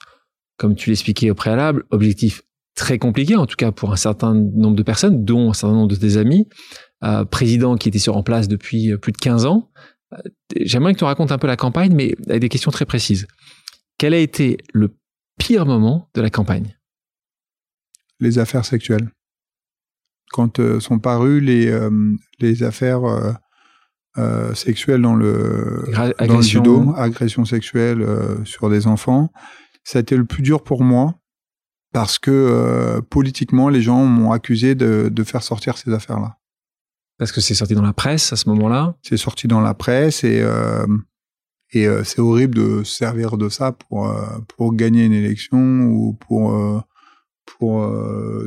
Comme 0.57 0.75
tu 0.75 0.89
l'expliquais 0.89 1.29
au 1.29 1.35
préalable, 1.35 1.83
objectif 1.91 2.41
très 2.75 2.97
compliqué, 2.97 3.35
en 3.35 3.45
tout 3.45 3.55
cas 3.55 3.71
pour 3.71 3.91
un 3.93 3.95
certain 3.95 4.33
nombre 4.33 4.75
de 4.75 4.83
personnes, 4.83 5.23
dont 5.23 5.51
un 5.51 5.53
certain 5.53 5.75
nombre 5.75 5.89
de 5.89 5.95
tes 5.95 6.17
amis, 6.17 6.47
président 7.29 7.75
qui 7.75 7.89
était 7.89 7.99
sur 7.99 8.17
en 8.17 8.23
place 8.23 8.47
depuis 8.47 8.97
plus 8.97 9.11
de 9.11 9.17
15 9.17 9.45
ans. 9.45 9.69
Euh, 10.13 10.29
j'aimerais 10.61 10.93
que 10.93 10.99
tu 10.99 11.03
racontes 11.03 11.31
un 11.31 11.37
peu 11.37 11.47
la 11.47 11.57
campagne, 11.57 11.93
mais 11.93 12.15
avec 12.27 12.41
des 12.41 12.49
questions 12.49 12.71
très 12.71 12.85
précises. 12.85 13.27
Quel 13.97 14.13
a 14.13 14.17
été 14.17 14.57
le 14.73 14.95
pire 15.37 15.65
moment 15.65 16.09
de 16.13 16.21
la 16.21 16.29
campagne? 16.29 16.77
Les 18.19 18.39
affaires 18.39 18.65
sexuelles. 18.65 19.09
Quand 20.31 20.59
euh, 20.59 20.79
sont 20.79 20.99
parues 20.99 21.41
les, 21.41 21.67
euh, 21.67 22.15
les 22.39 22.63
affaires 22.63 23.01
sexuelles 24.53 25.01
dans 25.01 25.15
le, 25.15 25.85
dans 26.19 26.37
le 26.37 26.41
judo, 26.41 26.93
agression 26.95 27.45
sexuelle 27.45 28.05
sur 28.45 28.69
des 28.69 28.85
enfants, 28.85 29.31
ça 29.83 29.97
a 29.97 30.01
été 30.01 30.15
le 30.15 30.25
plus 30.25 30.43
dur 30.43 30.63
pour 30.63 30.83
moi 30.83 31.15
parce 31.93 32.19
que 32.19 32.99
politiquement, 33.09 33.69
les 33.69 33.81
gens 33.81 34.05
m'ont 34.05 34.31
accusé 34.31 34.75
de, 34.75 35.09
de, 35.11 35.23
faire 35.23 35.41
sortir 35.41 35.77
ces 35.79 35.91
affaires-là. 35.91 36.37
Parce 37.17 37.31
que 37.31 37.41
c'est 37.41 37.53
sorti 37.53 37.75
dans 37.75 37.81
la 37.81 37.93
presse 37.93 38.33
à 38.33 38.35
ce 38.35 38.49
moment-là 38.49 38.95
C'est 39.01 39.17
sorti 39.17 39.47
dans 39.47 39.61
la 39.61 39.73
presse 39.73 40.23
et, 40.23 40.41
euh, 40.41 40.85
et 41.71 41.87
euh, 41.87 42.03
c'est 42.03 42.19
horrible 42.19 42.55
de 42.55 42.83
se 42.83 42.95
servir 42.95 43.37
de 43.37 43.49
ça 43.49 43.71
pour, 43.71 44.07
euh, 44.07 44.25
pour 44.55 44.73
gagner 44.73 45.05
une 45.05 45.13
élection 45.13 45.83
ou 45.83 46.13
pour, 46.13 46.83
pour 47.45 47.87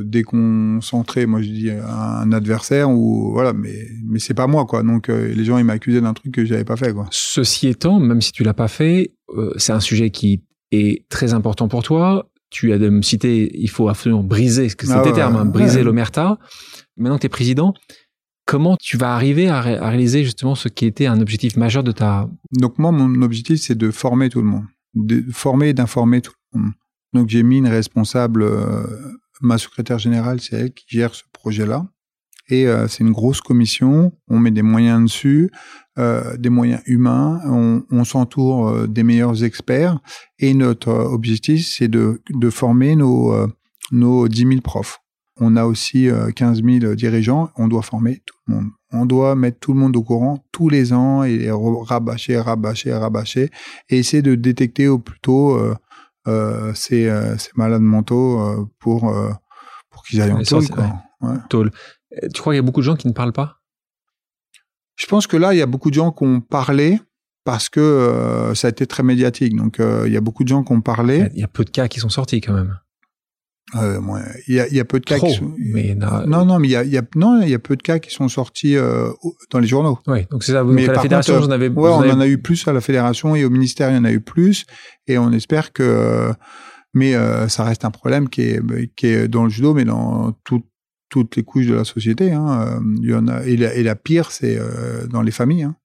déconcentrer, 0.03 1.25
moi 1.25 1.41
je 1.41 1.49
dis, 1.49 1.71
un 1.71 2.31
adversaire. 2.31 2.89
Ou, 2.89 3.31
voilà, 3.31 3.53
mais, 3.53 3.87
mais 4.05 4.19
c'est 4.19 4.33
pas 4.33 4.47
moi, 4.47 4.65
quoi. 4.65 4.83
Donc 4.83 5.07
les 5.07 5.45
gens, 5.45 5.57
ils 5.57 5.65
m'accusaient 5.65 6.01
d'un 6.01 6.13
truc 6.13 6.33
que 6.33 6.45
j'avais 6.45 6.65
pas 6.65 6.75
fait. 6.75 6.93
Quoi. 6.93 7.07
Ceci 7.11 7.67
étant, 7.67 7.99
même 7.99 8.21
si 8.21 8.31
tu 8.31 8.43
l'as 8.43 8.53
pas 8.53 8.67
fait, 8.67 9.13
c'est 9.57 9.71
un 9.71 9.79
sujet 9.79 10.09
qui 10.09 10.43
est 10.71 11.07
très 11.09 11.33
important 11.33 11.67
pour 11.67 11.83
toi 11.83 12.29
tu 12.49 12.71
as 12.71 12.77
de 12.77 12.89
me 12.89 13.01
citer, 13.01 13.51
il 13.53 13.69
faut 13.69 13.89
absolument 13.89 14.23
briser, 14.23 14.67
que 14.69 14.87
c'est 14.87 14.93
ah 14.93 15.01
tes 15.01 15.11
termes, 15.11 15.35
hein, 15.35 15.45
briser 15.45 15.83
l'omerta. 15.83 16.37
Maintenant 16.95 17.17
que 17.17 17.21
tu 17.21 17.25
es 17.25 17.29
président, 17.29 17.73
comment 18.47 18.77
tu 18.77 18.97
vas 18.97 19.13
arriver 19.13 19.49
à, 19.49 19.61
réaliser 19.61 20.23
justement 20.23 20.55
ce 20.55 20.69
qui 20.69 20.85
était 20.85 21.05
un 21.05 21.21
objectif 21.21 21.57
majeur 21.57 21.83
de 21.83 21.91
ta... 21.91 22.27
Donc 22.53 22.79
moi, 22.79 22.91
mon 22.91 23.21
objectif, 23.21 23.61
c'est 23.61 23.77
de 23.77 23.91
former 23.91 24.29
tout 24.29 24.41
le 24.41 24.47
monde, 24.47 24.65
de 24.95 25.23
former 25.31 25.69
et 25.69 25.73
d'informer 25.73 26.21
tout 26.21 26.33
le 26.53 26.61
monde. 26.61 26.71
Donc 27.13 27.29
j'ai 27.29 27.43
mis 27.43 27.57
une 27.57 27.67
responsable, 27.67 28.43
euh, 28.43 28.83
ma 29.41 29.57
secrétaire 29.57 29.99
générale, 29.99 30.39
c'est 30.39 30.55
elle 30.55 30.73
qui 30.73 30.85
gère 30.87 31.13
ce 31.13 31.23
projet-là. 31.33 31.85
Et 32.49 32.67
euh, 32.67 32.87
c'est 32.87 33.03
une 33.03 33.11
grosse 33.11 33.41
commission. 33.41 34.13
On 34.29 34.39
met 34.39 34.51
des 34.51 34.61
moyens 34.61 35.03
dessus, 35.03 35.51
euh, 35.99 36.37
des 36.37 36.49
moyens 36.49 36.81
humains. 36.85 37.41
On, 37.45 38.03
s'entoure 38.05 38.87
des 38.87 39.03
meilleurs 39.03 39.43
experts. 39.43 39.99
Et 40.39 40.53
notre 40.53 40.89
objectif, 40.89 41.67
c'est 41.67 41.89
de, 41.89 42.21
de 42.29 42.49
former 42.49 42.95
nos, 42.95 43.35
nos 43.91 44.29
10 44.29 44.47
000 44.47 44.61
profs. 44.61 45.01
On 45.39 45.55
a 45.55 45.65
aussi 45.65 46.09
15 46.35 46.63
000 46.63 46.95
dirigeants. 46.95 47.51
On 47.55 47.67
doit 47.67 47.81
former 47.81 48.21
tout 48.25 48.35
le 48.47 48.55
monde. 48.55 48.69
On 48.91 49.05
doit 49.05 49.35
mettre 49.35 49.59
tout 49.59 49.73
le 49.73 49.79
monde 49.79 49.95
au 49.95 50.03
courant 50.03 50.43
tous 50.51 50.69
les 50.69 50.93
ans 50.93 51.23
et 51.23 51.49
rabâcher, 51.51 52.39
rabâcher, 52.39 52.93
rabâcher 52.93 53.49
et 53.89 53.99
essayer 53.99 54.23
de 54.23 54.35
détecter 54.35 54.87
au 54.87 54.99
plus 54.99 55.19
tôt 55.19 55.59
euh, 56.27 56.73
ces, 56.73 57.11
ces, 57.37 57.51
malades 57.55 57.81
mentaux 57.81 58.67
pour, 58.79 59.13
pour 59.89 60.03
qu'ils 60.03 60.21
aillent 60.21 60.31
en 60.31 60.41
taule. 60.41 60.65
Ouais. 61.21 61.69
Tu 62.33 62.41
crois 62.41 62.53
qu'il 62.53 62.57
y 62.57 62.59
a 62.59 62.63
beaucoup 62.63 62.81
de 62.81 62.85
gens 62.85 62.95
qui 62.95 63.07
ne 63.07 63.13
parlent 63.13 63.33
pas? 63.33 63.57
Je 64.95 65.05
pense 65.05 65.27
que 65.27 65.37
là, 65.37 65.53
il 65.53 65.57
y 65.57 65.61
a 65.61 65.67
beaucoup 65.67 65.89
de 65.89 65.95
gens 65.95 66.11
qui 66.11 66.23
ont 66.23 66.41
parlé 66.41 66.99
parce 67.43 67.69
que 67.69 67.79
euh, 67.79 68.55
ça 68.55 68.67
a 68.67 68.71
été 68.71 68.85
très 68.87 69.03
médiatique. 69.03 69.55
Donc, 69.55 69.79
euh, 69.79 70.03
il 70.07 70.13
y 70.13 70.17
a 70.17 70.21
beaucoup 70.21 70.43
de 70.43 70.49
gens 70.49 70.63
qui 70.63 70.73
ont 70.73 70.81
parlé. 70.81 71.29
Il 71.33 71.39
y 71.39 71.43
a 71.43 71.47
peu 71.47 71.63
de 71.63 71.69
cas 71.69 71.87
qui 71.87 71.99
sont 71.99 72.09
sortis 72.09 72.41
quand 72.41 72.53
même. 72.53 72.77
Euh, 73.75 73.99
il, 74.47 74.55
y 74.55 74.59
a, 74.61 74.67
il 74.69 74.75
y, 74.75 74.79
a, 74.79 74.85
peu 74.85 74.99
de 75.01 75.05
cas 75.05 75.19
qui 75.19 75.33
sont... 75.33 75.53
mais 75.57 75.93
non, 75.93 76.45
non, 76.45 76.57
mais 76.57 76.69
il 76.69 76.71
y 76.71 76.75
a, 76.77 76.83
il 76.85 76.91
y 76.91 76.97
a, 76.97 77.01
non, 77.15 77.41
il 77.41 77.49
y 77.49 77.53
a 77.53 77.59
peu 77.59 77.75
de 77.75 77.83
cas 77.83 77.99
qui 77.99 78.11
sont 78.11 78.29
sortis 78.29 78.77
euh, 78.77 79.09
dans 79.51 79.59
les 79.59 79.67
journaux. 79.67 79.99
Oui, 80.07 80.25
donc 80.31 80.43
c'est 80.43 80.53
ça. 80.53 80.63
Vous, 80.63 80.71
mais 80.71 80.87
à 80.87 80.93
la 80.93 81.01
fédération, 81.01 81.33
contre, 81.33 81.47
vous 81.47 81.51
en 81.51 81.55
avez. 81.55 81.67
Ouais, 81.67 81.89
on 81.89 82.09
en 82.09 82.19
a 82.21 82.27
eu 82.27 82.37
plus 82.37 82.65
à 82.67 82.71
la 82.71 82.79
fédération 82.79 83.35
et 83.35 83.43
au 83.43 83.49
ministère, 83.49 83.89
il 83.91 83.95
y 83.95 83.99
en 83.99 84.05
a 84.05 84.11
eu 84.11 84.21
plus. 84.21 84.65
Et 85.07 85.17
on 85.17 85.33
espère 85.33 85.73
que, 85.73 86.31
mais 86.93 87.15
euh, 87.15 87.49
ça 87.49 87.65
reste 87.65 87.83
un 87.83 87.91
problème 87.91 88.29
qui 88.29 88.41
est, 88.41 88.61
qui 88.95 89.07
est 89.07 89.27
dans 89.27 89.43
le 89.43 89.49
judo, 89.49 89.73
mais 89.73 89.83
dans 89.83 90.31
tout, 90.45 90.63
toutes 91.09 91.35
les 91.35 91.43
couches 91.43 91.67
de 91.67 91.75
la 91.75 91.83
société. 91.83 92.31
Hein. 92.31 92.61
Euh, 92.61 92.79
il 93.01 93.09
y 93.09 93.13
en 93.13 93.27
a, 93.27 93.43
et, 93.43 93.57
la, 93.57 93.73
et 93.73 93.83
la 93.83 93.95
pire, 93.95 94.31
c'est 94.31 94.57
euh, 94.57 95.07
dans 95.07 95.21
les 95.21 95.31
familles. 95.31 95.63
Hein. 95.63 95.75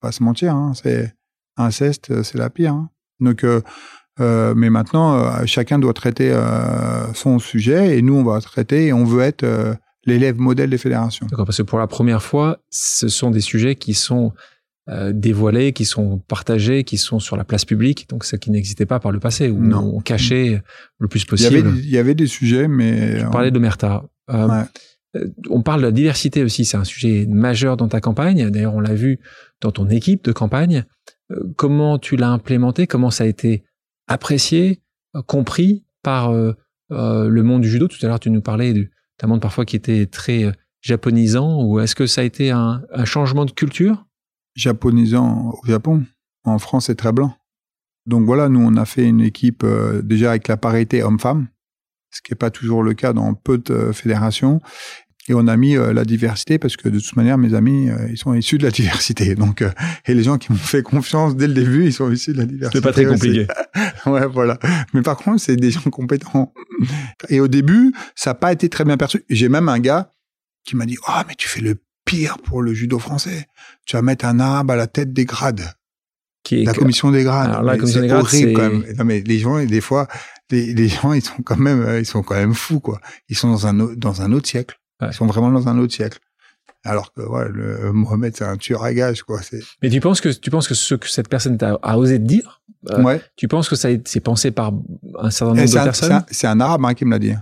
Pas 0.00 0.12
se 0.12 0.22
mentir, 0.22 0.54
hein. 0.54 0.72
c'est 0.74 1.14
inceste, 1.56 2.10
euh, 2.10 2.22
c'est 2.22 2.38
la 2.38 2.50
pire. 2.50 2.72
Hein. 2.72 2.90
Donc, 3.20 3.46
euh, 4.20 4.50
euh, 4.50 4.54
mais 4.54 4.70
maintenant, 4.70 5.46
chacun 5.46 5.78
doit 5.78 5.94
traiter 5.94 6.34
son 7.14 7.38
sujet 7.38 7.98
et 7.98 8.02
nous, 8.02 8.14
on 8.14 8.24
va 8.24 8.40
traiter 8.40 8.86
et 8.86 8.92
on 8.92 9.04
veut 9.04 9.22
être 9.22 9.46
l'élève 10.04 10.38
modèle 10.38 10.70
des 10.70 10.78
fédérations. 10.78 11.26
D'accord, 11.30 11.46
parce 11.46 11.58
que 11.58 11.62
pour 11.62 11.78
la 11.78 11.86
première 11.86 12.22
fois, 12.22 12.58
ce 12.70 13.08
sont 13.08 13.30
des 13.30 13.40
sujets 13.40 13.74
qui 13.76 13.94
sont 13.94 14.32
dévoilés, 15.12 15.72
qui 15.72 15.84
sont 15.84 16.18
partagés, 16.28 16.82
qui 16.84 16.98
sont 16.98 17.20
sur 17.20 17.36
la 17.36 17.44
place 17.44 17.64
publique, 17.64 18.08
donc 18.08 18.24
ce 18.24 18.36
qui 18.36 18.50
n'existait 18.50 18.86
pas 18.86 18.98
par 18.98 19.12
le 19.12 19.20
passé, 19.20 19.48
où 19.48 19.58
non. 19.58 19.92
on 19.94 20.00
cachait 20.00 20.60
le 20.98 21.08
plus 21.08 21.24
possible. 21.24 21.56
Il 21.56 21.56
y 21.56 21.60
avait, 21.60 21.78
il 21.78 21.90
y 21.90 21.98
avait 21.98 22.14
des 22.14 22.26
sujets, 22.26 22.68
mais... 22.68 23.20
Je 23.20 23.26
parlais 23.26 23.52
de 23.52 23.58
Merta. 23.58 24.02
Euh, 24.30 24.64
euh, 25.16 25.28
on 25.50 25.62
parle 25.62 25.80
de 25.80 25.86
la 25.86 25.92
diversité 25.92 26.42
aussi, 26.42 26.64
c'est 26.64 26.76
un 26.76 26.84
sujet 26.84 27.26
majeur 27.28 27.76
dans 27.76 27.88
ta 27.88 28.00
campagne. 28.00 28.50
D'ailleurs, 28.50 28.74
on 28.74 28.80
l'a 28.80 28.94
vu 28.94 29.20
dans 29.60 29.70
ton 29.70 29.88
équipe 29.88 30.24
de 30.24 30.32
campagne. 30.32 30.84
Euh, 31.30 31.52
comment 31.56 31.98
tu 31.98 32.16
l'as 32.16 32.30
implémenté? 32.30 32.86
Comment 32.86 33.10
ça 33.10 33.24
a 33.24 33.26
été 33.26 33.64
apprécié, 34.08 34.82
compris 35.26 35.84
par 36.02 36.32
le 36.32 37.42
monde 37.42 37.62
du 37.62 37.68
judo 37.68 37.88
Tout 37.88 37.98
à 38.02 38.08
l'heure, 38.08 38.20
tu 38.20 38.30
nous 38.30 38.42
parlais 38.42 38.72
d'un 38.72 39.28
monde 39.28 39.40
parfois 39.40 39.64
qui 39.64 39.76
était 39.76 40.06
très 40.06 40.52
japonisant. 40.80 41.62
Ou 41.64 41.80
est-ce 41.80 41.94
que 41.94 42.06
ça 42.06 42.22
a 42.22 42.24
été 42.24 42.50
un, 42.50 42.82
changement 43.04 43.44
de 43.44 43.52
culture? 43.52 44.06
Japonisant 44.54 45.50
au 45.62 45.66
Japon. 45.66 46.04
En 46.44 46.58
France, 46.58 46.86
c'est 46.86 46.96
très 46.96 47.12
blanc. 47.12 47.36
Donc 48.06 48.24
voilà, 48.24 48.48
nous, 48.48 48.60
on 48.60 48.76
a 48.76 48.84
fait 48.84 49.06
une 49.06 49.20
équipe 49.20 49.64
déjà 50.02 50.30
avec 50.30 50.48
la 50.48 50.56
parité 50.56 51.02
homme-femme 51.02 51.48
ce 52.12 52.20
qui 52.20 52.32
n'est 52.32 52.36
pas 52.36 52.50
toujours 52.50 52.82
le 52.82 52.94
cas 52.94 53.12
dans 53.12 53.34
peu 53.34 53.58
de 53.58 53.72
euh, 53.72 53.92
fédérations. 53.92 54.60
Et 55.28 55.34
on 55.34 55.46
a 55.46 55.56
mis 55.56 55.76
euh, 55.76 55.92
la 55.92 56.04
diversité 56.04 56.58
parce 56.58 56.76
que 56.76 56.88
de 56.88 56.98
toute 56.98 57.14
manière, 57.16 57.38
mes 57.38 57.54
amis, 57.54 57.90
euh, 57.90 58.08
ils 58.10 58.18
sont 58.18 58.34
issus 58.34 58.58
de 58.58 58.64
la 58.64 58.70
diversité. 58.72 59.34
Donc, 59.34 59.62
et 60.06 60.14
les 60.14 60.22
gens 60.22 60.38
qui 60.38 60.52
m'ont 60.52 60.58
fait 60.58 60.82
confiance 60.82 61.36
dès 61.36 61.46
le 61.46 61.54
début, 61.54 61.86
ils 61.86 61.92
sont 61.92 62.10
issus 62.10 62.32
de 62.32 62.38
la 62.38 62.46
diversité. 62.46 62.78
C'est 62.78 62.84
pas 62.84 62.92
très 62.92 63.04
compliqué. 63.04 63.46
ouais, 64.06 64.26
voilà. 64.26 64.58
Mais 64.94 65.02
par 65.02 65.16
contre, 65.16 65.40
c'est 65.40 65.56
des 65.56 65.70
gens 65.70 65.88
compétents. 65.90 66.52
Et 67.28 67.40
au 67.40 67.48
début, 67.48 67.92
ça 68.14 68.30
n'a 68.30 68.34
pas 68.34 68.52
été 68.52 68.68
très 68.68 68.84
bien 68.84 68.96
perçu. 68.96 69.24
J'ai 69.28 69.48
même 69.48 69.68
un 69.68 69.78
gars 69.78 70.10
qui 70.64 70.76
m'a 70.76 70.86
dit, 70.86 70.98
ah, 71.06 71.20
oh, 71.20 71.24
mais 71.28 71.34
tu 71.36 71.48
fais 71.48 71.60
le 71.60 71.76
pire 72.04 72.38
pour 72.38 72.62
le 72.62 72.74
judo 72.74 72.98
français. 72.98 73.46
Tu 73.86 73.96
vas 73.96 74.02
mettre 74.02 74.24
un 74.24 74.40
arabe 74.40 74.70
à 74.70 74.76
la 74.76 74.86
tête 74.86 75.12
des 75.12 75.24
grades. 75.24 75.72
Qui 76.42 76.62
est 76.62 76.64
la 76.64 76.74
commission 76.74 77.12
des 77.12 77.22
grades. 77.22 77.50
Alors, 77.50 77.62
la 77.62 77.78
commission 77.78 78.00
des 78.00 78.08
grades, 78.08 78.26
c'est 78.26 78.52
quand 78.52 78.68
même. 78.68 78.84
Non, 78.98 79.04
mais 79.04 79.20
les 79.20 79.38
gens, 79.38 79.64
des 79.64 79.80
fois, 79.80 80.08
les, 80.50 80.88
gens, 80.88 81.12
ils 81.12 81.22
sont 81.22 81.42
quand 81.44 81.56
même, 81.56 81.80
euh, 81.82 82.00
ils 82.00 82.06
sont 82.06 82.22
quand 82.22 82.34
même 82.34 82.54
fous, 82.54 82.80
quoi. 82.80 83.00
Ils 83.28 83.36
sont 83.36 83.48
dans 83.48 83.66
un, 83.68 83.74
dans 83.74 84.22
un 84.22 84.32
autre 84.32 84.48
siècle. 84.48 84.78
Ils 85.08 85.14
sont 85.14 85.26
vraiment 85.26 85.50
dans 85.50 85.68
un 85.68 85.78
autre 85.78 85.94
siècle. 85.94 86.18
Alors 86.84 87.12
que 87.12 87.22
ouais, 87.22 87.48
le, 87.48 87.92
Mohamed, 87.92 88.36
c'est 88.36 88.44
un 88.44 88.56
tueur 88.56 88.82
à 88.82 88.92
gage, 88.92 89.22
quoi. 89.22 89.40
Mais 89.82 89.90
tu 89.90 90.00
penses 90.00 90.20
que 90.20 90.30
tu 90.30 90.50
penses 90.50 90.66
que 90.66 90.74
ce 90.74 90.96
que 90.96 91.08
cette 91.08 91.28
personne 91.28 91.56
a, 91.60 91.78
a 91.80 91.96
osé 91.96 92.18
te 92.18 92.24
dire, 92.24 92.62
euh, 92.90 93.02
ouais. 93.02 93.22
tu 93.36 93.46
penses 93.46 93.68
que 93.68 93.76
ça 93.76 93.88
c'est 94.04 94.20
pensé 94.20 94.50
par 94.50 94.72
un 95.20 95.30
certain 95.30 95.54
nombre 95.54 95.68
de 95.68 95.72
personnes? 95.72 96.24
C'est 96.30 96.48
un, 96.48 96.58
arabe 96.58 96.84
hein, 96.84 96.94
qui 96.94 97.04
me 97.04 97.12
l'a 97.12 97.20
dit. 97.20 97.34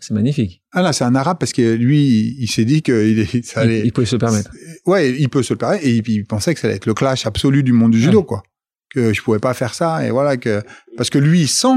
C'est 0.00 0.14
magnifique. 0.14 0.62
Ah 0.72 0.82
là, 0.82 0.92
c'est 0.92 1.04
un 1.04 1.14
arabe 1.14 1.38
parce 1.38 1.52
que 1.52 1.74
lui, 1.74 2.36
il, 2.38 2.48
s'est 2.48 2.64
dit 2.64 2.82
qu'il 2.82 3.44
ça 3.44 3.60
allait. 3.60 3.82
Il, 3.84 3.92
pouvait 3.92 4.06
se 4.06 4.16
le 4.16 4.20
permettre. 4.20 4.50
Ouais, 4.86 5.10
il 5.10 5.28
peut 5.28 5.42
se 5.42 5.52
le 5.52 5.58
permettre 5.58 5.84
et 5.84 5.96
il, 5.96 6.24
pensait 6.24 6.54
que 6.54 6.60
ça 6.60 6.66
allait 6.66 6.76
être 6.76 6.86
le 6.86 6.94
clash 6.94 7.26
absolu 7.26 7.62
du 7.62 7.72
monde 7.72 7.92
du 7.92 8.00
judo, 8.00 8.22
quoi. 8.22 8.42
Que 8.90 9.12
je 9.12 9.22
pouvais 9.22 9.38
pas 9.38 9.54
faire 9.54 9.74
ça 9.74 10.06
et 10.06 10.10
voilà 10.10 10.38
que 10.38 10.62
parce 10.96 11.10
que 11.10 11.18
lui 11.18 11.42
il 11.42 11.48
sent 11.48 11.76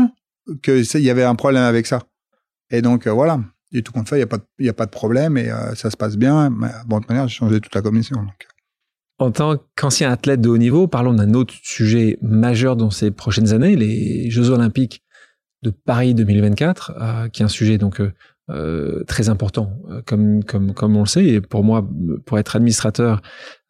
qu'il 0.64 1.02
y 1.02 1.10
avait 1.10 1.24
un 1.24 1.36
problème 1.36 1.64
avec 1.64 1.86
ça. 1.86 2.04
Et 2.72 2.82
donc, 2.82 3.06
euh, 3.06 3.12
voilà. 3.12 3.40
Et 3.74 3.82
tout 3.84 3.92
compte 3.92 4.10
fait, 4.10 4.18
il 4.18 4.28
n'y 4.60 4.68
a, 4.68 4.72
a 4.72 4.74
pas 4.74 4.86
de 4.86 4.92
problème 4.92 5.38
et 5.38 5.50
euh, 5.50 5.76
ça 5.76 5.90
se 5.90 5.98
passe 5.98 6.18
bien. 6.18 6.50
Bon, 6.50 6.98
de 6.98 7.02
toute 7.02 7.10
manière, 7.10 7.28
j'ai 7.28 7.36
changé 7.36 7.62
toute 7.62 7.74
la 7.74 7.82
commission. 7.82 8.18
En 9.18 9.32
tant 9.32 9.58
qu'ancien 9.76 10.12
athlète 10.12 10.42
de 10.42 10.50
haut 10.50 10.58
niveau, 10.58 10.88
parlons 10.88 11.14
d'un 11.14 11.34
autre 11.34 11.54
sujet 11.62 12.18
majeur 12.22 12.76
dans 12.76 12.90
ces 12.90 13.12
prochaines 13.12 13.54
années, 13.54 13.76
les 13.76 14.30
Jeux 14.30 14.50
Olympiques 14.50 15.04
de 15.62 15.70
Paris 15.70 16.16
2024, 16.16 16.94
euh, 17.00 17.30
qui 17.30 17.44
est 17.44 17.46
un 17.46 17.50
sujet 17.50 17.78
donc 17.78 18.02
euh, 18.02 18.12
très 19.08 19.30
important, 19.30 19.78
euh, 19.90 20.02
comme, 20.06 20.44
comme, 20.44 20.74
comme 20.74 20.96
on 20.98 21.02
le 21.02 21.06
sait. 21.06 21.26
Et 21.26 21.42
pour 21.42 21.64
moi, 21.64 21.88
pour 22.26 22.38
être 22.40 22.56
administrateur 22.56 23.22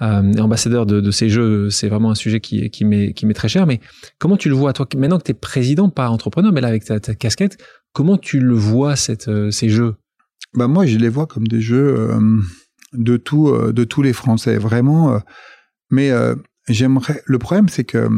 euh, 0.02 0.34
et 0.34 0.40
ambassadeur 0.40 0.86
de, 0.86 1.12
ces 1.12 1.30
jeux, 1.30 1.70
c'est 1.70 1.90
vraiment 1.90 2.12
un 2.12 2.16
sujet 2.16 2.40
qui, 2.40 2.70
qui 2.70 2.86
m'est 2.86 3.34
très 3.34 3.50
cher. 3.50 3.68
Mais 3.68 3.80
comment 4.18 4.38
tu 4.38 4.50
le 4.50 4.56
vois, 4.56 4.74
toi, 4.74 4.88
maintenant 4.96 5.20
que 5.20 5.24
tu 5.24 5.32
es 5.32 5.36
président, 5.36 5.90
pas 5.90 6.10
entrepreneur, 6.10 6.52
mais 6.52 6.62
là 6.62 6.70
avec 6.70 6.86
ta, 6.86 7.00
ta 7.00 7.14
casquette, 7.16 7.58
comment 7.94 8.18
tu 8.18 8.40
le 8.40 8.56
vois, 8.56 8.96
cette, 8.96 9.30
ces 9.52 9.70
jeux? 9.70 9.96
Bah 10.54 10.68
Moi, 10.68 10.86
je 10.86 10.98
les 10.98 11.10
vois 11.10 11.28
comme 11.28 11.48
des 11.48 11.62
jeux 11.62 12.10
de, 12.94 13.18
tout, 13.18 13.56
de 13.72 13.84
tous 13.84 14.02
les 14.02 14.14
Français, 14.14 14.58
vraiment. 14.58 15.22
mais 15.90 16.12
j'aimerais. 16.68 17.22
Le 17.26 17.38
problème, 17.38 17.70
c'est 17.70 17.84
que 17.84 18.10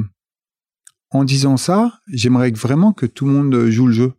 en 1.11 1.23
disant 1.23 1.57
ça, 1.57 1.99
j'aimerais 2.11 2.51
vraiment 2.51 2.91
que 2.91 3.05
tout 3.05 3.25
le 3.25 3.31
monde 3.33 3.69
joue 3.69 3.87
le 3.87 3.93
jeu. 3.93 4.13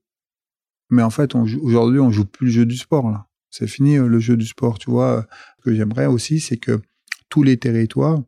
Mais 0.95 1.03
en 1.03 1.11
fait, 1.11 1.35
aujourd'hui, 1.35 1.99
on 1.99 2.11
joue 2.11 2.25
plus 2.25 2.47
le 2.47 2.53
jeu 2.53 2.67
du 2.67 2.77
sport. 2.77 3.11
là. 3.11 3.27
C'est 3.51 3.67
fini 3.67 3.97
euh, 3.97 4.07
le 4.07 4.21
jeu 4.21 4.37
du 4.37 4.47
sport. 4.47 4.79
Tu 4.79 4.91
vois, 4.91 5.27
ce 5.59 5.65
que 5.65 5.75
j'aimerais 5.75 6.07
aussi, 6.07 6.39
c'est 6.39 6.57
que 6.57 6.81
tous 7.29 7.43
les 7.43 7.57
territoires 7.57 8.23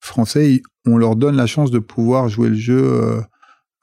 français, 0.00 0.62
on 0.86 0.96
leur 0.96 1.16
donne 1.16 1.36
la 1.36 1.46
chance 1.46 1.72
de 1.72 1.80
pouvoir 1.80 2.28
jouer 2.28 2.50
le 2.50 2.54
jeu 2.54 2.80
euh, 2.80 3.20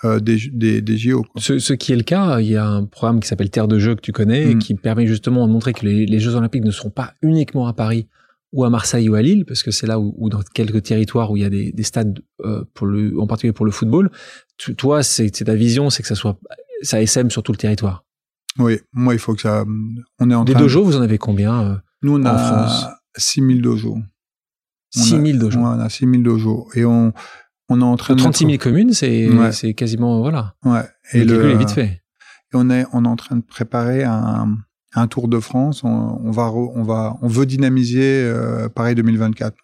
euh, 0.05 0.19
des, 0.21 0.37
des, 0.51 0.81
des 0.81 0.97
JO. 0.97 1.25
Ce, 1.37 1.73
qui 1.73 1.91
est 1.91 1.97
le 1.97 2.03
cas, 2.03 2.39
il 2.39 2.47
y 2.47 2.55
a 2.55 2.65
un 2.65 2.85
programme 2.85 3.19
qui 3.19 3.27
s'appelle 3.27 3.49
Terre 3.49 3.67
de 3.67 3.79
Jeux 3.79 3.95
que 3.95 4.01
tu 4.01 4.13
connais, 4.13 4.55
mm. 4.55 4.59
qui 4.59 4.75
permet 4.75 5.07
justement 5.07 5.45
de 5.45 5.51
montrer 5.51 5.73
que 5.73 5.85
les, 5.85 6.19
Jeux 6.19 6.35
Olympiques 6.35 6.63
ne 6.63 6.71
seront 6.71 6.89
pas 6.89 7.13
uniquement 7.21 7.67
à 7.67 7.73
Paris 7.73 8.07
ou 8.53 8.63
à 8.63 8.69
Marseille 8.69 9.09
ou 9.09 9.15
à 9.15 9.21
Lille, 9.21 9.43
parce 9.43 9.61
que 9.61 9.71
c'est 9.71 9.87
là 9.87 9.99
où, 9.99 10.29
dans 10.29 10.41
quelques 10.53 10.83
territoires 10.83 11.31
où 11.31 11.35
il 11.35 11.43
y 11.43 11.45
a 11.45 11.49
des, 11.49 11.73
des 11.73 11.83
stades 11.83 12.19
pour 12.73 12.87
le, 12.87 13.19
en 13.19 13.27
particulier 13.27 13.51
pour 13.51 13.65
le 13.65 13.71
football. 13.71 14.09
toi, 14.77 15.03
c'est 15.03 15.29
ta 15.29 15.55
vision, 15.55 15.89
c'est 15.89 16.01
que 16.01 16.07
ça 16.07 16.15
soit 16.15 16.39
ça 16.81 17.01
SM 17.01 17.29
sur 17.29 17.43
tout 17.43 17.51
le 17.51 17.57
territoire. 17.57 18.04
Oui, 18.59 18.79
moi, 18.93 19.13
il 19.13 19.19
faut 19.19 19.33
que 19.33 19.41
ça. 19.41 19.65
On 20.19 20.29
est 20.29 20.35
en 20.35 20.45
Des 20.45 20.53
dojos, 20.53 20.83
vous 20.83 20.95
en 20.95 21.01
avez 21.01 21.17
combien 21.17 21.61
euh, 21.61 21.75
Nous, 22.01 22.13
on 22.13 22.21
en 22.21 22.25
a 22.25 22.37
France 22.37 22.87
6000 23.17 23.61
dojos. 23.61 23.97
6000 24.91 25.39
dojos. 25.39 25.59
on 25.59 25.79
a 25.79 25.89
6000 25.89 26.23
dojos. 26.23 26.67
Et 26.73 26.85
on, 26.85 27.13
on 27.69 27.81
est 27.81 27.83
en 27.83 27.97
train 27.97 28.15
de. 28.15 28.19
36 28.19 28.45
000 28.45 28.57
communes, 28.57 28.93
c'est 28.93 29.29
c'est 29.51 29.73
quasiment. 29.73 30.21
Voilà. 30.21 30.55
Ouais. 30.63 30.83
Et 31.13 31.23
le, 31.23 31.33
calcul 31.33 31.51
est 31.51 31.57
vite 31.57 31.71
fait. 31.71 32.01
Et 32.53 32.55
on 32.55 32.69
est, 32.69 32.85
on 32.93 33.05
est 33.05 33.07
en 33.07 33.15
train 33.15 33.35
de 33.35 33.43
préparer 33.43 34.03
un, 34.03 34.57
un 34.93 35.07
Tour 35.07 35.27
de 35.27 35.39
France. 35.39 35.83
On, 35.83 35.89
on 36.23 36.31
va, 36.31 36.51
on 36.51 36.83
va, 36.83 37.17
on 37.21 37.27
veut 37.27 37.45
dynamiser 37.45 38.23
euh, 38.23 38.69
Paris 38.69 38.95
2024. 38.95 39.55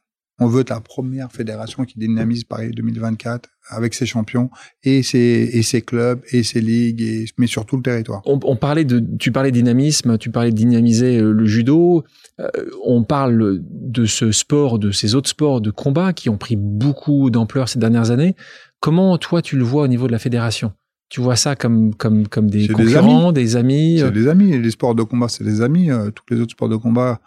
On 0.42 0.48
veut 0.48 0.62
être 0.62 0.72
la 0.72 0.82
première 0.82 1.32
fédération 1.32 1.86
qui 1.86 2.00
dynamise 2.00 2.46
Paris 2.46 2.72
2024 2.72 3.48
avec 3.70 3.94
ses 3.94 4.08
champions 4.08 4.50
et 4.84 5.04
ses, 5.04 5.52
et 5.54 5.62
ses 5.62 5.84
clubs 5.84 6.20
et 6.32 6.42
ses 6.42 6.62
ligues, 6.62 7.02
et, 7.02 7.26
mais 7.38 7.46
surtout 7.46 7.76
le 7.76 7.84
territoire. 7.84 8.24
On, 8.26 8.40
on, 8.44 8.56
parlait 8.56 8.84
de, 8.84 9.04
tu 9.20 9.32
parlais 9.32 9.52
de 9.52 9.56
dynamisme, 9.58 10.18
tu 10.18 10.32
parlais 10.32 10.50
de 10.50 10.56
dynamiser 10.56 11.20
euh, 11.20 11.32
le 11.32 11.46
judo. 11.46 12.04
Euh, 12.40 12.50
on 12.84 13.04
parle 13.04 13.60
de 13.62 14.06
ce 14.06 14.32
sport, 14.32 14.80
de 14.80 14.90
ces 14.90 15.14
autres 15.14 15.30
sports 15.30 15.62
de 15.62 15.70
combat 15.70 16.12
qui 16.12 16.28
ont 16.28 16.38
pris 16.38 16.56
beaucoup 16.56 17.30
d'ampleur 17.30 17.70
ces 17.70 17.78
dernières 17.78 18.10
années. 18.10 18.36
Comment 18.80 19.20
toi 19.20 19.44
tu 19.44 19.58
le 19.58 19.64
vois 19.64 19.84
au 19.84 19.88
niveau 19.88 20.08
de 20.08 20.12
la 20.12 20.20
fédération? 20.20 20.74
Tu 21.10 21.22
vois 21.22 21.36
ça 21.36 21.56
comme 21.56 21.94
comme 21.94 22.28
comme 22.28 22.50
des 22.50 22.68
concurrents, 22.68 23.32
des 23.32 23.58
amis, 23.58 23.98
C'est 24.00 24.06
euh? 24.06 24.12
des 24.12 24.28
amis. 24.28 24.60
Les 24.60 24.72
sports 24.72 24.96
de 24.96 25.04
combat, 25.04 25.28
c'est 25.28 25.44
des 25.44 25.62
amis. 25.62 25.90
tous 26.16 26.34
les 26.34 26.42
autres 26.42 26.54
sports 26.54 26.70
de 26.70 26.78
combat 26.78 27.22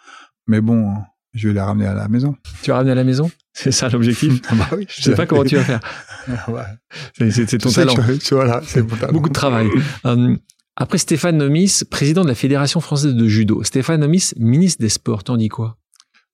Mais 0.47 0.59
bon, 0.59 0.91
je 1.35 1.49
vais 1.49 1.53
les 1.53 1.59
ramener 1.59 1.85
à 1.85 1.93
la 1.93 2.07
maison. 2.07 2.35
Tu 2.61 2.71
vas 2.71 2.77
ramener 2.77 2.93
à 2.93 2.95
la 2.95 3.03
maison? 3.03 3.29
C'est 3.53 3.71
ça 3.71 3.89
l'objectif 3.89 4.41
bah 4.53 4.69
oui, 4.75 4.87
Je 4.89 5.01
sais 5.01 5.15
pas 5.15 5.25
comment 5.25 5.43
tu 5.43 5.55
vas 5.55 5.63
faire. 5.63 5.81
C'est 7.19 7.57
ton 7.57 7.71
talent. 7.71 7.93
Je, 7.95 8.33
voilà, 8.33 8.61
c'est 8.65 8.81
Beaucoup 8.81 9.29
de 9.29 9.33
travail. 9.33 9.67
Euh, 10.05 10.35
après 10.75 10.97
Stéphane 10.97 11.37
Nomis, 11.37 11.83
président 11.89 12.23
de 12.23 12.27
la 12.27 12.35
Fédération 12.35 12.79
française 12.79 13.13
de 13.13 13.27
judo, 13.27 13.63
Stéphane 13.63 14.01
Nomis, 14.01 14.33
ministre 14.37 14.81
des 14.81 14.89
Sports, 14.89 15.23
t'en 15.23 15.37
dis 15.37 15.49
quoi? 15.49 15.77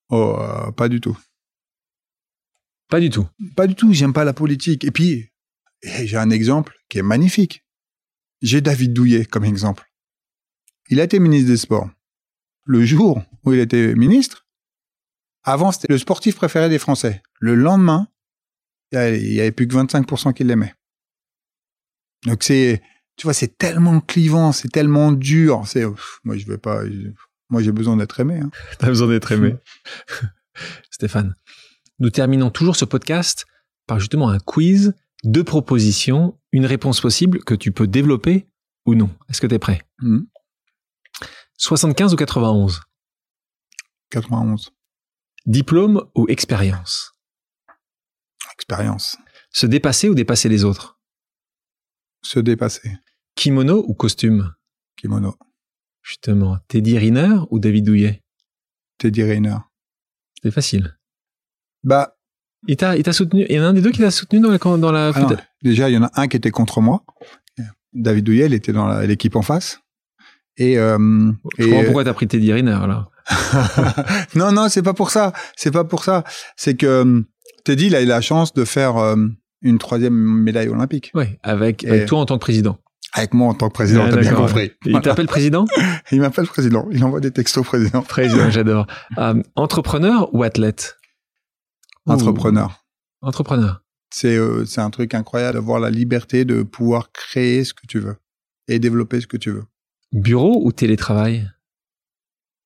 Oh, 0.09 0.35
euh, 0.39 0.71
pas 0.71 0.89
du 0.89 0.99
tout. 0.99 1.17
Pas 2.89 2.99
du 2.99 3.09
tout. 3.09 3.27
Pas 3.55 3.67
du 3.67 3.75
tout, 3.75 3.93
j'aime 3.93 4.13
pas 4.13 4.23
la 4.23 4.33
politique. 4.33 4.83
Et 4.83 4.91
puis, 4.91 5.29
j'ai 5.83 6.17
un 6.17 6.29
exemple 6.29 6.75
qui 6.89 6.99
est 6.99 7.03
magnifique. 7.03 7.63
J'ai 8.41 8.61
David 8.61 8.93
Douillet 8.93 9.25
comme 9.25 9.45
exemple. 9.45 9.89
Il 10.89 10.99
a 10.99 11.03
été 11.03 11.19
ministre 11.19 11.47
des 11.47 11.57
Sports. 11.57 11.89
Le 12.65 12.83
jour 12.83 13.21
où 13.43 13.53
il 13.53 13.59
était 13.59 13.95
ministre, 13.95 14.45
avant, 15.43 15.71
c'était 15.71 15.91
le 15.91 15.97
sportif 15.97 16.35
préféré 16.35 16.69
des 16.69 16.79
Français. 16.79 17.21
Le 17.39 17.55
lendemain, 17.55 18.07
il 18.91 19.33
y 19.33 19.41
avait 19.41 19.51
plus 19.51 19.67
que 19.67 19.75
25% 19.75 20.33
qui 20.33 20.43
l'aimaient. 20.43 20.73
Donc 22.25 22.43
c'est, 22.43 22.81
tu 23.15 23.25
vois, 23.25 23.33
c'est 23.33 23.57
tellement 23.57 23.99
clivant, 23.99 24.51
c'est 24.51 24.69
tellement 24.69 25.11
dur. 25.11 25.63
C'est, 25.65 25.85
moi, 26.23 26.37
je 26.37 26.45
vais 26.45 26.57
pas, 26.57 26.83
moi, 27.49 27.61
j'ai 27.61 27.71
besoin 27.71 27.97
d'être 27.97 28.19
aimé. 28.19 28.39
Hein. 28.39 28.51
T'as 28.79 28.87
besoin 28.87 29.07
d'être 29.07 29.31
aimé. 29.31 29.55
Stéphane, 30.91 31.33
nous 31.99 32.09
terminons 32.09 32.49
toujours 32.49 32.75
ce 32.75 32.85
podcast 32.85 33.45
par 33.87 33.99
justement 33.99 34.29
un 34.29 34.39
quiz, 34.39 34.93
deux 35.23 35.43
propositions, 35.43 36.37
une 36.51 36.65
réponse 36.65 37.01
possible 37.01 37.43
que 37.43 37.55
tu 37.55 37.71
peux 37.71 37.87
développer 37.87 38.47
ou 38.85 38.95
non. 38.95 39.09
Est-ce 39.29 39.41
que 39.41 39.47
tu 39.47 39.55
es 39.55 39.59
prêt? 39.59 39.81
75 41.57 42.11
hmm. 42.11 42.13
ou 42.13 42.17
91 42.17 42.81
91. 44.09 44.71
Diplôme 45.45 46.03
ou 46.15 46.27
expérience? 46.29 47.13
Expérience. 48.53 49.17
Se 49.51 49.65
dépasser 49.65 50.07
ou 50.07 50.13
dépasser 50.13 50.49
les 50.49 50.63
autres? 50.63 50.99
Se 52.21 52.39
dépasser. 52.39 52.91
Kimono 53.35 53.83
ou 53.87 53.93
costume? 53.95 54.53
Kimono. 54.97 55.35
Justement, 56.03 56.59
Teddy 56.67 56.97
Riner 56.97 57.39
ou 57.49 57.59
David 57.59 57.85
Douillet? 57.85 58.23
Teddy 58.97 59.23
Riner. 59.23 59.57
C'est 60.43 60.51
facile. 60.51 60.97
Bah. 61.83 62.17
Il 62.67 62.77
t'a, 62.77 62.95
soutenu. 63.11 63.45
Il 63.49 63.55
y 63.55 63.59
en 63.59 63.63
a 63.63 63.67
un 63.67 63.73
des 63.73 63.81
deux 63.81 63.89
qui 63.89 64.01
t'a 64.01 64.11
soutenu 64.11 64.39
dans 64.39 64.51
la, 64.51 64.59
dans 64.59 64.91
la 64.91 65.11
ah 65.15 65.27
Déjà, 65.63 65.89
il 65.89 65.93
y 65.93 65.97
en 65.97 66.03
a 66.03 66.11
un 66.13 66.27
qui 66.27 66.37
était 66.37 66.51
contre 66.51 66.79
moi. 66.81 67.03
David 67.93 68.23
Douillet, 68.23 68.45
il 68.45 68.53
était 68.53 68.71
dans 68.71 68.99
l'équipe 68.99 69.35
en 69.35 69.41
face. 69.41 69.79
Et, 70.57 70.77
euh, 70.77 71.31
Je 71.57 71.65
comprends 71.65 71.83
pourquoi 71.85 72.03
t'as 72.03 72.13
pris 72.13 72.27
Teddy 72.27 72.53
Riner, 72.53 72.85
là. 72.87 73.09
non, 74.35 74.51
non, 74.51 74.69
c'est 74.69 74.81
pas 74.81 74.93
pour 74.93 75.11
ça. 75.11 75.33
C'est 75.55 75.71
pas 75.71 75.83
pour 75.83 76.03
ça. 76.03 76.23
C'est 76.55 76.75
que 76.75 76.85
euh, 76.85 77.21
Teddy, 77.63 77.87
il 77.87 77.95
a 77.95 78.01
eu 78.01 78.05
la 78.05 78.21
chance 78.21 78.53
de 78.53 78.65
faire 78.65 78.97
euh, 78.97 79.15
une 79.61 79.77
troisième 79.77 80.13
médaille 80.13 80.69
olympique. 80.69 81.11
Oui, 81.13 81.25
avec, 81.43 81.85
toi 82.07 82.19
en 82.19 82.25
tant 82.25 82.35
que 82.35 82.41
président. 82.41 82.77
Avec 83.13 83.33
moi 83.33 83.49
en 83.49 83.53
tant 83.53 83.67
que 83.67 83.73
président, 83.73 84.07
t'as 84.09 84.17
bien 84.17 84.33
compris. 84.33 84.71
Il 84.85 84.99
t'appelle 85.01 85.27
président? 85.27 85.65
Il 86.11 86.21
m'appelle 86.21 86.47
président. 86.47 86.87
Il 86.91 87.03
envoie 87.03 87.19
des 87.19 87.31
textos 87.31 87.65
président. 87.65 88.01
Président, 88.01 88.49
j'adore. 88.51 88.87
entrepreneur 89.55 90.33
ou 90.33 90.43
athlète? 90.43 90.97
Entrepreneur. 92.05 92.83
Entrepreneur. 93.21 93.81
C'est 94.13 94.35
euh, 94.35 94.65
c'est 94.65 94.81
un 94.81 94.89
truc 94.89 95.13
incroyable 95.13 95.55
d'avoir 95.55 95.79
la 95.79 95.89
liberté 95.89 96.43
de 96.43 96.63
pouvoir 96.63 97.11
créer 97.11 97.63
ce 97.63 97.73
que 97.73 97.87
tu 97.87 97.99
veux 97.99 98.17
et 98.67 98.77
développer 98.77 99.21
ce 99.21 99.27
que 99.27 99.37
tu 99.37 99.51
veux. 99.51 99.63
Bureau 100.11 100.61
ou 100.65 100.71
télétravail? 100.71 101.49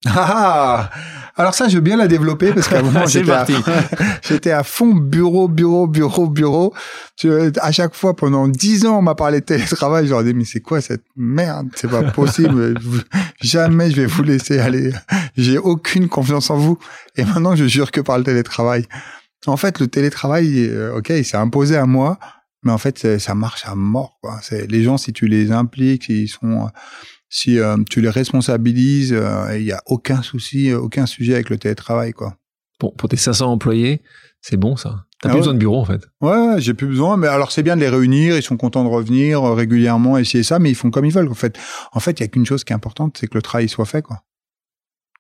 Ah, 0.08 0.90
alors 1.38 1.54
ça, 1.54 1.68
je 1.68 1.76
veux 1.76 1.82
bien 1.82 1.98
la 1.98 2.08
développer 2.08 2.54
parce 2.54 2.68
qu'à 2.68 2.80
un 2.80 2.84
moment, 2.84 3.06
j'étais 3.08 3.32
à, 3.32 3.46
j'étais 4.24 4.52
à 4.52 4.64
fond 4.64 4.94
bureau, 4.94 5.48
bureau, 5.48 5.88
bureau, 5.88 6.28
bureau. 6.28 6.74
à 7.62 7.72
chaque 7.72 7.94
fois, 7.94 8.16
pendant 8.16 8.48
dix 8.48 8.86
ans, 8.86 9.00
on 9.00 9.02
m'a 9.02 9.16
parlé 9.16 9.42
de 9.42 9.46
télétravail. 9.46 10.08
J'aurais 10.08 10.24
dit, 10.24 10.34
mais 10.34 10.46
c'est 10.46 10.62
quoi 10.62 10.80
cette 10.80 11.04
merde? 11.16 11.68
C'est 11.76 11.90
pas 11.90 12.04
possible. 12.04 12.80
Jamais 13.42 13.92
je 13.92 13.98
vais 13.98 14.06
vous 14.06 14.24
laisser 14.24 14.60
aller. 14.60 14.94
J'ai 15.36 15.58
aucune 15.58 16.08
confiance 16.08 16.50
en 16.50 16.58
vous. 16.58 16.78
Et 17.18 17.26
maintenant, 17.26 17.56
je 17.56 17.66
jure 17.66 17.92
que 17.92 18.02
par 18.02 18.18
le 18.18 18.24
télétravail. 18.24 18.86
En 19.48 19.58
fait, 19.58 19.80
le 19.80 19.88
télétravail, 19.88 20.70
euh, 20.70 20.98
ok, 20.98 21.10
il 21.10 21.26
s'est 21.26 21.38
imposé 21.38 21.76
à 21.76 21.86
moi, 21.86 22.18
mais 22.64 22.72
en 22.72 22.80
fait, 22.80 23.20
ça 23.20 23.36
marche 23.36 23.64
à 23.66 23.76
mort. 23.76 24.18
Quoi. 24.22 24.40
Les 24.70 24.84
gens, 24.84 24.98
si 24.98 25.14
tu 25.14 25.28
les 25.28 25.52
impliques, 25.52 26.10
ils 26.10 26.28
sont 26.28 26.70
si 27.30 27.60
euh, 27.60 27.78
tu 27.90 28.02
les 28.02 28.10
responsabilises, 28.10 29.14
euh, 29.14 29.58
il 29.58 29.66
n'y 29.66 29.72
a 29.72 29.82
aucun 29.88 30.22
souci, 30.22 30.70
euh, 30.70 30.80
aucun 30.80 31.06
sujet 31.06 31.34
avec 31.34 31.50
le 31.50 31.58
télétravail, 31.58 32.14
quoi. 32.14 32.38
Pour 32.80 33.10
tes 33.10 33.16
500 33.16 33.52
employés, 33.52 34.02
c'est 34.42 34.58
bon 34.58 34.76
ça. 34.76 35.06
T'as 35.22 35.30
ah 35.30 35.32
plus 35.32 35.40
besoin 35.40 35.54
de 35.54 35.60
bureau 35.60 35.80
en 35.80 35.86
fait. 35.86 36.06
Ouais, 36.20 36.56
j'ai 36.60 36.74
plus 36.74 36.88
besoin. 36.88 37.16
Mais 37.16 37.28
alors 37.28 37.54
c'est 37.54 37.64
bien 37.64 37.78
de 37.78 37.82
les 37.82 37.88
réunir. 37.88 38.36
Ils 38.36 38.44
sont 38.44 38.58
contents 38.58 38.84
de 38.84 38.90
revenir 38.90 39.42
régulièrement, 39.44 40.18
essayer 40.18 40.44
ça, 40.44 40.60
mais 40.60 40.72
ils 40.72 40.76
font 40.76 40.92
comme 40.92 41.06
ils 41.06 41.14
veulent. 41.14 41.30
En 41.30 41.36
fait, 41.36 41.58
en 41.94 42.02
fait, 42.02 42.20
il 42.20 42.24
y 42.24 42.26
a 42.26 42.28
qu'une 42.28 42.46
chose 42.46 42.66
qui 42.66 42.74
est 42.74 42.76
importante, 42.76 43.18
c'est 43.18 43.28
que 43.28 43.36
le 43.36 43.42
travail 43.42 43.70
soit 43.70 43.86
fait, 43.86 44.02
quoi. 44.02 44.24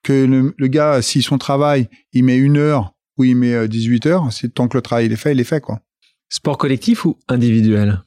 Que 0.03 0.25
le, 0.57 0.67
gars, 0.67 1.01
si 1.01 1.21
son 1.21 1.37
travail, 1.37 1.89
il 2.11 2.25
met 2.25 2.37
une 2.37 2.57
heure 2.57 2.93
ou 3.17 3.23
il 3.23 3.35
met 3.35 3.67
18 3.67 4.05
heures, 4.05 4.33
c'est 4.33 4.53
tant 4.53 4.67
que 4.67 4.77
le 4.77 4.81
travail 4.81 5.05
est 5.05 5.15
fait, 5.15 5.31
il 5.31 5.39
est 5.39 5.45
fait, 5.45 5.61
quoi. 5.61 5.79
Sport 6.29 6.57
collectif 6.57 7.05
ou 7.05 7.17
individuel? 7.29 8.03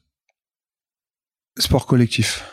Sport 1.57 1.87
collectif. 1.87 2.45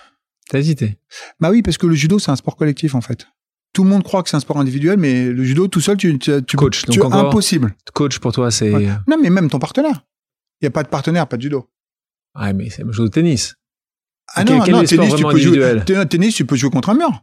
T'as 0.50 0.58
hésité 0.58 0.98
Bah 1.40 1.50
oui, 1.50 1.62
parce 1.62 1.78
que 1.78 1.86
le 1.86 1.94
judo, 1.94 2.18
c'est 2.18 2.30
un 2.30 2.36
sport 2.36 2.56
collectif, 2.56 2.94
en 2.94 3.00
fait. 3.00 3.26
Tout 3.72 3.84
le 3.84 3.90
monde 3.90 4.04
croit 4.04 4.22
que 4.22 4.30
c'est 4.30 4.36
un 4.36 4.40
sport 4.40 4.58
individuel, 4.58 4.98
mais 4.98 5.26
le 5.26 5.44
judo, 5.44 5.68
tout 5.68 5.80
seul, 5.80 5.96
tu, 5.96 6.18
tu, 6.18 6.42
tu 6.44 6.56
coach, 6.56 6.84
tu, 6.86 7.02
impossible. 7.02 7.74
Coach, 7.92 8.18
pour 8.18 8.32
toi, 8.32 8.50
c'est... 8.50 8.70
Non, 8.70 9.18
mais 9.20 9.30
même 9.30 9.50
ton 9.50 9.58
partenaire. 9.58 10.04
Il 10.60 10.64
n'y 10.64 10.68
a 10.68 10.70
pas 10.70 10.82
de 10.82 10.88
partenaire, 10.88 11.26
pas 11.26 11.36
de 11.36 11.42
judo. 11.42 11.68
Ouais, 12.40 12.52
mais 12.52 12.70
c'est 12.70 12.82
le 12.82 12.92
jeu 12.92 13.04
de 13.04 13.08
tennis. 13.08 13.54
Ah 14.34 14.44
non, 14.44 14.58
non, 14.58 14.84
tennis, 14.84 15.14
tu 15.14 15.24
peux 15.24 15.38
jouer, 15.38 15.82
tennis, 16.08 16.34
tu 16.34 16.44
peux 16.44 16.56
jouer 16.56 16.70
contre 16.70 16.90
un 16.90 16.94
mur. 16.94 17.22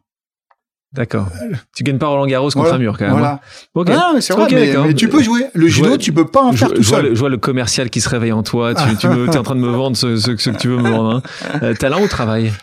D'accord. 0.93 1.27
Tu 1.75 1.83
gagnes 1.83 1.97
pas 1.97 2.05
Roland 2.05 2.27
Garros 2.27 2.51
contre 2.51 2.73
un 2.73 2.77
mur 2.77 2.95
quand 2.97 3.05
même. 3.05 3.13
Voilà. 3.13 3.33
Hein. 3.33 3.39
Okay. 3.73 3.93
Ah, 3.93 4.11
mais 4.13 4.21
c'est 4.21 4.33
vrai, 4.33 4.47
mais, 4.51 4.93
tu 4.93 5.09
peux 5.09 5.23
jouer. 5.23 5.47
Le 5.53 5.67
judo, 5.67 5.97
tu 5.97 6.13
peux 6.13 6.27
pas 6.27 6.43
en 6.43 6.53
faire 6.53 6.71
tout 6.71 6.83
seul. 6.83 7.15
je 7.15 7.19
vois 7.19 7.29
le 7.29 7.37
commercial 7.37 7.89
qui 7.89 7.99
se 7.99 8.09
réveille 8.09 8.31
en 8.31 8.43
toi. 8.43 8.75
Tu, 8.75 8.97
tu 8.97 9.07
es 9.07 9.37
en 9.37 9.43
train 9.43 9.55
de 9.55 9.59
me 9.61 9.69
vendre 9.69 9.97
ce, 9.97 10.17
ce, 10.17 10.31
que 10.31 10.57
tu 10.57 10.67
veux 10.67 10.77
me 10.77 10.89
vendre. 10.89 11.15
Hein. 11.15 11.59
Euh, 11.63 11.73
talent 11.73 12.01
ou 12.01 12.07
travail 12.07 12.53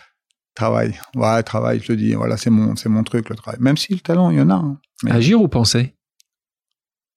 Travail. 0.55 0.99
Ouais, 1.15 1.41
travail, 1.43 1.79
je 1.81 1.87
te 1.87 1.93
dis. 1.93 2.13
Voilà, 2.13 2.37
c'est 2.37 2.49
mon, 2.49 2.75
c'est 2.75 2.89
mon 2.89 3.03
truc, 3.03 3.29
le 3.29 3.35
travail. 3.35 3.59
Même 3.61 3.77
si 3.77 3.93
le 3.93 3.99
talent, 3.99 4.29
il 4.29 4.37
y 4.37 4.41
en 4.41 4.49
a. 4.49 4.55
Hein. 4.55 4.77
Agir 5.09 5.41
ou 5.41 5.47
penser? 5.47 5.95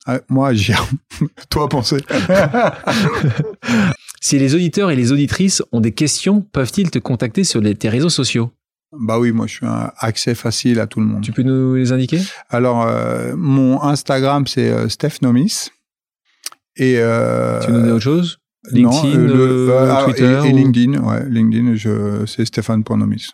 Ah, 0.06 0.20
Moi, 0.28 0.48
agir. 0.48 0.86
Toi, 1.50 1.68
penser. 1.68 1.98
si 4.20 4.38
les 4.38 4.54
auditeurs 4.54 4.90
et 4.90 4.96
les 4.96 5.12
auditrices 5.12 5.62
ont 5.72 5.80
des 5.80 5.92
questions, 5.92 6.42
peuvent-ils 6.42 6.90
te 6.90 6.98
contacter 6.98 7.44
sur 7.44 7.60
les, 7.60 7.74
tes 7.74 7.88
réseaux 7.88 8.10
sociaux? 8.10 8.50
Bah 8.96 9.18
oui, 9.18 9.32
moi 9.32 9.46
je 9.46 9.54
suis 9.54 9.66
un 9.66 9.90
accès 9.98 10.34
facile 10.34 10.78
à 10.78 10.86
tout 10.86 11.00
le 11.00 11.06
monde. 11.06 11.22
Tu 11.22 11.32
peux 11.32 11.42
nous 11.42 11.74
les 11.74 11.92
indiquer? 11.92 12.20
Alors, 12.48 12.82
euh, 12.82 13.34
mon 13.36 13.82
Instagram 13.82 14.46
c'est 14.46 14.70
euh, 14.70 14.88
Steph 14.88 15.20
Nomis. 15.22 15.70
Et 16.76 16.96
euh, 16.98 17.60
tu 17.60 17.72
nous 17.72 17.82
dis 17.82 17.90
autre 17.90 18.04
chose? 18.04 18.38
LinkedIn, 18.72 19.18
non, 19.18 19.34
le, 19.34 19.70
euh, 19.70 19.94
ah, 19.94 20.04
Twitter 20.04 20.40
et, 20.46 20.52
LinkedIn, 20.52 21.02
ouais, 21.02 21.28
LinkedIn, 21.28 21.74
je, 21.74 22.24
c'est 22.26 22.44
Stéphane 22.44 22.82
Pornomis. 22.82 23.28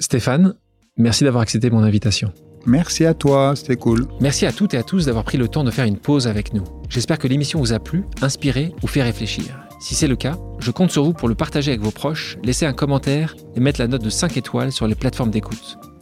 Stéphane, 0.00 0.54
merci 0.96 1.24
d'avoir 1.24 1.42
accepté 1.42 1.70
mon 1.70 1.82
invitation. 1.82 2.32
Merci 2.66 3.06
à 3.06 3.14
toi, 3.14 3.54
c'était 3.56 3.76
cool. 3.76 4.06
Merci 4.20 4.46
à 4.46 4.52
toutes 4.52 4.74
et 4.74 4.76
à 4.76 4.82
tous 4.82 5.06
d'avoir 5.06 5.24
pris 5.24 5.38
le 5.38 5.48
temps 5.48 5.64
de 5.64 5.70
faire 5.70 5.86
une 5.86 5.96
pause 5.96 6.26
avec 6.26 6.52
nous. 6.52 6.64
J'espère 6.88 7.18
que 7.18 7.28
l'émission 7.28 7.58
vous 7.58 7.72
a 7.72 7.78
plu, 7.78 8.04
inspiré 8.20 8.74
ou 8.82 8.86
fait 8.86 9.02
réfléchir. 9.02 9.58
Si 9.80 9.94
c'est 9.94 10.08
le 10.08 10.16
cas, 10.16 10.36
je 10.58 10.70
compte 10.70 10.90
sur 10.90 11.04
vous 11.04 11.14
pour 11.14 11.28
le 11.28 11.34
partager 11.34 11.70
avec 11.70 11.80
vos 11.80 11.90
proches, 11.90 12.36
laisser 12.44 12.66
un 12.66 12.74
commentaire 12.74 13.34
et 13.56 13.60
mettre 13.60 13.80
la 13.80 13.88
note 13.88 14.04
de 14.04 14.10
5 14.10 14.36
étoiles 14.36 14.72
sur 14.72 14.86
les 14.86 14.94
plateformes 14.94 15.30
d'écoute. 15.30 15.78